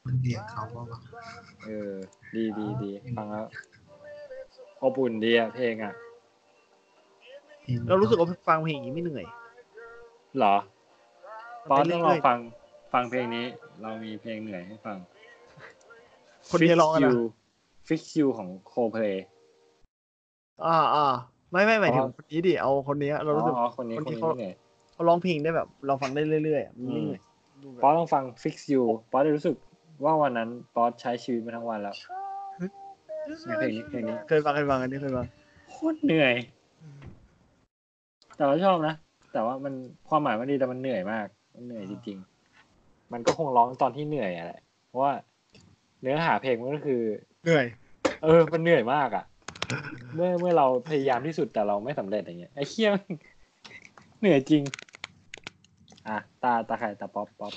[0.05, 0.99] มันเรียกเขาว่าว่า
[1.65, 1.91] เออ
[2.35, 3.45] ดีดีดีฟังแล้ว
[4.83, 5.93] อบอุ่นดีอะเพลงอะ
[7.63, 9.25] เพลงเรารู้สึกว่าฟังเพลงอย่างนี้ไม่เหนื่อย
[10.37, 10.55] เหรอ
[11.69, 12.37] ป๊อตต้องลองฟัง
[12.93, 13.45] ฟังเพลงนี้
[13.81, 14.97] เรามีเพลงเหนื่อยให้ฟัง
[16.49, 17.11] คนนี้ร้องกันนะ
[17.87, 19.03] Fix You ของโคเพล
[20.65, 21.05] อ่าอ่า
[21.51, 24.53] ไม่ไม่หมายถึงอ๋อคนนี้ดิเอาคนนี้เรารู้สึกอ๋อคนนี้คนคนนี้นี้เขาเหนื่อย
[24.93, 27.21] เขาร้องเพลงได้แบบ เราฟังได้เรื่อยๆอะมันไม่เหนื่อย
[27.63, 29.55] ดูแบบป๊อตต้องฟัง Fix You ป๊อตจะรู้สึก
[30.03, 31.95] ว่าวันนั้นป๊อตใช้ชีวิตมาทั้งวันแล้ว
[33.59, 35.25] เพลงนี้เพลงนี้เคยฟังเคยฟังอันนี้เคยฟัง
[35.69, 36.33] โคตรเหนื่อย
[38.37, 38.95] แต่ว่าชอบนะ
[39.33, 39.73] แต่ว่ามัน
[40.09, 42.17] ความหมายมันดีแต่มันเหนื่อยมาก มันเหนื่อยจริง
[42.65, 45.13] ๆ มันก็คงร้องตอนที่เหนื่อยอะแหละเพราะว่า
[46.01, 47.01] เนื้อหาเพลงมันก็คือ
[47.43, 47.65] เหนื่อย
[48.23, 49.23] เออ มันเหนื่อยมากอะ
[50.15, 53.13] เมื่อเมื่อเราพยายามที่สุดแต่เราไม่สำเร็จอย่างเงี้ยไอ้เหี้ยมัน
[54.19, 54.63] เหนื่อยจริง
[56.07, 57.53] อะ ตาตาใครตาป๊อปป๊อป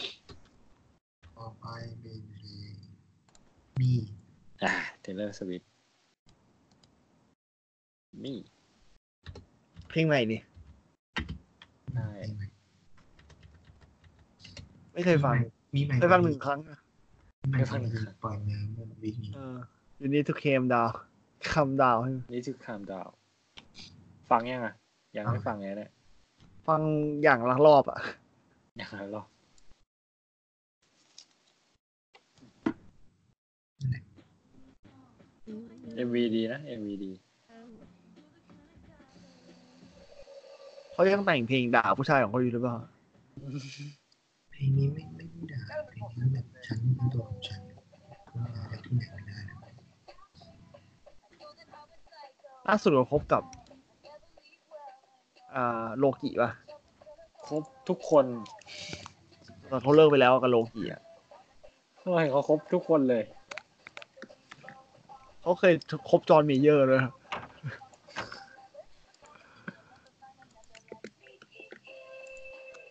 [1.38, 1.66] ต่อไป
[2.00, 2.74] เป็นเพลง
[3.78, 3.92] บี
[4.62, 5.62] อ่า Taylor Swift
[8.24, 8.38] นี่
[9.88, 10.40] เพลงใหม่นี่
[11.94, 12.46] ใช่เพลงใหม่
[14.92, 15.34] ไม่เคยฟัง
[15.74, 16.78] มีใหม่เคยฟังหนึ่งครั้งอะ
[17.42, 19.56] มีใหม่ฟังคือปล่อยมาเมื่อวีคนี้เออ
[20.00, 20.92] you need to calm down
[21.50, 23.08] calm down ให้นี่คือคามดาว
[24.30, 24.74] ฟังยังอะ
[25.16, 25.90] ยังไม่ฟังไงเนี่ย
[26.68, 26.80] ฟัง
[27.22, 28.00] อย่างละรอบอะ
[28.80, 29.22] ยังไงหรอ
[35.96, 37.10] เอ็มวีดีนะเอ็มวีดี
[40.92, 42.76] เขายังแต่งเพลงด่าผู้ชายของเขาอยู่หรือเปล่า
[44.52, 47.60] เพลงนี้ไม่ไม่ได้ด่าเพลงนี้แบบฉันเป็นตัวของฉัน
[48.40, 49.56] ก็มาจากที่ไหนไม่ได้นะ
[52.68, 53.42] ล่าสุดเราคบกับ
[55.54, 56.50] อ่าโลกิป่ะ
[57.46, 58.24] ครบทุกคน
[59.70, 61.02] ตอนเขาเลิกไปแล้วกับโลกิอะ
[62.00, 63.22] เราเห็นเขาครบทุกคนเลย
[65.42, 65.74] เขาเคย
[66.10, 67.00] คบจอห์นเมเยอร์เลย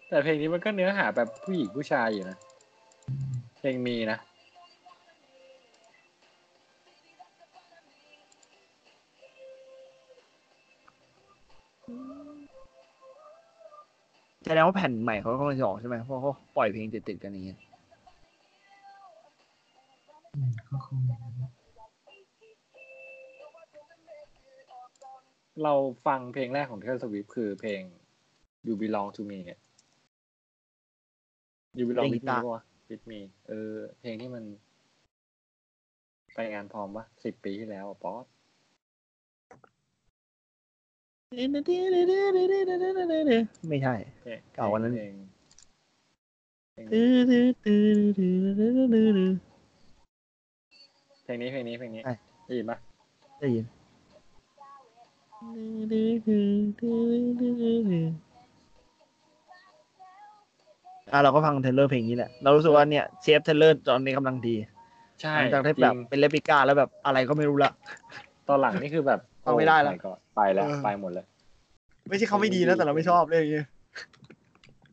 [0.07, 2.37] แต่เพลงนี้มันก็เนื้อหาแบบผู้หญิงผู้ชายอยู่นะ
[3.57, 4.17] เพลงมีนะ
[14.57, 17.59] ดงว่าแผ่นใหม่เขากำลังจะออกใช่ไหมเพราะเขาปล่อยเพลงติดๆกันอย่างเงี้ย
[20.35, 20.99] อืมก็คง
[25.63, 25.73] เรา
[26.07, 27.81] ฟังเพลงแรกของเทเลสวิฟคือเพลง
[28.67, 29.59] You Belong to Me เนี่ย
[31.77, 34.43] You Belong เพลง with กีตา me ร์ปะวะ with me เออ เพลงที่มัน
[36.33, 38.25] ไปงานพร้อมปะสิบปีที่แล้วอะป๊อต
[43.69, 45.13] ไม่ใช่เพลงเก่ากว่านั้นเพลง
[46.73, 46.85] เพลง
[51.25, 52.13] เพลงนี้เพลงนี้เพลงนี้ใช่
[52.45, 52.77] ได้ยินปะ
[53.39, 53.65] ได้ยิน
[61.11, 64.55] อะเราก็ฟังเทรลเลอร์เพลงนี้แหละ เรารู้สึกว่าเนี่ยเชฟเทรลเลอร์ตอนนี้กำลังดี
[65.21, 67.71] ใช่หลังจากที่จริงแบบเป็นเลปิก้าแล้วแบบอะไรก็ไม่รู้ละ
[68.47, 71.25] ตอนหลังนี่คือแบบเอาไม่ได้ละโอ้ my god ไปแล้วเออไปหมดเลย
[72.09, 73.67] ไม่ใช่เขาไม่ดีนะแต่เราไม่ชอบเลยอย่างเงี้ย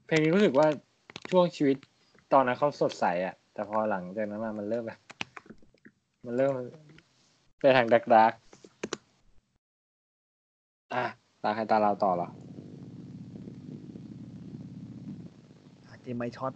[0.06, 0.66] เพลงนี้รู้สึกว่า
[1.30, 1.76] ช่วงชีวิต
[2.32, 4.98] ตอนนั้นเขาสดใสอะแต่พอหลังจากนั้นมามันเริ่มแบบ
[6.24, 6.52] มันเริ่ม
[7.60, 8.32] ไปทางดักดัก
[10.94, 11.04] อะ
[11.42, 12.28] ตาใครตาเราต่อเหรอ
[15.86, 16.52] อาจจะไม่ช็อต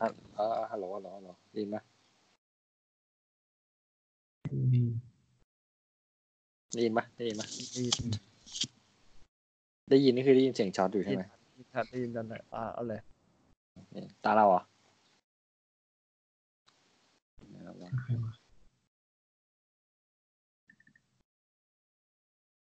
[0.00, 1.82] อะเออฮัลโหลฮัลโหลฮัลโหลได้ยินปะ
[4.74, 4.82] ดี
[6.72, 8.35] ได้ยินปะได้ยินปะได้ยิน
[9.90, 11.22] ได้ยินนี่คือได้ยินเสียงช็อตอยู่ใช่ไหม
[11.72, 13.00] ชัดได้ยินกันเลยอ่าเอาเลย
[13.94, 14.62] นี่ตาเราเหรอ
[17.64, 18.32] เอาวะใครวะ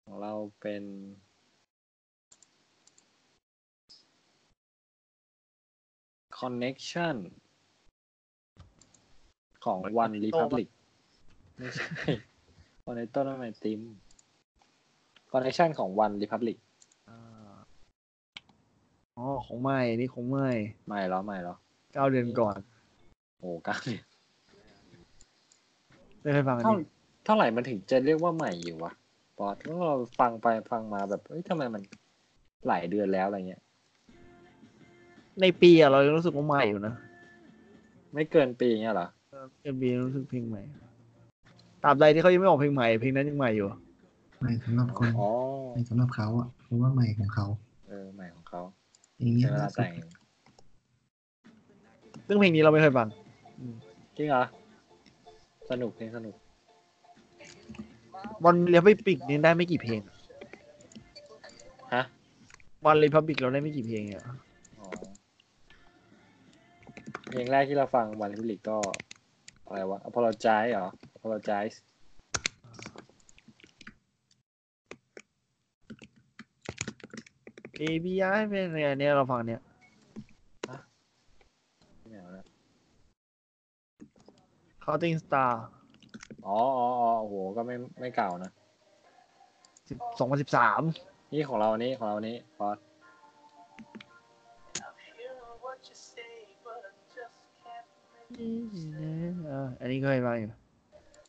[0.05, 0.85] ของเราเป็น
[6.39, 7.17] connection
[9.65, 10.69] ของ One Republic
[11.59, 11.87] ไม่ใช่
[12.85, 13.81] Connector นั่นหมายติม
[15.31, 16.64] connection ของ One Republic อ่า
[19.17, 20.49] อ๋อของใหม่นี่ของใหม่
[20.89, 21.55] ไม่เหรอไม่เหรอ
[21.93, 22.59] เก้าเดือนก่อน
[23.39, 24.03] โอ้ก้าเนี่ย
[26.21, 26.89] ไม่เคยฟังอันเท่านี้
[27.25, 28.93] เท่าไหร่มันถึงจะเรียกว่าใหม่อยู่วะ
[29.39, 31.83] ปอดเพราะเราฟังไปฟังมาแบบเอ้ยทำไมมัน
[32.69, 33.63] หลายเดือนแล้วอะไรเงี้ย
[35.41, 36.95] ในปีอะเรายังรู้สึกว่าใหม่อยู่นะ
[38.15, 39.09] ไม่เกินปีเงี้ยเหรอ
[39.63, 40.63] เอ็มบีรู้สึกเพลงใหม่
[41.83, 43.69] ตราบใดที่เขายังไม่ออกเพลงใหม่เพลงนั้นยังใหม่อยู่
[44.39, 45.31] ใหม่สำหรับคนอ๋อ
[45.71, 47.47] ใหม่สำหรับเขาอะเพราะว่าใหม่ของเขา
[49.21, 49.93] อย่างเงี้ยใช้เวลาล่าสุดแต่ง
[52.27, 53.09] ซึ่งเพลงนี้เราไม่เคยฟัง
[54.17, 54.45] จริงเหรอ
[55.71, 56.35] สนุกเพลงสนุก
[58.45, 60.01] วันเรียบปิกนี่ได้ไม่กี่เพลง
[61.95, 62.03] ฮะ
[62.87, 64.25] วันรีพับบิกเราได้ไม่กี่เพลงอะ
[64.81, 64.89] อ๋อ
[67.29, 68.79] เพลงแรกที่เราฟังวันลิลิกก็
[69.67, 71.77] อะไรวะ apologize เหรอ apologize
[77.85, 79.61] ABI เป็นไงเนี่ยเราฟังเนี่ย
[82.01, 82.45] ไม่เอาละ
[84.85, 85.53] Counting Star
[86.47, 88.51] อ๋ออ๋ออ๋อโอ้โห ก็ไม่ไม่เก่านะ
[90.19, 90.81] สองพันสิบสาม
[91.33, 92.77] นี่ของเรานี้ของเรานี้พอด
[99.81, 100.51] อันนี้เคยมาอยู่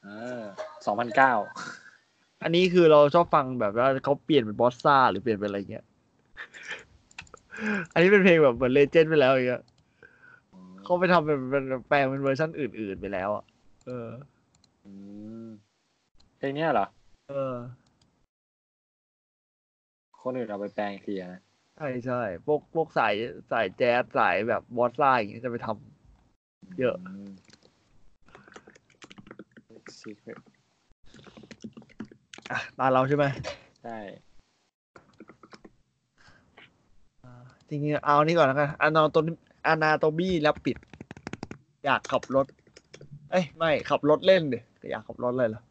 [0.03, 0.09] เอ
[0.39, 0.41] อ
[0.85, 1.33] สองพันเก้า
[2.43, 5.85] อันนี้คือเราชอบฟังแบบว่าเขาเปลี่ยนเป็นบอสซ่าหรือเปลี่ยนเป็นอะไรเงี้ย
[7.93, 9.63] อันนี้เป็นเพลงแบบเหมือนเลเจนด์ไปแล้วอย่างเงี้ย
[10.83, 13.43] เขาไปทำเป็นเป็นแปลงเป็นเวอร์ชันอื่น ๆไปแล้วอะ
[13.85, 14.09] เออ
[14.85, 14.91] อื
[15.45, 15.47] ม
[16.37, 16.85] เพลงเนี้ยเหรอ
[17.29, 17.55] เออ
[20.21, 21.41] คนอื่นเอาไปแปลงอีกทีอะนะ
[21.77, 23.13] ใช่ใช่พวกพวกสาย
[23.51, 26.95] สายแจ๊สสายแบบบอสซ่าอย่างเงี้ยจะไปทำ เยอะ
[27.29, 27.31] ม
[29.99, 30.39] Secret
[32.51, 33.25] อะตาเราใช่ไหม
[33.83, 33.97] ใช่
[37.23, 39.17] อ่า จริงๆเอานี่ก่อนแล้วกันอนาโต
[39.67, 40.77] อนาโตบี้แล้วปิด
[41.85, 42.45] อยากขับรถ
[43.31, 44.59] เอ้ยไม่ขับรถเล่นดิ
[44.91, 45.61] อยากขับรถเลยเหรอ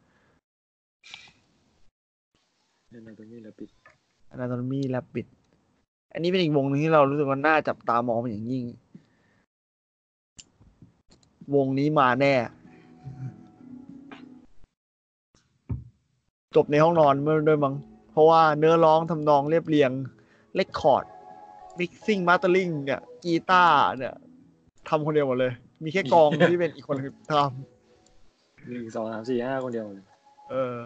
[2.89, 3.69] เล่นในตรงนี้แล้วปิด
[4.31, 5.25] อนาโตมีแล้วปิด
[6.13, 8.63] อันนี้เป็นอีกวงหนึ่งที่เรารู้สึกว่าน่าจับตามองเป็นอย่างยิ่ง
[11.55, 12.33] วงนี้มาแน่
[16.55, 17.75] จบในห้องนอนเมื่อด้วยมั้ง
[18.11, 19.91] เพราะว่าเนื้อร้องทำนองเรียบเรียง
[20.55, 21.05] record
[21.79, 24.13] mixing mastering เนี่ยกีตาร์เนี่ย
[24.89, 25.51] ทำคนเดียวหมดเลย
[25.83, 26.97] มีแค่กลองที่เป็นอีกคน
[27.31, 30.05] ทำหนึ่งสองสามสี่ห้าคนเดียวเลย
[30.51, 30.79] เออ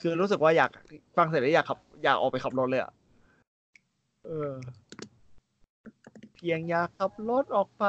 [0.00, 0.70] คือรู้สึกว่าอยาก
[1.16, 2.92] ฟังเสร็จแล้วอยากขับ อยากออกไปขับรถเลยอะ
[4.26, 4.52] เออ
[6.34, 7.84] เพียงอยากขับรถออกไป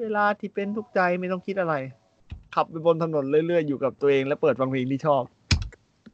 [0.00, 1.74] เวลาที่เป็นทุกข์ใจไม่ต้องคิดอะไร
[2.54, 5.22] ขับไปบนถนนเรื่อยๆอยู่กับตัวเอง แล้วเปิดฟังเพลงที่ชอบ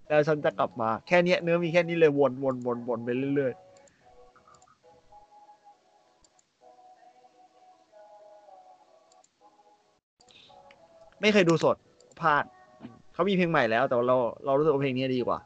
[0.09, 3.75] แล้วฉันจะกลับมาแค่เนี้ยเนื้อมีแค่นี้เลยวนวนวนวนไปเรื่อยๆ
[11.21, 11.77] ไม่เคยดูสด
[12.21, 12.45] พลาด
[13.13, 15.39] เขามีเพลงใหม่แล้ว แต่ว่าเราเรารู้สึกว่าเพลงนี้ดีกว่า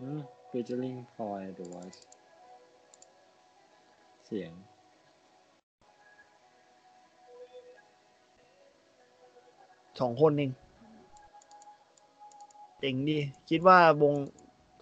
[0.00, 0.20] อืม
[0.50, 2.00] featuring Ploy The Voice
[4.26, 4.52] เสียง
[10.00, 10.50] สองคนเอง
[12.80, 13.18] เจ๋งดี
[13.50, 14.14] คิดว่าวง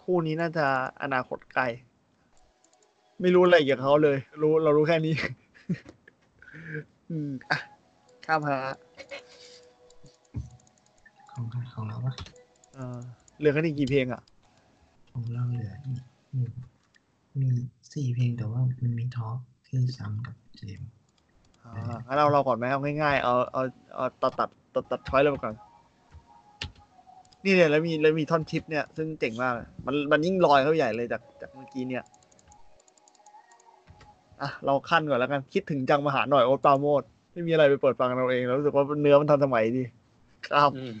[0.03, 0.65] คู่นี้น่าจะ
[1.01, 1.63] อนาคตไกล
[3.21, 5.13] ไม่รู้อะไรเกี่ยวกับเขาเลย รู้เรารู้แค่นี้
[7.09, 7.57] อืมอะ
[8.25, 8.57] ข้ามหา
[11.31, 11.43] ของ
[11.73, 12.13] ของเราปะ
[12.73, 12.97] เออ
[13.37, 14.21] เหลือกันอีกกี่เพลงอะ
[15.11, 16.01] ของเราเหลืออีก
[16.33, 16.53] หนึ่ง
[17.39, 17.49] มี
[17.93, 20.89] สี่เพลงแต่ว่ามันมีท็อปที่ซ้ำกับเจมส์
[21.63, 23.63] อ่างั้นเราเราก่อนไหมเอาง่ายๆ เอาเอา
[23.95, 25.55] เอาตัดตัดตัดตัดช้อยเลยก่อน
[27.43, 29.53] นี่เนี่ยแล้วมีแล้วมีท่อนทิปเนี่ยซึ่งเจ๋งมาก
[29.85, 32.03] มันมันยิ่งลอยเข้าใหญ่เลยจากจากเมื่อกี้เนี่ย
[34.41, 37.01] อะ เราขั้นก่อนแล้วกัน คิดถึงจังมาหาหน่อยโอ๊ตปราโมด
[37.31, 39.83] ไม่มีอะไรไปเปิดฟังเราเองเรารู้สึกว่าเนื้อมันทันสมัยดี
[40.47, 40.93] ครับอืม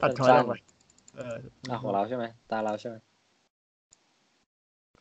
[0.00, 0.54] ตัด choice ลงไป
[1.16, 1.36] เออ
[1.70, 2.96] อะของเราใช่ไหมตาเราใช่ไหม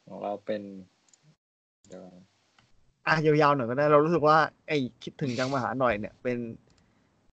[0.07, 0.61] ของเราเป็น
[1.87, 2.25] เดี๋ยวก่อนนะ
[3.07, 6.37] อะยาวๆหน่อยก็ได้ เรารู้สึกว่าไอ้คิดถึงจังมาหาหน่อยเนี่ย เป็น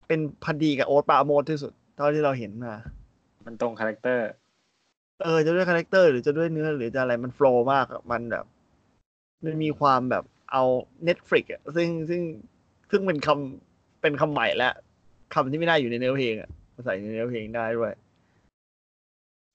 [0.08, 2.74] เป็นพอดีกับโอ๊ตปราโมดที่สุด เท่าที่เราเห็นมา
[3.46, 4.28] มันตรง character
[5.24, 8.46] เออจะด้วย character หรือจะด้วยเนื้อหรือจะอะไรมัน flow มากอะมันแบบ
[9.44, 10.64] มันมีความแบบเอา
[11.08, 12.22] Netflix อะซึ่งซึ่ง
[12.90, 14.70] ซึ่งเป็นคำเป็นคำใหม่และ
[15.34, 17.92] คำที่ไม่ได้อยู่ในเนื้อเพลงอะมาใส่ในเนื้อเพลงได้ด้วย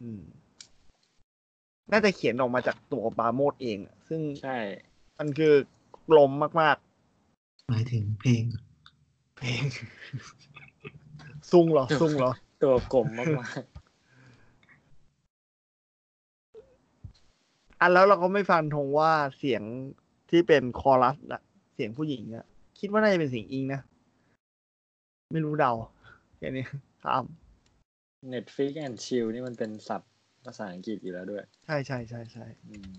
[0.00, 0.20] อืม
[1.92, 4.58] น่าจะเขียนออกมาจากตัวปราโมดเองอะซึ่งใช่
[5.18, 5.54] มันคือ
[6.08, 6.76] กลมมาก
[7.68, 9.62] หมายถึงเพลงๆเพลง
[11.52, 13.28] ซุงเหรอ ซุงเหรอ ตัวกลมมาก
[17.80, 19.62] อะแล้วเราก็ไม่ฟันธงว่าเสียง
[20.30, 21.42] ที่เป็นคอรัสอะ
[21.74, 22.44] เสียงผู้หญิงอะ
[22.78, 23.80] คิดว่าน่าจะเป็นเสียงอิงนะ
[25.32, 25.72] ไม่รู้เดา
[26.38, 26.64] แค่นี้
[27.04, 30.12] ข้ามๆ Netflix and chill นี่มันเป็นศัพท์
[30.44, 32.90] ภาษาอังกฤษอยู่แล้วด้วย ใช่ใช่ใช่ใช่อืม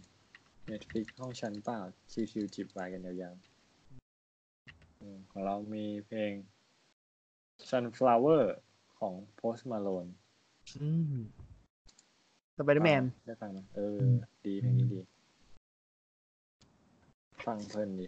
[0.71, 1.79] Netflix ห้องชั้นเปล่า
[2.31, 6.31] ชิวๆจิบไวน์กันยาวๆอืมของเรามีเพลง
[7.69, 8.43] Sunflower
[8.99, 10.09] ของ Post Malone
[10.79, 11.15] อืม
[12.57, 13.99] สไปเดอร์แมนได้ฟังไหมเออ
[14.45, 14.99] ดีเพลงนี้ดี
[17.45, 18.05] ฟังเพลินดี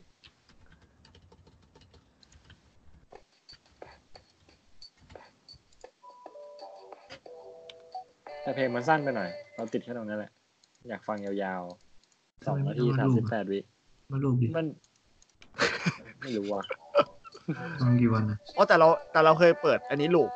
[8.42, 10.32] แต่เพลงมันสั้นไปหน่อย เราติดแค่ตรงนั้นแหละ
[10.90, 11.64] อยากฟังยาว
[12.46, 13.60] สองนาทีสามสิบแปดวิ
[14.12, 14.68] มารูปดิมัน
[16.22, 16.62] ไม่รู้ว่ะ
[17.82, 20.30] ลองกี่วันนะอ๋อแต่เราแต่เราเคยเปิด อันนี้ลูป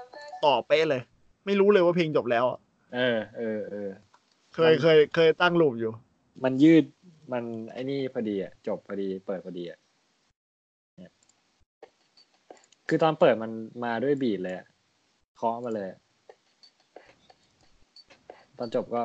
[0.46, 1.02] ต่อเป๊ะเลย
[1.46, 2.60] ไม่รู้เลยว่าเพลงจบแล้วอะ
[2.96, 3.90] เออเออเออ
[4.56, 5.92] เคยเคยเคยตั้งลูปอยู่
[6.44, 6.84] มันยืด
[7.32, 9.80] มันไอ้นี่พอดีอะจบพอดีเปิดพอดีอะ
[10.98, 11.12] เนี่ย
[12.88, 13.52] คือตอนเปิดมัน
[13.84, 14.68] มาด้วยบีทเลยอะ
[15.38, 16.00] เคาะมาเลยอะ
[18.58, 19.04] ตอนจบก็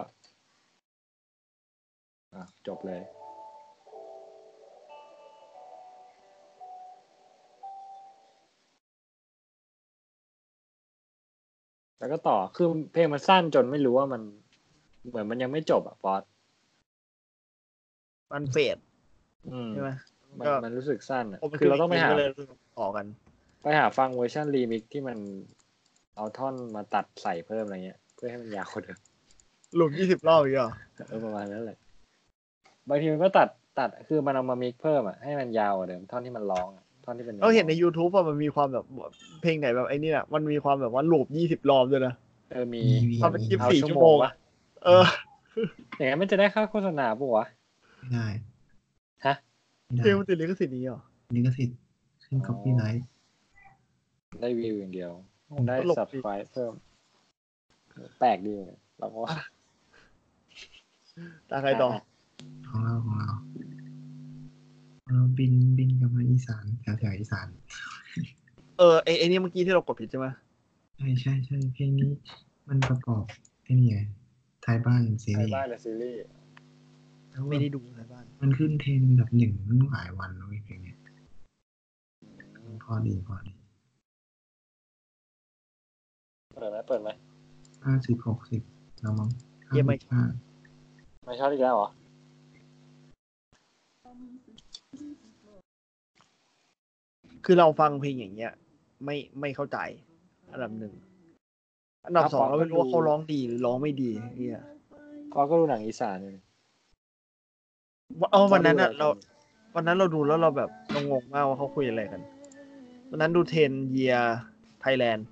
[2.35, 3.01] อะจบเลย
[12.01, 14.23] แล้วก็ต่อคือเพลงมันสั้นจนไม่รู้ว่ามัน
[15.09, 16.23] เหมือนมันยังไม่จบอะฟอส
[18.33, 18.77] มัน fade
[19.53, 19.91] อืมใช่ไหม
[20.39, 23.07] มันก็มันรู้สึกสั้นอะพมันคือเราต้องไปหาก็เลยรู้สึกต่อกัน
[23.63, 25.19] ไปหาฟังเวอร์ชันรีมิกที่มัน
[26.17, 28.99] เอาท่อนมาตัดใส่เพิ่มอะไรเงี้ย เพื่อให้มันยาวกว่าเดิม
[29.79, 30.71] loop ยี่สิบรอบอีกเหรอ
[31.09, 31.79] เออประมาณนั้นแหละ
[32.89, 33.49] บางทีมันก็ตัด
[33.79, 38.85] ตัดคือมันเอามา mix เพิ่มอะให้มันยาวกว่าเดิมท่อนที่มันร้องอะท่ อนที่เป็นเราเห็นใน YouTube ว่ามันมีความแบบ
[39.43, 42.15] เพลงไหนแบบไอ้นี่น่ะมันมีความแบบว่าลูปยี่สิบรอบด้วยนะ
[42.53, 42.81] เออมี
[43.11, 44.33] มีทำเป็นคลิปเอาสี่ชั่ชั่ววโมโมงงวะอะ
[44.85, 45.05] เออ
[45.97, 47.45] อย่างนั้นมันจะได้ค่าโฆษณาปะวะ
[47.99, 48.27] ไม่ได้
[49.27, 49.35] ฮะ
[49.87, 51.01] ไม่เพลได้งมันติดลิขสิทธิ์นี้เหรอ
[51.37, 51.77] ลิขสิทธิ์
[52.25, 53.05] ขึ้นอ๋อคอปปี้ไลท์
[54.41, 55.11] ได้วิวอย่างเดียว
[55.69, 56.73] ได้ตลกดี subscribe เพิ่ม
[58.21, 59.21] แปลกดีเหมือนกันเราก็
[61.51, 61.89] ตาใครต่อ
[62.71, 63.37] ของเราของเราเรา
[65.39, 67.49] บินบินกลับมาอีสานแถวแถวอีสาน
[68.79, 70.27] เออไอ้ไอ้นี่เมื่อกี้ที่เรากดผิดใช่ไหม
[70.97, 72.11] ใช่ใช่ใช่เพลงนี้
[72.69, 73.25] มันประกอบ
[73.65, 73.99] ไอ้นี่ไง
[74.63, 76.19] ไทยบ้านซีไทยรีส์บ้านและซีรีส์
[77.31, 80.99] แล้วไม่แบบได้ดูในบ้าน มันขึ้นเทรนด์อันดับหนึ่งตั้งหลายวันแล้วไอ้เพลงเนี้ย
[82.85, 83.53] พอดีพอดี
[86.57, 87.09] เปิดไหมเปิดไหม
[87.85, 88.63] ห้าสิบหกสิบ
[89.01, 89.29] แล้วมั้ง
[89.69, 90.23] เยี่ยมไหมห้า
[91.25, 91.89] ไม่ชอบอีกแล้วเหรอ
[97.45, 98.53] คือเราฟังเพลงอย่างเงี้ย
[99.05, 99.79] ไม่ไม่เข้าใจ
[100.53, 100.95] อันดับหนึ่ง
[102.07, 104.65] อันดับครับสองผมเราไม่รู้ว่าก็ดูเขาร้องดีหรือร้องไม่ดีเนี่ย
[105.33, 106.39] ก็ก็ดูหนังอีสานเลย
[108.33, 109.09] เออวันนั้นอะก็ดูเรา
[109.75, 112.23] วันนั้นเราดูแล้วเราแบบเรางงมากว่าเขาคุยอะไรกัน
[113.11, 114.17] วันนั้นดูเทนเยีย
[114.81, 115.27] ไทยแลนด์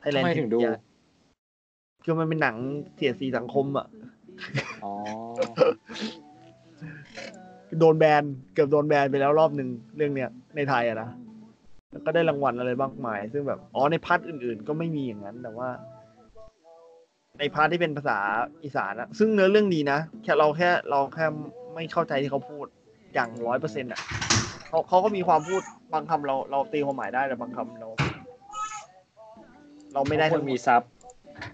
[0.00, 0.60] ไทยแลนด์ทำไมถึงดู
[2.04, 2.56] คือมันเป็นหนัง
[2.94, 3.86] เสียดสีสังคมอะ
[4.84, 4.92] อ๋อ
[7.78, 8.22] โดนแบน
[8.54, 11.08] เกือบโดนแบนไปแล้วรอบหนึ่งเรื่องเนี้ยในไทยอะนะ
[11.92, 15.68] แล้วก็ได้รางวัลอะไรบ้างมาย ซึ่งแบบอ๋อใน part อื่น ๆ ก็ไม่มีอย่างนั้น แต่ว่า
[17.38, 18.18] ใน part ที่เป็นภาษา
[18.62, 21.26] อีสานอะซึ่งเนื้อเรื่องดีนะแค่เราแค่เราแค่
[21.74, 22.66] ไม่เข้าใจที่เขาพูด
[23.14, 24.00] อย่างร้อยเปอร์เซ็นต์อะ
[24.68, 25.62] เขาเขาก็มีความพูด
[25.92, 27.88] บางคำเราเราตีความหมายได้แต่บางคำเรา
[29.94, 30.82] เราไม่ได้คทั้นงหมมีดซับ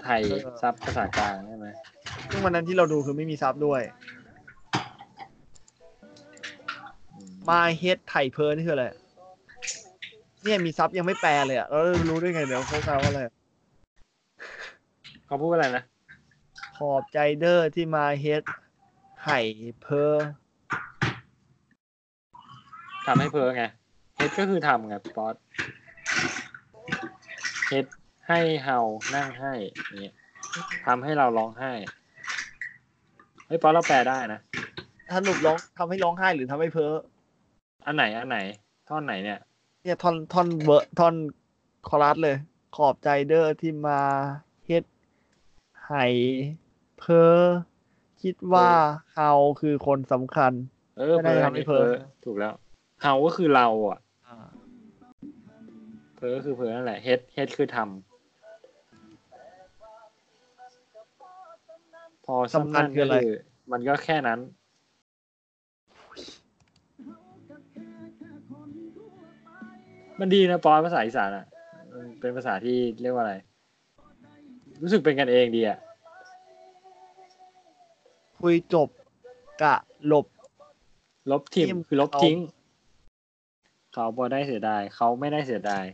[0.03, 1.66] ไทยเออซับภาษากลางใช่ไหม
[2.31, 3.81] ซึ่งวันนั้นที่เราดูคือไม่มีซับด้วย
[7.48, 8.86] มมาเฮดไทยเพอนี่คืออะไร
[10.42, 13.34] เนี่ยมีซับยังไม่แปลเลยอะเรารู้ได้ไงเดี๋ยวเขาแปลว่าอะไรอะ
[15.26, 15.84] เขาพูดว่าอะไรนะ
[16.76, 18.42] ขอบใจเดอร์ที่มาเฮด
[19.24, 19.40] ไห่
[19.82, 20.14] เพอ
[23.06, 23.64] ทำให้เพ้อไง
[24.16, 25.34] เฮดก็คือทำไงป๊อต
[27.68, 27.86] เฮด
[28.28, 28.78] ให้เฮา
[29.14, 29.54] นั่งให้
[29.86, 30.14] อย่างเงี้ย
[30.86, 31.72] ทำให้เราร้องไห้
[33.46, 34.40] เฮ้ยป๊อตเราแปลได้นะ
[35.10, 36.92] ถ้าหนุบร้องทำให้ร้องไห้หรือทำให้เพ้อ
[37.89, 38.39] อันไหนอันไหน
[38.89, 39.39] ท่อนไหนเนี่ย
[39.82, 41.15] เนี่ยท่อนท่อนเบอร์ท่อน
[41.89, 42.36] คอรัสเลย
[42.77, 44.01] ขอบใจเดอร์ที่มา
[44.66, 44.85] เฮด
[45.86, 46.05] ไห่
[46.98, 47.36] เพอ
[48.23, 48.70] คิดว่า
[49.12, 50.52] เฮาคือคนสำคัญ
[50.98, 51.94] เออไม่ได้เพ้อทำให้นี่เพ้เพ้ออ
[52.24, 52.52] ถูกแล้ว
[53.02, 53.98] เฮาก็คือเราอะ
[56.16, 57.89] เพ้อคือเพ้อนั่นแหละเฮดเฮดคือทำ
[62.27, 63.16] พอสั้สำคัญนๆคืออะไร
[63.73, 64.39] มันก็แค่นั้น
[70.20, 71.47] มันดีนะปอยภาษาอีสานอะ
[71.93, 73.35] มันเป็นภาษาที่เรียกว่าอะไร
[74.82, 75.78] รู้สึกเป็นกันเองดีอะ
[78.40, 78.89] คุยจบ
[79.62, 79.77] กะ
[80.07, 80.27] หลบ
[81.31, 82.39] ลบทิมทิมคือลบเขาทิ้ง
[83.93, 85.85] เขาบอได้เสียดาย เขาไม่ได้เสียดาย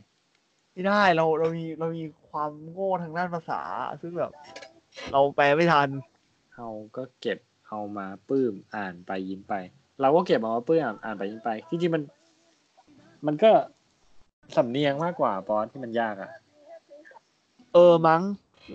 [0.73, 3.61] ไม่ได้เราเรามีเรามีความโง่ทางด้านภาษา
[4.01, 4.33] ซึ่งแบบ
[5.13, 5.89] เราแปลไม่ทัน
[6.55, 7.39] เขาก็เก็บ
[7.69, 9.55] เอามาปลื้มอ่านไปยิ้มไป
[10.01, 12.03] เราก็เก็บเอามาปลื้มอ่านอ่านไปยิ้มไปจริงๆมัน
[13.27, 13.51] มันก็
[14.57, 16.31] สำเนียงมากกว่าปอนที่มันยากอะ
[17.75, 18.23] เออมั้ง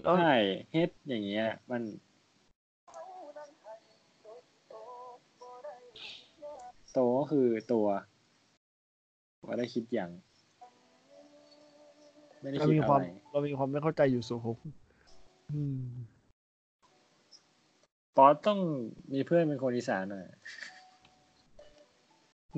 [0.04, 0.36] แล้วใช่
[0.72, 1.82] เฮ็ดอย่างเงี้ย มัน
[6.94, 7.88] โตก็คือตัว
[9.46, 10.12] ว่าได้คิดอย่าง
[12.42, 14.56] ไม่ได้เราคิดมีอะความไรเรามีความไม่เข้าใจอยู่สูง
[15.54, 15.82] อืม
[18.18, 18.60] ปป๊อตต้อง
[19.14, 20.26] มีเพื่อนเป็นคนอีสานหน่อย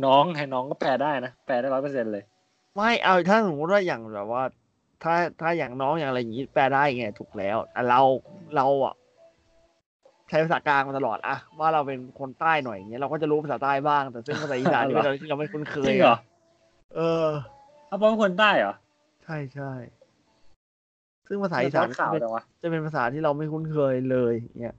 [0.06, 2.24] น้องให้น้องก็แปลได้นะ แปลได้ร้อยเปอร์เซ็นเลย
[2.76, 4.44] ไม่เอาถ้าสมมติว่าอย่างแบบว่า
[5.04, 8.00] ถ้าถ้าอย่างน้องอย่างอะไรอย่างนี้แปลได้ไงถูกแล้วแต่เรา
[8.56, 8.96] เราอะ
[10.30, 16.20] ใช้ภาษากลางมาตลอดอะว่าเราเป็นคนใต้หน่อยอย่างเงี้ยเราก็จะรู้ภาษาใต้บ้างแต่ซึ่งภาษาอีสานนี่เป็นอะไรที่เราไม่คุ้นเคจยริงเหรออะ
[16.96, 17.28] เออ
[17.88, 18.74] เอาป๊อตเป็นคนใต้เหรอ
[19.24, 19.72] ใช่ใช่
[21.28, 24.76] ซึ่งภาษาอีสานป๊อตข่าวเป็นจังวะจะเป็นภาษาที่เราไม่คุ้นเคยเลยเนี่ย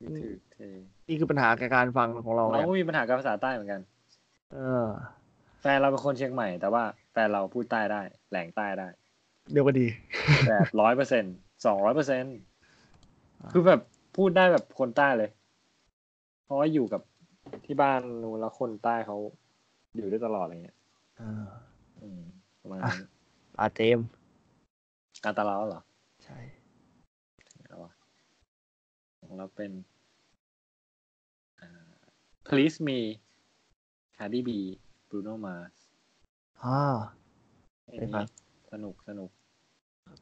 [0.00, 0.58] ถือเท
[1.08, 3.80] นี่คือปัญหากับการฟังของเราเราเนี่ยก็มีปัญหากับภาษาใต้เหมือนกัน
[4.52, 4.86] เออ
[5.60, 8.88] แฟนเราเป็นคนเชียงใหม่แต่ว่า แฟนเราพูดใต้ได้ แหล่งใต้ได้
[9.52, 9.86] เดี๋ยวก็ดี
[10.48, 11.24] แบบร้อยเปอร์เซ็น
[11.66, 12.24] สองร้อยเปอร์เซ็น
[13.52, 13.80] คือแบบ
[14.16, 15.30] พูดได้แบบคนใต้เลย
[16.44, 17.02] เพราะว่าอยู่กับ
[17.66, 19.16] ที่บ้านนู้นแล้วคนใต้เขา
[19.94, 20.78] อยู่ได้ตลอดอะไรเงี้ย
[21.18, 21.44] เออ
[22.02, 22.22] อืม
[22.60, 23.00] ประมาณนั้น
[23.60, 24.06] อาเจมส์
[25.24, 25.82] อาตาลาเหรอ
[26.24, 26.38] ใช่
[27.68, 27.92] เอาวะ
[29.18, 29.72] ของเราเป็น
[31.60, 31.68] อ่า
[32.48, 32.98] please me
[34.16, 34.50] Cardi B
[35.08, 35.81] Bruno Mars
[36.64, 36.80] อ่า
[37.86, 38.26] ไอ้ไปฟันี่ง
[38.72, 39.30] สนุกสนุก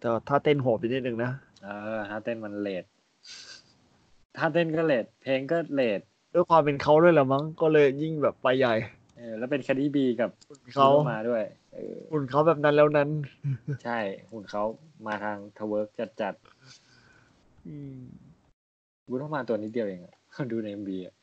[0.01, 1.69] แต่ว่าถ้าเต้นโหดไปนิดนึงนะเอ
[1.99, 2.85] อถ้าเต้นมันเลท
[4.37, 6.01] ถ้าเต้นก็เลทเพลงก็เลท
[6.35, 8.75] ด้วยความเป็นเขาด้วยแหละมั้งก็เลยยิ่งแบบไปใหญ่
[9.17, 10.31] เออแล้วเป็น Cardi B กับ
[10.75, 11.45] เขา Bruno มาด้วย
[11.75, 13.09] เออหุ่นเขาแบบนั้นแล้วนั้น
[13.85, 13.99] ใช่
[14.33, 14.63] หุ่นเขา
[15.07, 16.35] มาทาง twerk จัดจัด
[17.67, 20.15] อืมๆ Bruno Mars ตัวนิดเดียวเองอะ
[20.53, 21.15] ดูใน MV อะ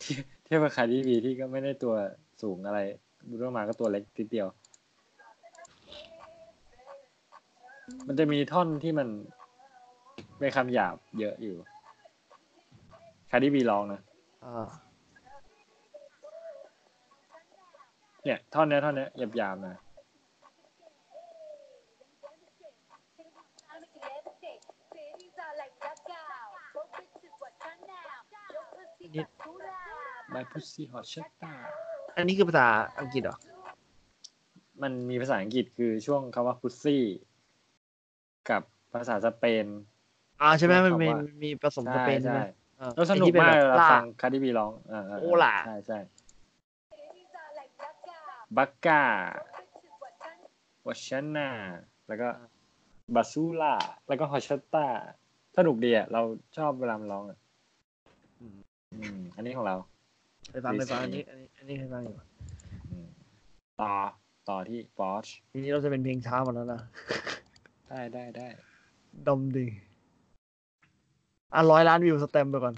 [0.00, 1.94] เทียบเทียบกับ Cardi B ที่ก็ไม่ได้ตัว
[2.42, 2.80] สูงอะไร
[3.28, 4.48] Bruno Mars ก็ตัวเล็กนิดเดียว
[8.06, 9.08] มันจะมีท่อนที่มัน
[10.38, 11.56] เป็นคำหยาบเยอะอยู่
[13.30, 14.00] Cardi B ร้องนะ
[14.44, 14.68] อ่า
[18.24, 19.76] เนี่ย ท่อนเนี้ยท่อนเนี้ยหยาบๆนะ
[30.34, 32.66] My Pussy Hot Shut Down อันนี้คือภาษา
[33.00, 33.36] อังกฤษเหรอ
[34.82, 36.98] มันมีภาษาอังกฤษคือช่วงคำว่า pussy
[38.50, 38.62] กับ
[38.92, 39.66] ภาษาสเปน
[40.42, 42.40] อ่าใช่ไหมมันมีคำว่ามีผสมสเปนใช่ไหม
[42.78, 45.98] เออแล้วสนุกไอ้ที่เป็มากแบบเวลาล่าฟังคาร์ดิบีร้องอ่าๆๆโอ้ล่ะใช่ใช่
[48.56, 49.02] บักกา
[50.86, 51.48] วัชนา
[52.08, 52.28] แล้วก็
[53.14, 53.74] บาซูล่า
[54.08, 54.86] แล้วก็ฮอชตา
[55.56, 56.20] สนุกดีอะเรา
[56.56, 57.38] ชอบเวลามันร้องอะ
[58.40, 58.58] อืม
[58.92, 59.76] อืมอันนี้ของเรา
[60.52, 62.16] ไปฟังไปฟังดีอันสินี้อันนี้อันนี้เคยฟังอยู่
[62.90, 63.06] อืม
[63.80, 63.92] ต่อ
[64.48, 66.80] ต่อที่ปอชทีนี้เราจะเป็นเพลงช้าหมดแล้วนะ
[67.88, 68.48] ได้ได้ได้
[69.28, 69.66] ดมดี
[71.54, 72.74] อะร้อยล้านวิวสแตมป์ไปก่อน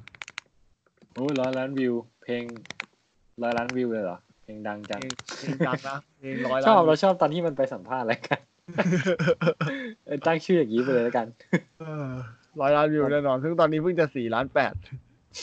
[1.15, 2.43] โอ้ยร้อยล้านวิว เพลง
[3.43, 8.41] ร้อยล้านวิวเลยเหรอ เพลงดังเพจังลงเพลงดังนะเพลงร้อยชล้านอบวิเราวชอบตอนที่มันไปสัมภาษณ์อะไรกัน
[10.07, 11.27] เออตั้งชื่ออย่างนี้ไปเลยแล้วกัน
[11.81, 12.11] เออ
[12.61, 14.75] ร้อยล้านวิวแน่นอน ซึ่งตอนนี้เพิ่งจะสี่ล้านแปด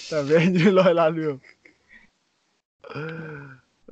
[0.07, 1.39] แต่เพลงชื่อร้อยล้านวิวนั่น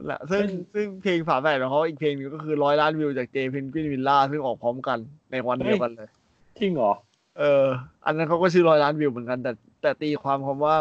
[0.05, 4.97] แหละซึ่งซึ่งเพลงฝาแฝดของเขาอีกเพลงหนึงก็คือร้อยล้านวิวจากเจเพนกวินวิลล่าซึ่งออกพร้อมกัน
[5.31, 6.09] ในวันเดียวกันเลย
[6.59, 6.93] จริงเหรอ
[7.39, 7.65] เออ
[8.05, 9.51] อันนั้นเขาก็ชื่อร้อยล้านวิวเหมือนกัน แต่
[9.81, 10.75] แต่ตีความคำว่า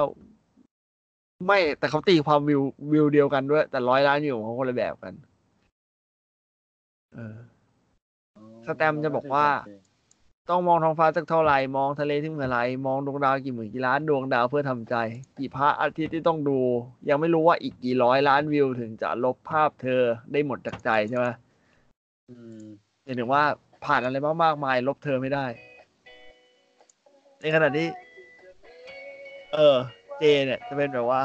[1.47, 2.61] ไม่แต่เขาตีความวิว
[2.93, 5.15] วิวเดียวกันด้วย แต่ร้อยล้านวิวของเขาคนละแบบกัน
[7.15, 7.37] เออ
[8.67, 9.47] สแตมป์จะบอกว่า
[10.51, 14.95] ต้องมองท้องฟ้าสักเท่าไหร่ มองทะเลที่เมื่อไหรมองดวงดาวกี่หมื่นกี่ล้านดวงดาวเพื่อทำใจ
[15.39, 16.59] กี่พระอาทิตย์ที่ต้องดู
[17.09, 20.03] ยังไม่รู้ว่าอีกกี่ร้อยล้านวิวถึงจะลบภาพเธอ
[20.33, 21.27] ได้หมดจากใจใช่ไหม
[22.29, 22.63] อืม
[23.05, 23.43] หมายถึงว่า
[23.85, 25.47] ผ่านอะไรมามากมาย ลบเธอไม่ได้
[27.41, 27.89] ในขณะที่
[29.55, 29.77] เออ
[30.19, 31.23] เจ เนี่ย จะเป็นแบบว่า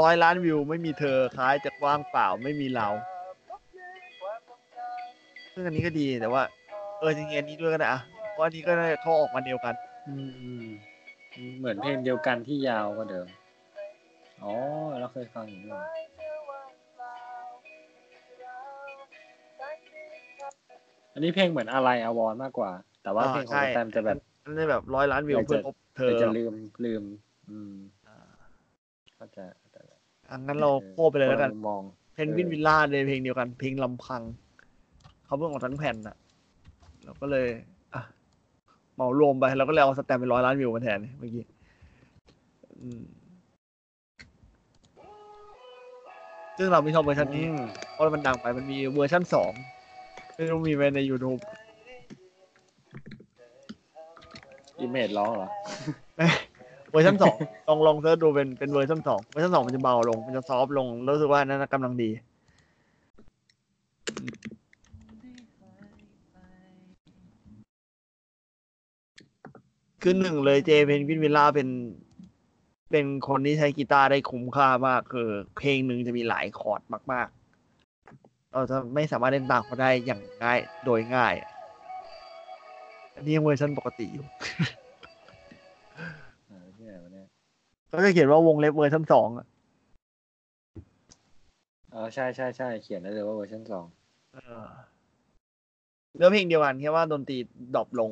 [0.00, 2.88] ร้อยล้านวิวไม่มีเธอคล้ายจะว่างเปล่าไม่มีเรา
[5.52, 6.42] ซึ่งอันนี้ก็ดีแต่ว่า
[6.98, 8.02] เออจริงๆอันนี้ด้วยก็ได้อะ
[8.38, 9.74] เพราะอันนี้ก็ได้เขาออกมาเดียวกัน
[10.08, 10.66] อืมอืม
[11.58, 13.26] เหมือนเพลงเดียวกันที่ยาวกว่าเดิม
[14.42, 14.52] อ๋อ
[15.00, 15.80] เราเคยฟังอยู่ด้วย
[21.14, 22.70] อันนี้เพลงเหมือนอะไรอาวรมากกว่า
[23.02, 26.52] แต่ว่าอ่าเพลงของใช่สแตมจะแบบอันนี้แบบร้อยล้านวิวอยากจะเพื่อพบเธอเดี๋ยวจะลืม
[26.84, 27.02] ลืม
[27.50, 27.74] อืม
[28.08, 28.16] อ่า
[29.16, 30.00] เข้าใจเข้าใจแล้ว
[30.30, 31.82] อันนั้นเราโค้ไปเลยแล้วกันคละมุมมอง
[32.14, 34.22] เพนกวินวิลล่าในเพลงเดียวกัน เพลงลำพัง
[35.24, 36.16] เขาเพิ่งออกทั้งแผ่นน่ะ
[37.04, 37.77] เราก็เลยอะ
[38.98, 41.44] เหมารวมไปเราก็เลยเอาสแตมป์เป็นร้อยล้านวิวมาแทนเมื่อกี้
[42.80, 43.02] อืม
[46.56, 49.52] ซึ่งเราไม่ชอบเวอร์ชันนี้อืมเพราะมันดังไปมันมีเวอร์ชันสอง
[50.34, 51.40] ไม่รู้มีไหมใน YouTube
[54.78, 55.48] อิมเมจร้องเหรอ
[56.90, 57.36] เวอร์ชันสอง
[57.68, 62.10] ลองลอง search ดูเป็นเป็นเวอร์ชันสองเวอร์ชันสองมันจะเบาลง มันจะ soft ลงแล้วรู้สึกว่านั่นนะกำลังดี
[70.02, 71.68] คือหนึ่งเลยเจ Penguin Villa เป็น
[72.90, 76.80] เป็นคนที่ใช้กีตาร์ได้คุ้มค่ามากคือ เพลงหนึ่งจะมีหลายคอร์ด
[77.12, 77.28] มาก
[77.90, 81.34] ๆ เราจะไม่สามารถเล่นตามเขาได้อย่างง่ายโดยง่าย
[83.14, 84.26] อันนี้ยังเวอร์ชันปกติอยู่
[86.50, 87.26] อ่าที่ไหนวะเนี่ย
[87.92, 89.46] ก็จะเขียนว่าวงเล็บเวอร์ชันสองอะ
[91.94, 93.86] อ๋อใช่ใช่ใช่เขียนได้เลยว่าเวอร์ชันสอง
[94.34, 94.66] เออ
[96.16, 97.38] เนื้อเพลงเดียวกันแค่ว่าดนตรี
[97.74, 98.10] drop ลง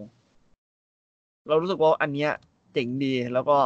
[1.48, 2.30] เรารู้สึกว่าอันเนี้ย
[2.72, 3.58] เจ๋งดีแล้วก็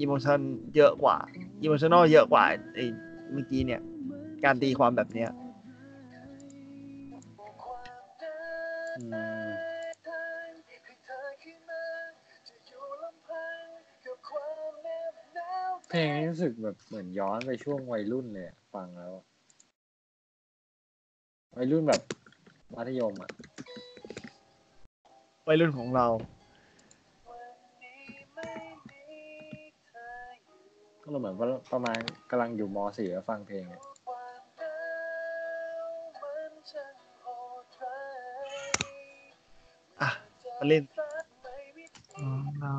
[0.00, 0.38] emotion
[0.76, 1.16] เยอะกว่า
[1.62, 2.44] emotional เยอะกว่า
[2.74, 2.84] ไอ้
[3.32, 3.80] เมื่อกี้เนี่ย
[4.44, 5.30] การตีความแบบเนี้ย
[8.98, 9.04] อื
[9.44, 9.48] ม
[15.88, 19.24] เพลงนี้รู้สึกแบบเหมือนย้อนไปช่วงวัยรุ่นเลยอะฟังแล้วอะ
[21.56, 22.00] วัยรุ่นแบบ
[22.74, 23.30] มัธยมอะ
[25.48, 26.06] วัยรุ่นของเรา
[31.02, 31.98] ก็เหมือนว่าประมาณ
[32.30, 33.82] กำลังอยู่ม .4 แล้วฟังเพลงเนี่ย
[40.00, 40.10] อะ
[40.58, 40.82] มาเล่น
[42.14, 42.76] ของเรา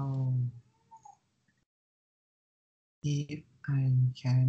[3.16, 3.41] if
[3.82, 3.86] I
[4.22, 4.48] can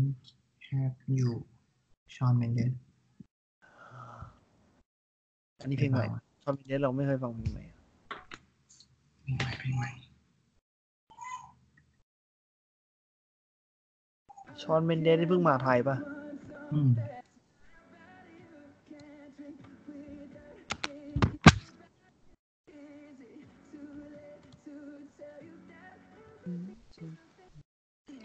[0.68, 1.28] have you
[2.14, 2.72] ชอนเมนเดส
[5.60, 6.06] อันนี้เพลงใหม่
[6.42, 7.64] ชอบเพลงนี้เราไม่เคยฟังเพลงใหม่
[9.22, 9.90] เพลงใหม่เพลงใหม่
[14.64, 15.96] ชอนเมนเดสที่เพิ่งมาไทยปะ
[16.74, 16.90] อืม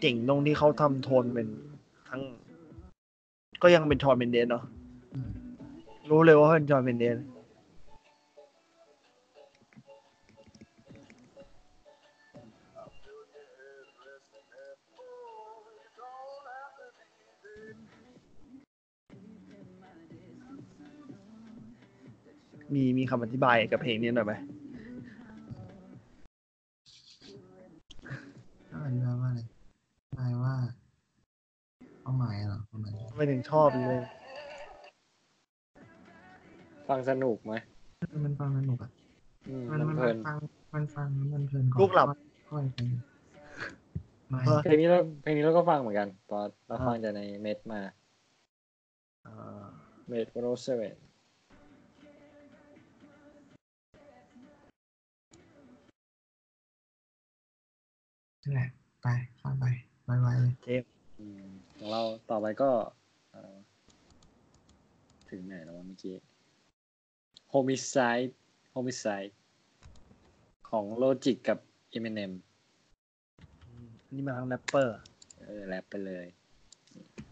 [0.00, 1.46] เก่งตรงที่เขาทำโทนเป็น
[2.08, 2.20] ทั้ง
[3.62, 4.64] ก็ยังเป็นชอนเมนเดสเนาะ
[5.14, 5.28] อืม
[6.10, 7.16] รู้เลยว่าเป็นชอนเมนเดส
[22.74, 24.34] มีมีคำอธิบายกับเพลงนี้หน่อยไหม
[28.70, 30.54] ถ้าอธิบายว่าอะไรอธิบายว่า
[32.02, 34.00] เป้าหมายเหรอประมาณนี้ไม่ถึงชอบเลย
[36.88, 37.54] ฟังสนุกไหม
[38.24, 38.90] มันฟังสนุกอะ
[39.48, 40.36] อืมมันมันมันเพลินฟัง
[40.74, 42.06] มันฟังมันเพลินก่อนลูกหลับ
[42.50, 42.78] ค่อยๆไป
[44.28, 47.80] ไม่เออเพลงนี้เราเพลงนี้เราก็ฟังเหมือนกันตอนเราฟังจากในเม็ดมา
[49.26, 49.62] อ่า
[50.08, 50.96] เม็ดโรสเวน
[58.42, 58.68] นั่นแหละ
[59.02, 59.06] ไป
[59.40, 59.64] ข้ามไป
[60.04, 62.70] ไวๆเลยเจมส์อืมของเราต่อไปก็
[63.30, 63.54] เอ่อ
[65.30, 66.16] ถึงไหนแล้ววะเมื่อกี้
[67.52, 68.30] homicide
[68.74, 69.32] homicide
[70.70, 71.58] ของ Logic กับ
[71.96, 72.32] Eminem
[74.04, 74.98] อันนี้มาทางแรปเปอร์
[75.38, 76.26] เออ แรปไปเลย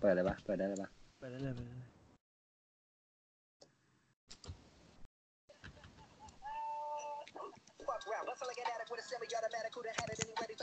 [0.01, 1.88] เปิดเลยปะเปิดได้เลยปะไปเรื่อยๆไปเรื่อย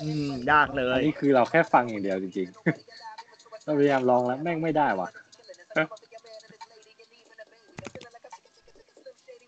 [0.01, 5.09] อืมยากเลอัยนนี้คือเราแค่ฟังอย่างเดียวจริงๆ เราพยายามลองแล้วแม่งไม่ได้ว่ะ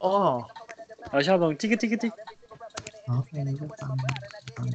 [0.04, 0.16] อ๋อ
[1.12, 2.14] เราชอบลงจิกกจิกกจิก
[3.10, 3.94] อ๋อเพลงนี้ก็ฟัง
[4.58, 4.68] ฟัง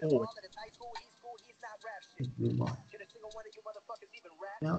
[0.00, 0.14] โอ้โห
[2.18, 2.74] ติดอยู่บ่อย
[4.62, 4.76] แล้ว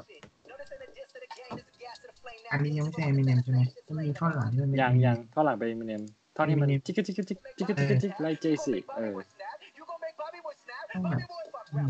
[2.51, 6.01] อันนี้ยังไม่ใช่ Eminem ใช่ไหมมันมีท่อนหลังที่มันเป็น ยังยังท่อนหลังไป Eminem
[6.35, 9.15] ท่อนที่มัน Eminem จิกกจิกกจิกจิกกจิกกจิกไล่เจสิเออ
[10.93, 11.25] ท่อนแบบ
[11.73, 11.87] อืม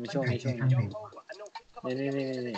[0.00, 0.88] มีช่วงนี้ช่วงข้างนี้
[1.82, 2.56] เพลงนี่นี่นี่นี่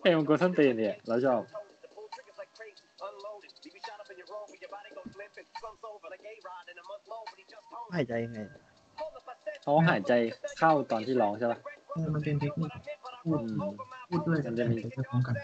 [0.00, 1.40] เพลงมันกดส้นตีนเนี่ยเราชอบ
[7.94, 8.40] หายใจยังไง
[9.62, 10.12] เขาหายใจ
[10.58, 11.58] เข้าตอนที่ร้องใช่ปะ
[11.94, 12.70] เออมันเป็นเทคนิค
[13.24, 13.48] พูดอืม
[14.08, 14.60] พูดด้วยกับหายใจ
[14.94, 15.34] ไปพร้อมกัน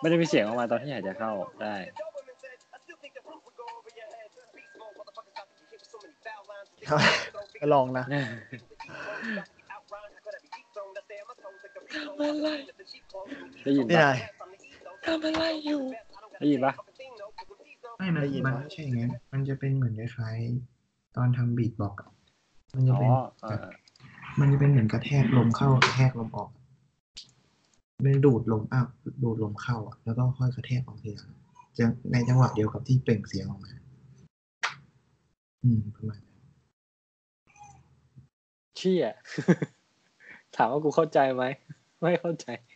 [0.00, 1.32] ไม่ได้มีเสียงออกมาตอนที่หายใจเข้า
[1.62, 1.74] ได้
[7.60, 8.04] ไปลองนะ
[13.64, 16.05] ได้ยินนี่ปะไง
[16.38, 16.72] ได้ยินปะ
[17.96, 22.10] ไม่มันได้ยินมันปะไม่ใช่อย่างนั้น มันจะเป็นเหมือนคล้ายๆตอนทำบีทบอกอะ
[22.74, 23.10] มันจะอ๋อเป็น
[23.42, 23.68] เออ
[24.40, 26.50] มันจะเป็นเหมือนกระแทกลมเข้ากระแทกลมออก
[28.04, 28.88] เป็นดูดลมอัพ
[29.22, 31.30] ดูดลมเข้าอะแล้วก็ค่อยกระแทกออกทีหลัง
[31.78, 33.72] จะในจังหวะเดียวกับที่เปล่งเสียงออกมา
[35.62, 36.36] อืมประมาณนั้น
[38.76, 39.06] เชี่ย
[40.56, 41.44] ถามว่ากูเข้าใจไหม
[42.00, 42.46] ไม่เข้าใจ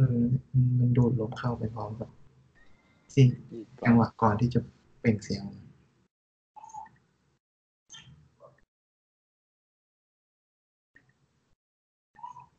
[0.00, 0.20] ออ
[0.78, 2.08] มันดูดลมเข้าไปพร้อมกับ
[3.14, 3.28] สิ่ง
[3.84, 4.60] จังหวะก่อนที่จะ
[5.00, 5.42] เปล่งเสียง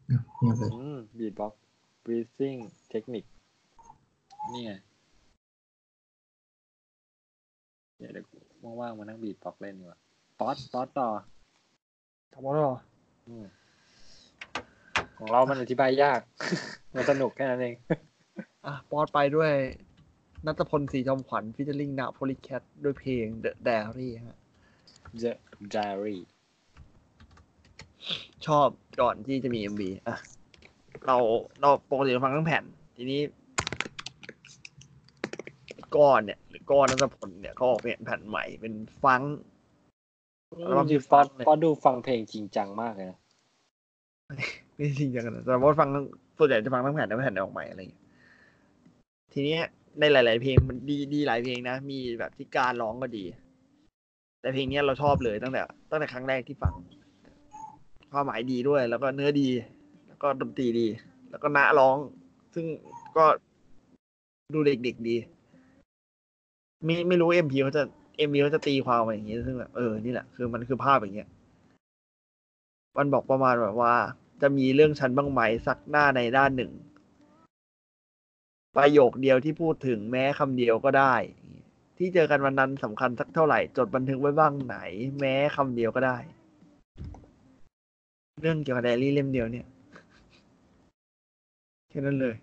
[0.10, 1.54] อะเงียบเลยอืม beatbox
[2.04, 2.56] breathing
[2.90, 3.24] technique
[4.52, 4.72] นี่ไง
[7.98, 8.26] เดี๋ยวเดี๋ยว
[8.62, 10.00] กูว่างๆมานั่ง beatbox เล่นดีกว่า
[10.40, 11.10] ป๊อตป๊อตต่อ
[12.34, 12.74] ทำไมหรอ
[13.28, 13.46] อืม
[15.22, 16.20] ของเรามันอธิบายยาก
[16.96, 17.76] มันสนุกแค่นั้นเอง
[18.66, 19.52] อะปอดไปด้วย
[20.46, 24.40] ณัฐพลศรีจอมขวัญ featuring นะ Polycat ด้วยเพลง The Diary ฮะ
[25.24, 25.34] The
[25.76, 26.20] Diary
[28.46, 28.68] ชอบ
[29.02, 30.18] ก่อนที่จะมี MV อะ
[31.06, 31.18] เรา
[31.62, 32.64] เราปกติเราฟังทั้งแผ่น
[32.96, 33.22] ทีนี้
[35.96, 38.74] ก้อนเนี่ย หรือก้อนนัทพลเนี่ยเขาออกเป็นแผ่นใหม่เป็น
[39.04, 39.34] ฟังก์
[40.58, 43.20] แล้วก็มีป๊อตฟังเลยป๊อตดูฟังเพลงจริงจังมากเลยนะ
[44.82, 46.06] ไม่จริงจังนะแต่ว่าฟังทั้ง
[46.38, 48.04] ส่วนใหญ่จะฟังทั้งแผ่นแล้วแผ่นออกใหม่อะไรอย่างเงี้ย
[49.34, 49.62] ทีเนี้ย
[50.00, 53.26] ในหลาย ๆ เพลงมันดีดีหลายเพลงนะ มีแบบที่การร้องก็ดี
[54.42, 56.74] แต่เพลงเนี้ยเราชอบเลยตั้งแต่ ตั้งแต่ครั้งแรกที่ฟัง
[58.14, 59.50] ความหมายดีด้วย แล้วก็เนื้อดี
[60.08, 60.88] แล้วก็ดนตรีดี
[61.30, 61.98] แล้วก็ณร้อง
[62.54, 62.66] ซึ่ง
[63.18, 63.26] ก็
[64.54, 65.16] ดูเด็กๆดี
[66.86, 67.84] ไม่ไม่รู้เอ็มพีเขาจะ
[68.18, 71.30] เอ็มพีเขาจะตีความมาอย่างเงี้ยซึ่งแบบเออนี่แหละคือมันคือภาพอย่างเงี้ย
[72.98, 73.94] มันบอกประมาณแบบว่า
[74.42, 76.72] จะมีเรื่องฉันบ้างไหมสักหน้าในด้านหนึ่ง
[78.78, 81.16] ประโยคเดียวที่พูดถึงแม้คำเดียวก็ได้
[81.98, 84.78] ที่เจอกันวันนั้นสำคัญสักเท่าไหร่ จดบันทึกไว้บ้างไหน
[85.20, 86.18] แม้คำเดียวก็ได้
[88.42, 89.68] เรื่องเกี่ยวกับไดอารี่เล่มเดียวเนี่ย
[91.90, 92.36] แค่นั้นเลย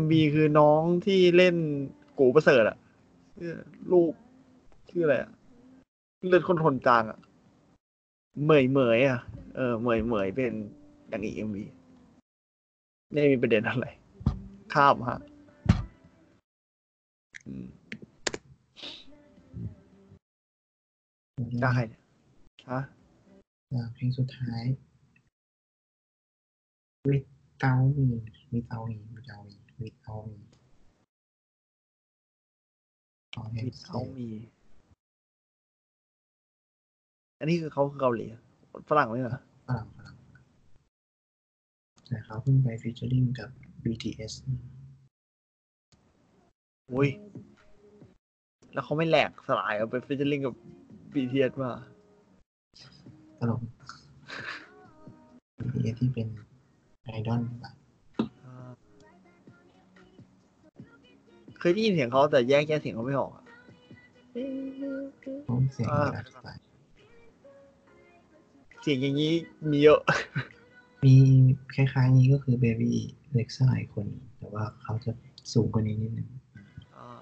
[0.00, 1.56] MV คือน้องที่เล่น
[2.18, 2.76] กูประเสริฐอะ
[3.38, 3.54] ชื่อ
[3.92, 4.12] ลูก
[4.90, 5.30] ชื่ออะไรอะ
[6.28, 7.18] เลือดคนทนจางอะ
[8.44, 9.20] เหมยเหมยอะ
[9.56, 10.52] เออเหมยเหมยเป็น
[11.12, 11.64] นางเอกเอ็มวี
[13.12, 13.86] ไม่มีประเด็นอะไร
[14.74, 15.20] ข้ามฮะ
[17.46, 17.66] อืม
[21.62, 22.02] ได้เนี่ย
[22.70, 22.80] ฮะ
[23.72, 24.62] อ่าเพลงสุดท้าย
[27.08, 27.24] วิต
[27.58, 28.08] เตามี
[28.52, 30.40] วิตเตามีวิตเตามีวิตเตามี
[33.34, 34.28] ของเฮมิมดสเขามี
[37.38, 38.42] อันนี้คือเขาคือเกาหลีอะ
[38.88, 40.16] ฝรั่งไหมเหรอฝรั่งฝรั่ง
[42.08, 43.48] แต่เขาเพิ่งไปฟีเจอริงกับ
[43.84, 44.32] BTS
[46.92, 47.08] อุ้ย
[48.72, 50.54] แล้วเขาไม่แหลกสลายเอาไปฟิชเชอร์ลิงกับ
[51.14, 51.70] บีทีเอสมา
[53.38, 53.60] ตลก
[55.72, 56.26] BTS ที่เป็น
[57.04, 57.74] ไอดอลแบบ
[58.44, 58.70] อ่า
[61.58, 63.44] เคยได้ยินเสียงเขาแต่แยกแยกเสียงเขาไม่ออกอะ
[65.44, 66.61] เขาเสียงอ่าแบบสไตล์
[68.84, 69.34] เสียงอย่างนี้
[69.70, 70.00] มีเยอะ
[71.04, 71.14] มี
[71.74, 72.96] คล้ายๆนี้ก็คือเบบี้
[73.34, 74.06] เล็กซ่าอีกคน
[74.38, 75.10] แต่ว่าเขาจะ
[75.52, 76.28] สูงกว่านี้นิดนึง
[76.96, 77.20] อ่า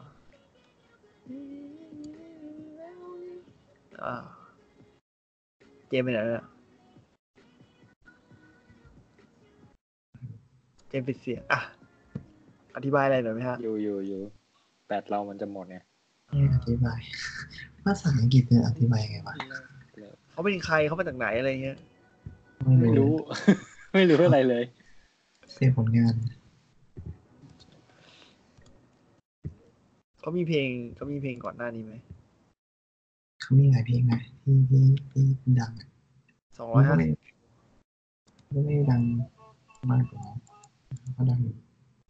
[4.05, 4.15] อ่า
[5.89, 6.47] เจมส์ไปไหนแล้วเนี่ย
[10.89, 11.61] เจมส์ปิดเสียงอะ
[12.77, 14.21] อธิบายอะไรหน่อยไหมฮะ อยู่อยู่อยู่
[14.87, 15.77] แบตเรามันจะหมดไง
[16.33, 17.01] นี่อธิบาย
[17.85, 19.37] ภาษาอังกฤษเนี่ยอธิบายยังไงวะ
[20.31, 21.79] เขาเป็นใครเขามาจากไหนอะไรเงี้ย
[22.81, 23.13] ไม่รู้
[23.95, 24.65] ไม่รู้อะไรเลย
[25.53, 26.15] เสียผลงาน
[30.21, 31.95] เขามีเพลงเขามีเพลงก่อนหน้านี้ไหม
[33.43, 34.83] เขามีหลายเพลงนะที่ที่
[35.41, 35.89] ที่ดังอะ
[36.59, 37.19] สองร้อยห้าไม่สิบ
[38.55, 39.03] ก็ไม่ได้ดัง
[39.91, 40.39] มากกว่านั้น
[41.15, 41.55] เขาดังอยู่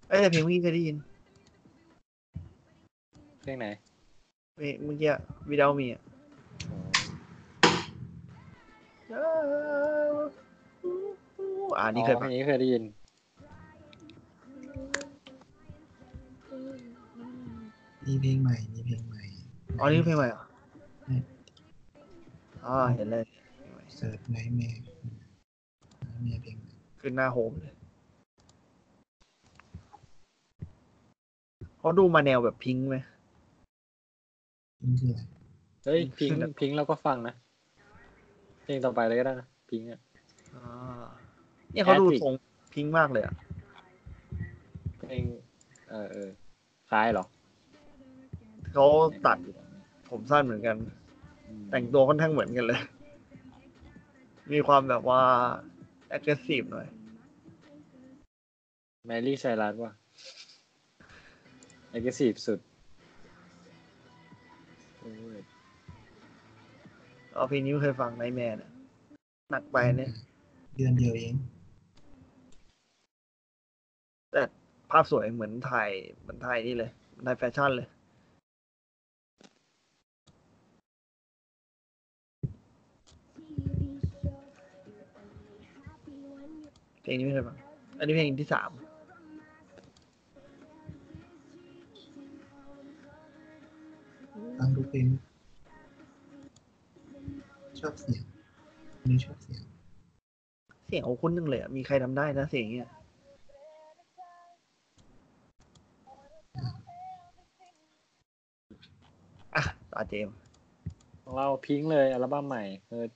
[0.08, 0.96] เอ้ยแต่เพลงเมื่อกี้เคยได้ยิน
[3.42, 3.66] เพลงไหน
[4.56, 5.08] เพลงเมื่อกี้
[5.50, 6.02] วิดามีอะ
[9.12, 12.82] อ่านี่เคยอ๋อฟังเพลงนี้เคยได้ยิน
[18.04, 19.22] มีเพลงใหม่มีเพลงใหม่
[19.80, 20.42] อ๋อ นี่เพลงใหม่เหรอ
[21.04, 21.14] ใช่
[22.64, 23.24] อ๋อ เห็นเลย
[23.94, 24.80] search Nightmare
[26.00, 27.74] Nightmare เพลงใหม่ขึ้นหน้า home เลย
[31.78, 32.96] เขาดูมาแนวแบบ Pink ไหม
[34.82, 35.22] นี่คืออะไร
[35.84, 37.49] เฮ้ยพิงขึ้นอะพิงเราก็ฟังนะเพ
[38.70, 40.00] ลงต่อไปเลยก็ได้นะพิงอะ
[40.54, 41.04] อ่า
[41.72, 42.34] เนี่ยเขาดู Attic ทรง
[42.74, 43.34] พิงค์มากเลยอะ
[44.98, 45.22] เพลง
[45.90, 46.30] เออเออ
[46.90, 47.24] คล้ายเหรอ
[48.72, 48.86] เขา
[49.26, 49.38] ตัด
[50.10, 50.76] ผมสั้นเหมือนกัน
[51.48, 52.80] อืมแต่งตัวค่อนข้างเหมือนกันเลย
[54.52, 55.22] มีความแบบว่า
[56.16, 56.86] aggressive หน่อย
[59.06, 59.92] แมรี่ไซรัสว่ะ
[61.90, 62.60] เอกซีฟสุด
[64.98, 65.39] โอ้ย
[67.40, 68.56] เอาเพลงนี้ไม่เคยฟังไนแมน
[69.50, 70.10] หนักไปเนี่ย
[70.76, 71.34] เดือนเดียวเอง
[74.32, 74.42] แต่
[74.90, 75.90] ภาพสวยเหมือนถ่าย
[76.20, 77.88] เหมือนถ่ายนี่เลยเหมือนถ่ายแฟชั่นเลย
[87.02, 87.56] เพลงนี้ไม่เคยฟัง
[87.98, 88.70] อันนี้เพลงที่สาม
[94.58, 95.29] ฟังทุกเพลง
[97.80, 98.22] ชอบเสียง
[99.00, 99.62] อันนี้ชอบเสียง
[100.86, 102.90] เสียงของคุณนึงเลยอะมีใครทำได้นะเสียงเนี้ย
[109.54, 109.62] อะ
[109.92, 110.36] ตาเจมส์
[111.22, 113.10] ของเราพิงเลยอัลบั้มใหม่ Hurt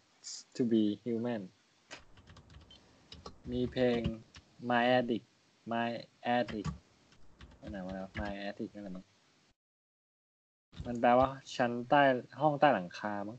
[0.57, 1.43] to be Human
[3.51, 4.01] มีเพลง
[4.71, 5.27] My Addict
[5.73, 5.91] My
[6.37, 6.71] Addict
[7.61, 9.05] อันไหนวะแล้ว My Addict นั่นแหละมั้ง
[10.87, 12.03] มันแปลว่าชั้นใต้
[12.41, 13.39] ห้องใต้หลังคามั้ง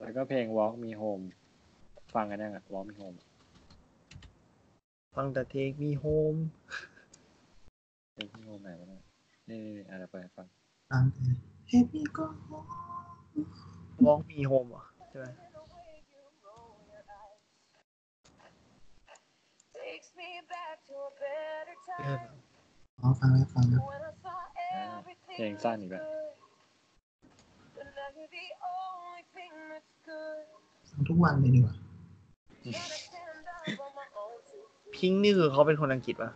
[0.00, 1.24] แล้วก็เพลง Walk Me Home
[2.14, 3.18] ฟังกันยังอะ Walk Me Home
[5.14, 6.38] ฟังแต่ Take Me Home
[8.12, 9.02] เพลง Me Home ไหนวะเนี่ย
[9.48, 10.46] นี่นี่นี่อะไรไปฟัง
[10.90, 11.22] ฟังแต่
[11.68, 12.24] เฮ้ยพี่ก็
[14.06, 15.26] Walk Me Home เหรอใช่ไหม
[19.78, 22.36] Takes me back to a better ไม่เคย time ฟัง
[23.00, 26.02] อ๋อฟังแล้วฟังแล้ว when I saw อ่า everything เพลงสั้นอีกแล้ว
[31.08, 31.74] ทุกวันเลยดีกว่า
[32.64, 34.94] Gotta stand up on my own two feet.
[34.96, 36.30] พิงค์นี่คือเขาเป็นคนอังกฤษปะ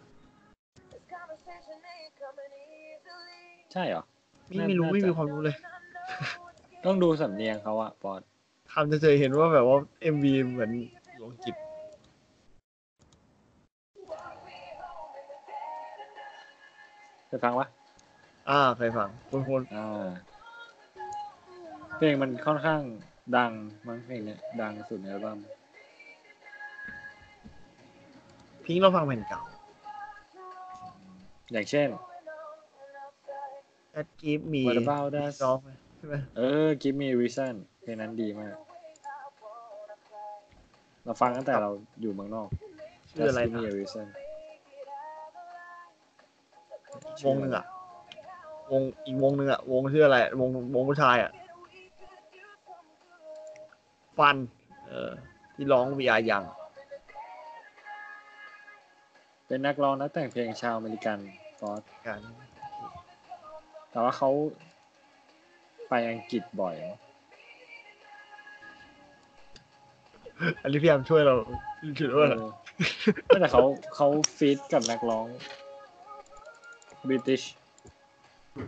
[0.93, 2.53] This conversation ain't coming
[2.85, 3.41] easily.
[3.73, 4.03] ใช่เหรอ
[4.47, 8.21] ไม่ไม่รู้ไม่มีความรู้เลย And I know it's ต้องดูสำเนียงเขาอะปอด
[8.73, 9.77] ทำจะเจอเห็นว่าแบบว่า
[10.15, 10.71] MV เหมือน
[11.15, 11.55] อยู่อังกฤษ
[17.27, 17.67] เคยฟังปะ
[18.51, 20.09] อ่าเคยฟังคนคนอ่า
[21.97, 22.81] เพลงมันค่อนข้าง
[23.37, 23.53] ดัง
[23.87, 25.39] มั้งเพลงเนี้ยดังสุดในอัลบั้ม
[28.65, 29.43] พิงค์เราฟังแผ่นเก่า
[31.53, 31.89] อย่างเช่น
[33.95, 38.55] That Give Me What About Us ร้องไหมใช่ไหมเออ Give Me a Reason เพลงนั้นดีมาก
[41.05, 42.49] เราฟังตั้งแต่เราอยู่เมืองนอก
[43.11, 44.07] ชื่ออะไร Just Give นะ Me a Reason
[47.27, 47.65] วงหนึ่งอะ
[48.73, 51.31] วงอีกวงหนึ่งอะวงชื่ออะไร วงวงผู้ชายอะ
[54.19, 54.37] ฟัน
[54.89, 55.11] เออ
[55.55, 56.47] ที่ร้อง We Are Young
[59.47, 61.19] เป็นนักร้องนักแต่งเพลงชาวอเมริกัน
[61.59, 62.21] ฟอสกัน
[63.91, 64.31] แต่ว่าเขา
[65.89, 66.99] ไปอังกฤษบ่อยมั้ง
[70.63, 71.35] อันนี้พี่ยามช่วยเรา
[71.99, 73.63] ถือเอว่าอแต่เขา
[73.97, 75.27] เขาฟีดกับนักร้อง
[77.07, 77.43] บริติช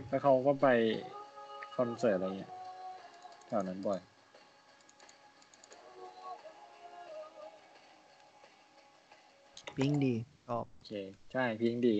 [0.07, 0.67] แล้วเขาก็ไป
[1.75, 2.51] คอนเสิร์ตอะไรเงี้ย
[3.47, 3.99] แถวนั้นบ่อย
[9.77, 10.15] พิงดี
[10.47, 10.91] ชอบโอเค
[11.31, 11.95] ใช่เพลงดี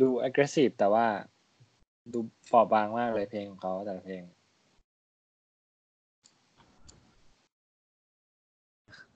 [0.00, 1.06] ดู aggressive แต่ว่า
[2.12, 2.18] ดู
[2.48, 4.22] เปราะบางมากเลยเพลงของเขาแต่ละเพลง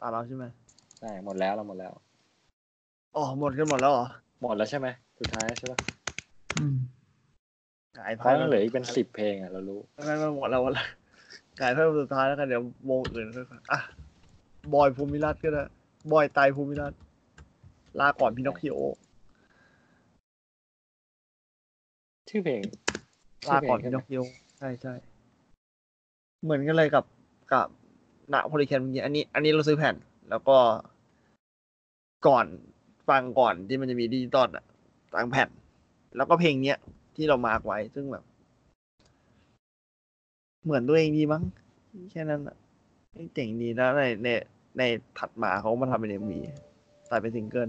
[0.00, 0.44] ตาเราใช่ไหม
[0.98, 1.92] ใช่หมดแล้วเราหมดแล้ว
[3.14, 4.06] อ๋อหมดกันหมดแล้วเหรอ
[4.40, 4.88] หมดแล้วใช่ไหม
[5.20, 5.80] สุดท้ายใช่ปะ
[6.56, 6.76] อืม
[7.98, 10.86] ขายเพไพ่ราะยังเหลืออีกเป็นสิบเพลงอะเรารู้ไม่ไม่หมดแล้วหมดแล้ว
[11.60, 13.80] ขายไพ่สุดท้ายแล้วกันเดี๋ยววงอื่นค่อยฟังอะ
[14.74, 15.62] บอยภูมิรัตน์ก็ได้
[16.12, 17.00] บอยไตรภูมิรัตน์
[18.00, 18.78] ลาก่อนพินอคคิโอ
[22.28, 22.62] ชื่อเพลง
[23.48, 24.22] ลาก่อนชื่พิเพลนงอคคิโอ
[24.58, 24.94] ใช่ใช่
[26.42, 27.04] เหมือนกันเลยกับ
[27.52, 27.66] กับ
[28.30, 29.94] หนาโพลิแคนเมื่อกี้อันนี้ อันนี้เราซื้อแผ่น
[30.30, 30.58] แล้วก็
[32.26, 32.46] ก่อน
[33.08, 34.64] ฟังก่อนที่มันจะมีดิจิตอลอะ
[35.14, 35.48] ต่างแผ่น
[36.16, 36.78] แล้วก็เพลงเนี้ย
[37.16, 38.24] ที่เรา mark ไว้ซึ่งแบบ
[40.64, 41.42] เหมือนตัวเองดีมั้ง
[42.10, 42.56] แค่นั้นอะ
[43.34, 44.28] เจ๋งดีแล้วในใน
[44.78, 44.82] ใน
[45.18, 46.40] ถัดมาเขาก็มาทำเป็น MV
[47.10, 47.62] ตัดเป็นซิงเกิ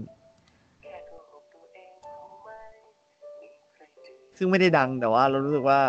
[4.38, 5.80] ซึ่งไม่ได้ดังแต่ว่าเรารู้สึกว่า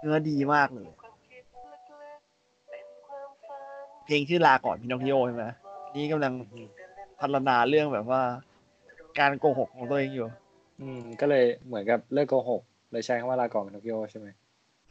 [0.00, 0.88] เนื้อดีมากเลย
[4.06, 5.44] เพลงชื่อลาก่อนพินอคคิโอใช่ไหม
[5.94, 6.32] นี่กำลัง
[7.20, 8.22] พัฒนาเรื่องแบบว่า
[9.18, 10.26] การโกหกของตัวเองอยู่
[10.80, 12.62] อืม ก็เลยเหมือนกับเลิกโกหก
[12.92, 14.28] เลยใช้คำว่าลาก่อนเป็นโนกิโอใช่ไหม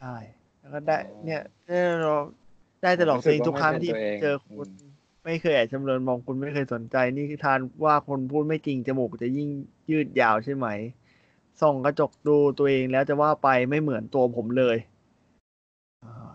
[0.00, 0.14] ใช่
[0.60, 2.14] แล้วก็ได้อ๋อเนี่ยเนี่ยเรา
[2.82, 4.91] ได้แต่หลอกตัวเองทุกครั้งที่รู้สึกว่าไม่เป็นตัวเองเจอคุณอืม
[5.24, 9.48] ไม่เคยแอบชำเลือนมองคุณไม่เคยสนใจ นี่คือทานว่าคนพูดไม่จริงจมูกจะยิ่ง
[9.90, 10.66] ยืดยาวใช่ไหม
[11.60, 14.76] ส่องกระจกดูตัวเองแล้วจะว่าไปไม่เหมือนตัวผมเลย
[16.04, 16.32] อ่า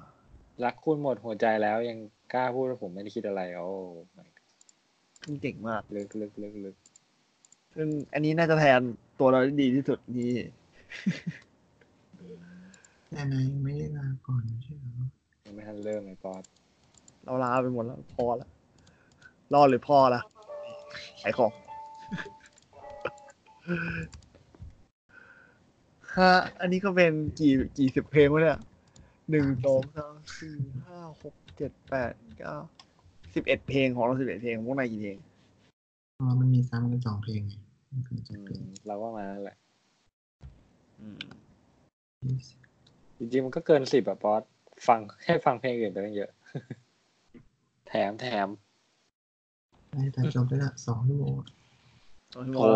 [0.63, 1.97] รักคุณหมดหัวใจแล้วยัง
[2.33, 3.69] กล้าพูดว่าผมไม่ได้คิดอะไรโอ้
[4.17, 4.51] my god
[5.23, 6.75] ซึ่งเจ๋งมากลึกลึกลึกลึก
[7.75, 8.81] ซึ่งอันนี้น่าจะแทน
[9.19, 10.33] ตัวเราได้ดีที่สุดนี่
[13.11, 14.85] แต่นายยังไม่ได้ลาก่อนใช่ไหม
[15.45, 16.43] ยังไม่ทันเริ่มเลยปอด
[17.23, 18.47] เราลาไปหมดแล้วพอละ
[19.53, 20.21] รอดหรือพอละ
[21.21, 21.51] ขายของ
[26.15, 28.59] ฮะอันนี้ก็เป็นกี่กี่สิบเพลงวะเนี่ย
[29.29, 32.55] หนึ่งสองสามสี่ห้าหกเจ็ดแปดเก้า
[33.35, 35.17] สิบเอ็ดเพลงของเราสิบเอ็ดเพลงพวกนายกี่เพลง
[36.19, 37.53] อ๋อมันมีซ้ำกันสองเพลงไง
[37.91, 39.57] มันคือจะอืเป็นมเราก็มานั่นแหละ
[40.99, 41.23] อืม
[42.25, 42.59] ยี่สิบ
[43.17, 44.41] จริงๆมันก็เกินสิบอะป๊อต
[44.87, 46.31] ฟังแค่ฟังเพลงอื่นไปตั้งเยอะ
[47.87, 48.47] แถมแถม
[49.97, 51.35] ได้แต่จบได้ละสองชั่วโมง
[52.57, 52.67] โอ้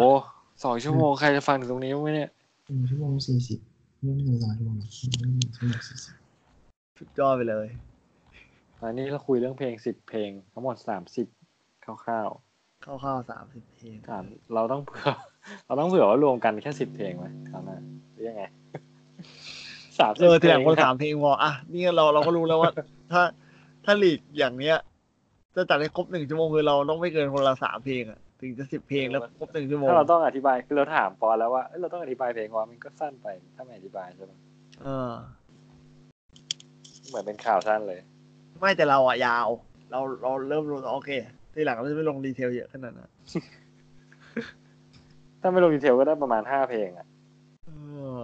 [0.63, 2.29] สองชั่วโมงใครจะฟังถึงตรงนี้วะเนี่ย
[2.65, 3.59] หนึ่งชั่วโมงสี่สิบ
[4.01, 6.15] ไม่ถึงสองชั่วโมงหรอกไม่ถึงชั่วโมงสี่สิบ
[6.99, 7.67] สุดยอดไปเลย
[8.81, 11.27] อันนี้เราคุยเรื่องเพลงสิบเพลง ทั้งหมดสามสิบ
[11.83, 14.23] คร่าวคร่าวๆสามสิบเพลงๆถาม
[14.55, 15.11] เราต้องเผื่อ
[15.65, 17.77] เราต้องเผื่อว่ารวมกันแค่สิบเพลงไหมคราวหน้า
[18.13, 18.43] หรือยังไง
[19.99, 22.71] สามสิเอบอทีหลังเพคลนงสามเพลงพออะนี่เราเราก็รู้แล้วว่า
[23.11, 23.21] ถ้า
[23.85, 24.77] ถ้าลีกอย่างเนี้ย
[25.55, 34.33] จะจัดให้ครบหนึ่งชั่วโมงคือเราต้องไม่เกินคนละสามเพลงอะถึงจะสิบเพลงแล้วครบหนึ่งชั่วโมงถ้าเราต้องอธิบายคือเราถามปอแล้วว่าเอ้ยเราต้องอธิบายเพลงว่ามันก็สั้นไปถ้าไม่อธิบายใช่ไหม
[34.81, 35.11] เออ
[37.07, 37.99] เหมือนเป็นข่าวสั้นเลย
[38.59, 39.47] ไม่แต่เราอะยาว
[39.91, 41.11] เราเราเริ่มรู้แล้วโอเค
[41.53, 43.11] ทีหลังเราจะไม่ลงดีเทลเยอะขนาดนั้น
[45.41, 47.07] ถ้าไม่ลงดีเทลก็ได้ประมาณห้าเพลงอะ
[47.67, 47.71] เอ
[48.21, 48.23] อ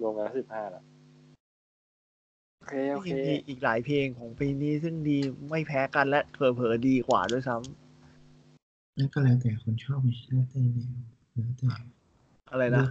[0.00, 0.84] รวมกันสิบห้าแล้ว
[2.62, 5.18] โอเคโอเคจริงๆมีอีกหลายเพลงของปีนี้ซึ่งดี
[5.50, 10.90] ไม่แพ้กันและเผลอๆดีกว่าด้วยซ้ำนั่นก็แล้วแต่คนชอบไม่ใช่แล้วแต่แนว
[11.32, 11.68] แล้วแต่
[12.52, 12.86] อะไรนะ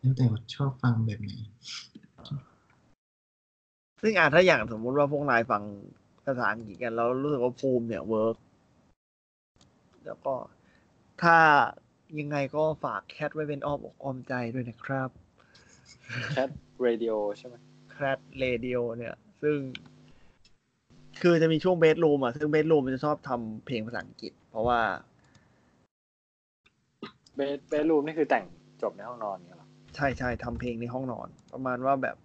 [0.00, 1.30] แล้วแต่ว่าชอบฟังแบบไหน
[4.02, 5.62] ซึ่งอะถ้าอย่างสมมุติว่าพวกนายฟัง
[6.24, 8.36] ภาษาอังกฤษกันแล้วรู้สึกว่าภูมิเนี่ยเวิร์ก
[10.06, 10.34] แล้วก็
[11.22, 11.38] ถ้า
[12.18, 15.10] ยังไงก็ฝากแคทไว้เป็นอ้อมอกอ้อมใจด้วยนะครับ
[16.32, 16.50] Cat
[16.82, 17.54] Radio ใช่ไหม
[17.96, 19.56] Cat Radio เนี่ย ซึ่ง
[21.22, 24.80] คือจะมีช่วง bedroom อะ ซึ่ง bedroom มันจะชอบทำเพลงภาษาอังกฤษ เพราะว่า
[27.36, 28.44] bed bedroom นี่คือแต่ง
[28.82, 32.16] จบในห้องนอนเนี่ยเหรอ ใช่ใช่ทำเพลงในห้องนอน ประมาณว่าแบบ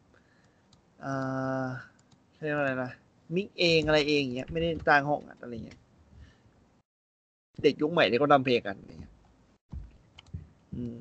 [1.05, 1.65] อ่า
[2.43, 2.91] เรียกว่าอะไรนะ
[3.35, 5.79] mix เองอะไรเองเงี้ยไม่ได้จ้างห้องอัดอะไรเงี้ย
[7.63, 9.13] เด็กยุคใหม่เนี่ยก็ทำเพลงกันอะไรเงี้ย
[10.75, 10.95] อืม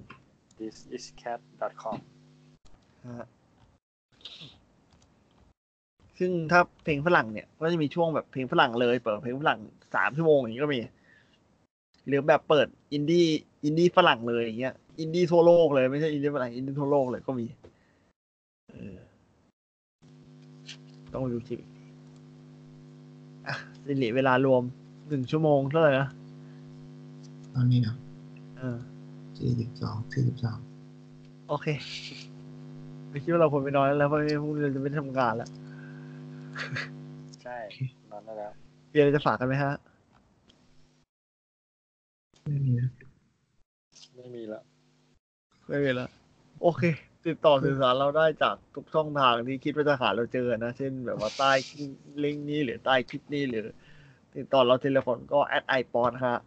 [0.58, 1.40] this is cat
[1.82, 1.98] com
[3.06, 3.26] ฮะ
[6.22, 9.58] ซึ่งถ้าเพลงฝรั่งเนี่ย ก็จะมีช่วงแบบเพลงฝรั่งเลย เปิดเพลงฝรั่ง
[9.94, 10.80] สามชั่วโมงอย่างนี้ก็มี
[12.06, 13.26] หรือแบบเปิดอินดี้
[13.64, 17.46] อินดี้ฝรั่งเลยอย่างเงี้ย อินดี้ทั่วโลกเลยไม่ใช่อินดี้ฝรั่งอินดี้ทั่วโลกเลยก็มี
[18.70, 18.96] เออ
[21.12, 21.84] ต้องดูคลิปอีกที
[23.46, 23.54] อะ
[23.86, 24.62] สิริเวลารวม
[25.08, 26.08] หนึ่งชั่วโมงเท่าไหร่นะ
[27.54, 27.96] ตอนนี้เนาะ
[28.58, 28.78] เออ
[29.38, 30.58] สี่สิบสองสี่สิบสอง
[31.48, 31.66] โอเค
[33.10, 35.50] ไม่คิดว่าเราควรไปนอนแล้วแล้วเพราะพรุ่งนี้เราจะไม่ได้ทำงานแล้ว
[37.42, 37.56] ใช่
[38.10, 38.52] นอนได้แล้ว
[38.92, 39.72] มีอะไรจะฝากกันไหมฮะ
[42.44, 42.90] ไม่มีนะ
[44.16, 44.62] ไม่มีแล้ว
[45.68, 46.08] ไม่มีแล้ว
[46.62, 46.82] โอเค
[47.26, 51.52] ติดต่อสื่อสารเราได้จากทุกช่องทางที่คิดว่าจะหาเราเจอนะ เช่นแบบว่าใต้
[52.24, 53.66] ลิงก์นี้หรือใต้คลิปนี้หรือ
[54.36, 56.38] ติดต่อเราเทเลฟอนก็แอดไอปอนฮะ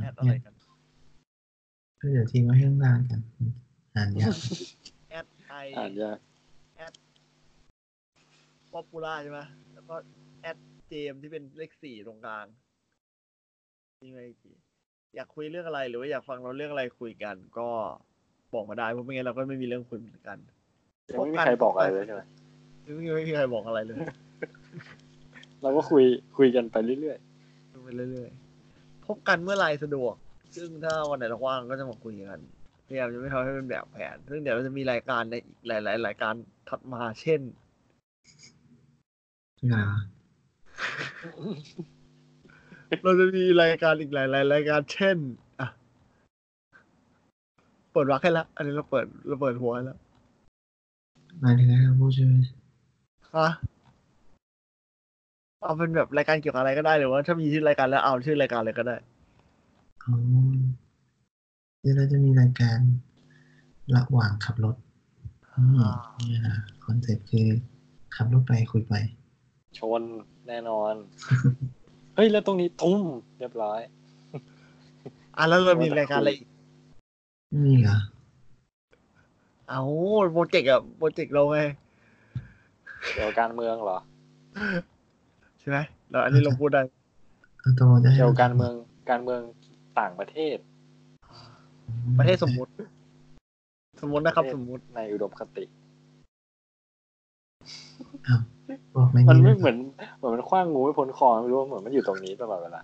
[0.00, 0.54] แอดอะไรกัน
[2.00, 3.20] ก็เดี๋ยวทิ้งไว้ข้างล่างกัน
[3.94, 4.36] อ่านยาก
[5.10, 6.18] แอดไออ่านยาก
[8.72, 9.40] ป๊อปปูล่าใช่ไหม
[9.74, 9.94] แล้วก็
[10.40, 10.58] แอด
[10.88, 12.46] เจมที่เป็นเลขสี่ตรงกลาง
[14.00, 14.56] นี่ไงกี่
[15.14, 17.68] อยากคุยเรื่องอะไรหรือว่าอยากฟังเราเรื่องอะไรคุยกัน ก็
[18.54, 20.38] บอกมาได้เพราะไม่งั้นเราก็ไม่มีเรื่องคุยเหมือนกัน
[21.08, 22.22] ยังไม่มีใครบอกอะไรเลยใช่ไหม
[22.82, 23.98] ไม่มีไม่มีใครบอกอะไรเลย
[25.62, 26.04] เราก็คุย
[26.36, 27.18] คุยกันไปเรื่อย
[27.72, 30.14] ดูไปเรื่อยๆพบกันเมื่อไหรสะดวก
[30.56, 32.40] ซึ่งถ้าวันไหนเราว่างก็จะมาคุยกัน
[32.86, 36.34] พยายามจะไม่ทำให้เป็นแบบแผน ซึ่งเดี๋ยวเราจะมีรายการในอีกหลาย ๆ รายการ
[36.68, 38.51] ถัดมาเช่นเรื่
[39.62, 40.00] องอะไรวะ
[43.02, 45.16] เราจะมีรายการอีกหลาย ๆ รายการเช่น
[45.60, 45.68] อะ
[47.92, 49.98] เปิดวักให้แล้วอันนี้เราเปิดเราเปิดหัวให้แล้ว
[51.40, 52.44] หมายถึงอะไรครับผู้ช่วย
[53.34, 53.48] ฮะ
[55.62, 58.96] เอาเป็นแบบรายการเกี่ยวกับอะไรก็ได้หรือว่า ถ้ามีชื่อรายการแล้วเอาชื่อรายการเลยก็ได้
[60.04, 60.14] อ๋อ
[61.80, 62.78] เดี๋ยวเราจะมีรายการ
[63.96, 64.76] ระหว่างขับรถ
[65.54, 65.80] อืม
[66.28, 67.46] เนี่ยนะคอนเซ็ปต์คือ
[68.16, 69.21] ขับรถไปคุยไปๆ
[69.78, 70.02] ชน
[70.48, 70.94] แน่นอน
[72.14, 73.02] เฮ้ย แล้วตรงนี้ทุ่ม
[73.38, 73.80] เรียบร้อย
[75.36, 76.48] อะแล้วเรามีรายการอะไรอีก
[77.48, 77.98] ไม่มีเหรอ
[79.68, 79.80] เอา
[80.32, 81.58] โปรเจกต์อะโปรเจกต์เราไง
[83.12, 83.98] เกี่ยวกับการเมืองเหรอ
[85.60, 85.78] ใช่ไหม
[86.10, 86.82] เราอันนี้เราพูดได้
[87.60, 88.72] เอาตัวจะให้เกี่ยวกับการเมือง
[89.10, 89.40] การเมือง
[89.98, 90.56] ต่างประเทศ
[92.18, 92.70] ประเทศสมมุติ
[94.00, 95.64] สมมุตินะครับ สมมุติในอุดมคติ
[98.94, 99.76] บอกไม่มันมีไม่แล้วเหมือน
[100.18, 102.82] เหมือนมันคว้างงูไม่พ้นคอไม่รู้ว่าเหมือนมันอยู่ตรงนี้ตลอดเวลา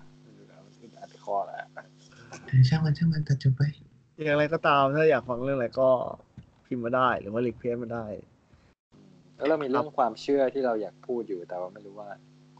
[0.82, 1.68] มันอัดคอแหละ
[2.46, 3.62] เออช่างมันช่างมันตัดจบไป
[4.24, 5.88] อย่างไรก็ตามถ้าอยากฟังเรื่องอะไรก็
[6.66, 8.04] พิมพ์มาได้หรือว่ารีเควสมาได้
[9.36, 12.08] แล้วเรามีเรื่องความเชื่อที่เราอยากพูดอยู่แต่ว่าไม่รู้ว่า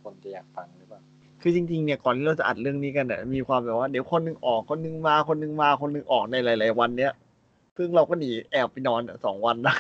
[0.02, 1.00] คนจะอยากฟังหรือเปล่า
[1.42, 7.12] คือจริงๆเนี่ยก่อนที่เราจะอัดเรื่องนี้กันเนี่ยมีความแบบว่าเดี๋ยวคนหนึงออกคนหนึงมาคนหนึงมาคนหนึงออกในหลาย ๆ วันเนี้ย
[7.76, 9.76] ซึ่งเราก็หนีแอบไปนอนสองวันได้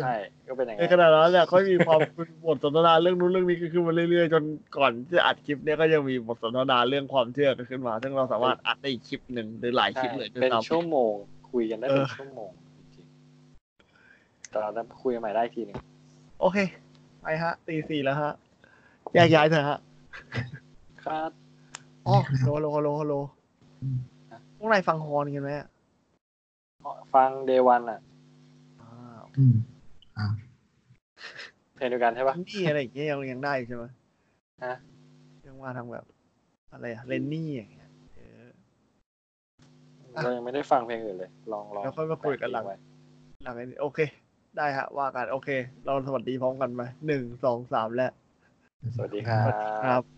[0.00, 0.14] ใช่
[0.48, 4.44] ก็เป็นอย่างในนั้นขณะนั้นเนี่ยก็มีความเป็นบทสนทนาเรื่องนู้นเรื่องนี้ก็ขึ้นมาเรื่อยๆ จน
[4.78, 11.12] ก่อนที่จะอัดคลิปเนี่ยก็ยังมีบทสนทนาเรื่องความเชื่อกันขึ้นมา ซึ่งเราสามารถอัดได้อีกคลิปหนึ่งหรือหลายคใช่ลิปเลยด้วยเป็นซ้ำชั่วโมง
[11.50, 15.78] คุยกันได้เป็นเออชั่วโมงจริงๆแต่เราจะคุยกันใหม่ได้อีกทีหนึง
[16.40, 16.58] โอเค
[17.22, 18.32] ไปฮะตีสี่แล้วฮะ
[19.14, 19.78] แยกย้ายเถอะฮะ
[21.04, 21.30] ครับ
[22.06, 23.12] อ๋อโลโลโลโล
[23.82, 23.98] อืม
[24.56, 25.68] พวกนายฟังฮอนกันไหมอะ
[27.14, 28.00] ฟังเดวันอะ
[28.80, 28.88] อ่า
[29.38, 29.77] อืมอ่า
[31.76, 33.84] เพลงเดียวกันใช่ปะนี่อะไรอย่างเงี้ยยังยังได้อยู่ใช่ไหม
[34.64, 34.74] ฮะ
[35.46, 36.04] ยังมาทางแบบ
[36.72, 38.46] อะไรอะเลนนี่อย่างเงี้ยเออ
[40.14, 42.80] อะเรายังไม่ได้ฟังเพลงอื่นเลย ลองลองแล้วค่อยมาคุยกันหลังแปะ
[43.42, 43.98] หลังจากนี้โอเค
[44.56, 45.48] ได้ฮะ ว่ากัน โอเค
[45.84, 48.08] เราสวัสดีพร้อมกันไหมหนึ่งสองสามและ
[48.94, 49.52] สวัสดีครับ
[49.84, 50.17] ครับ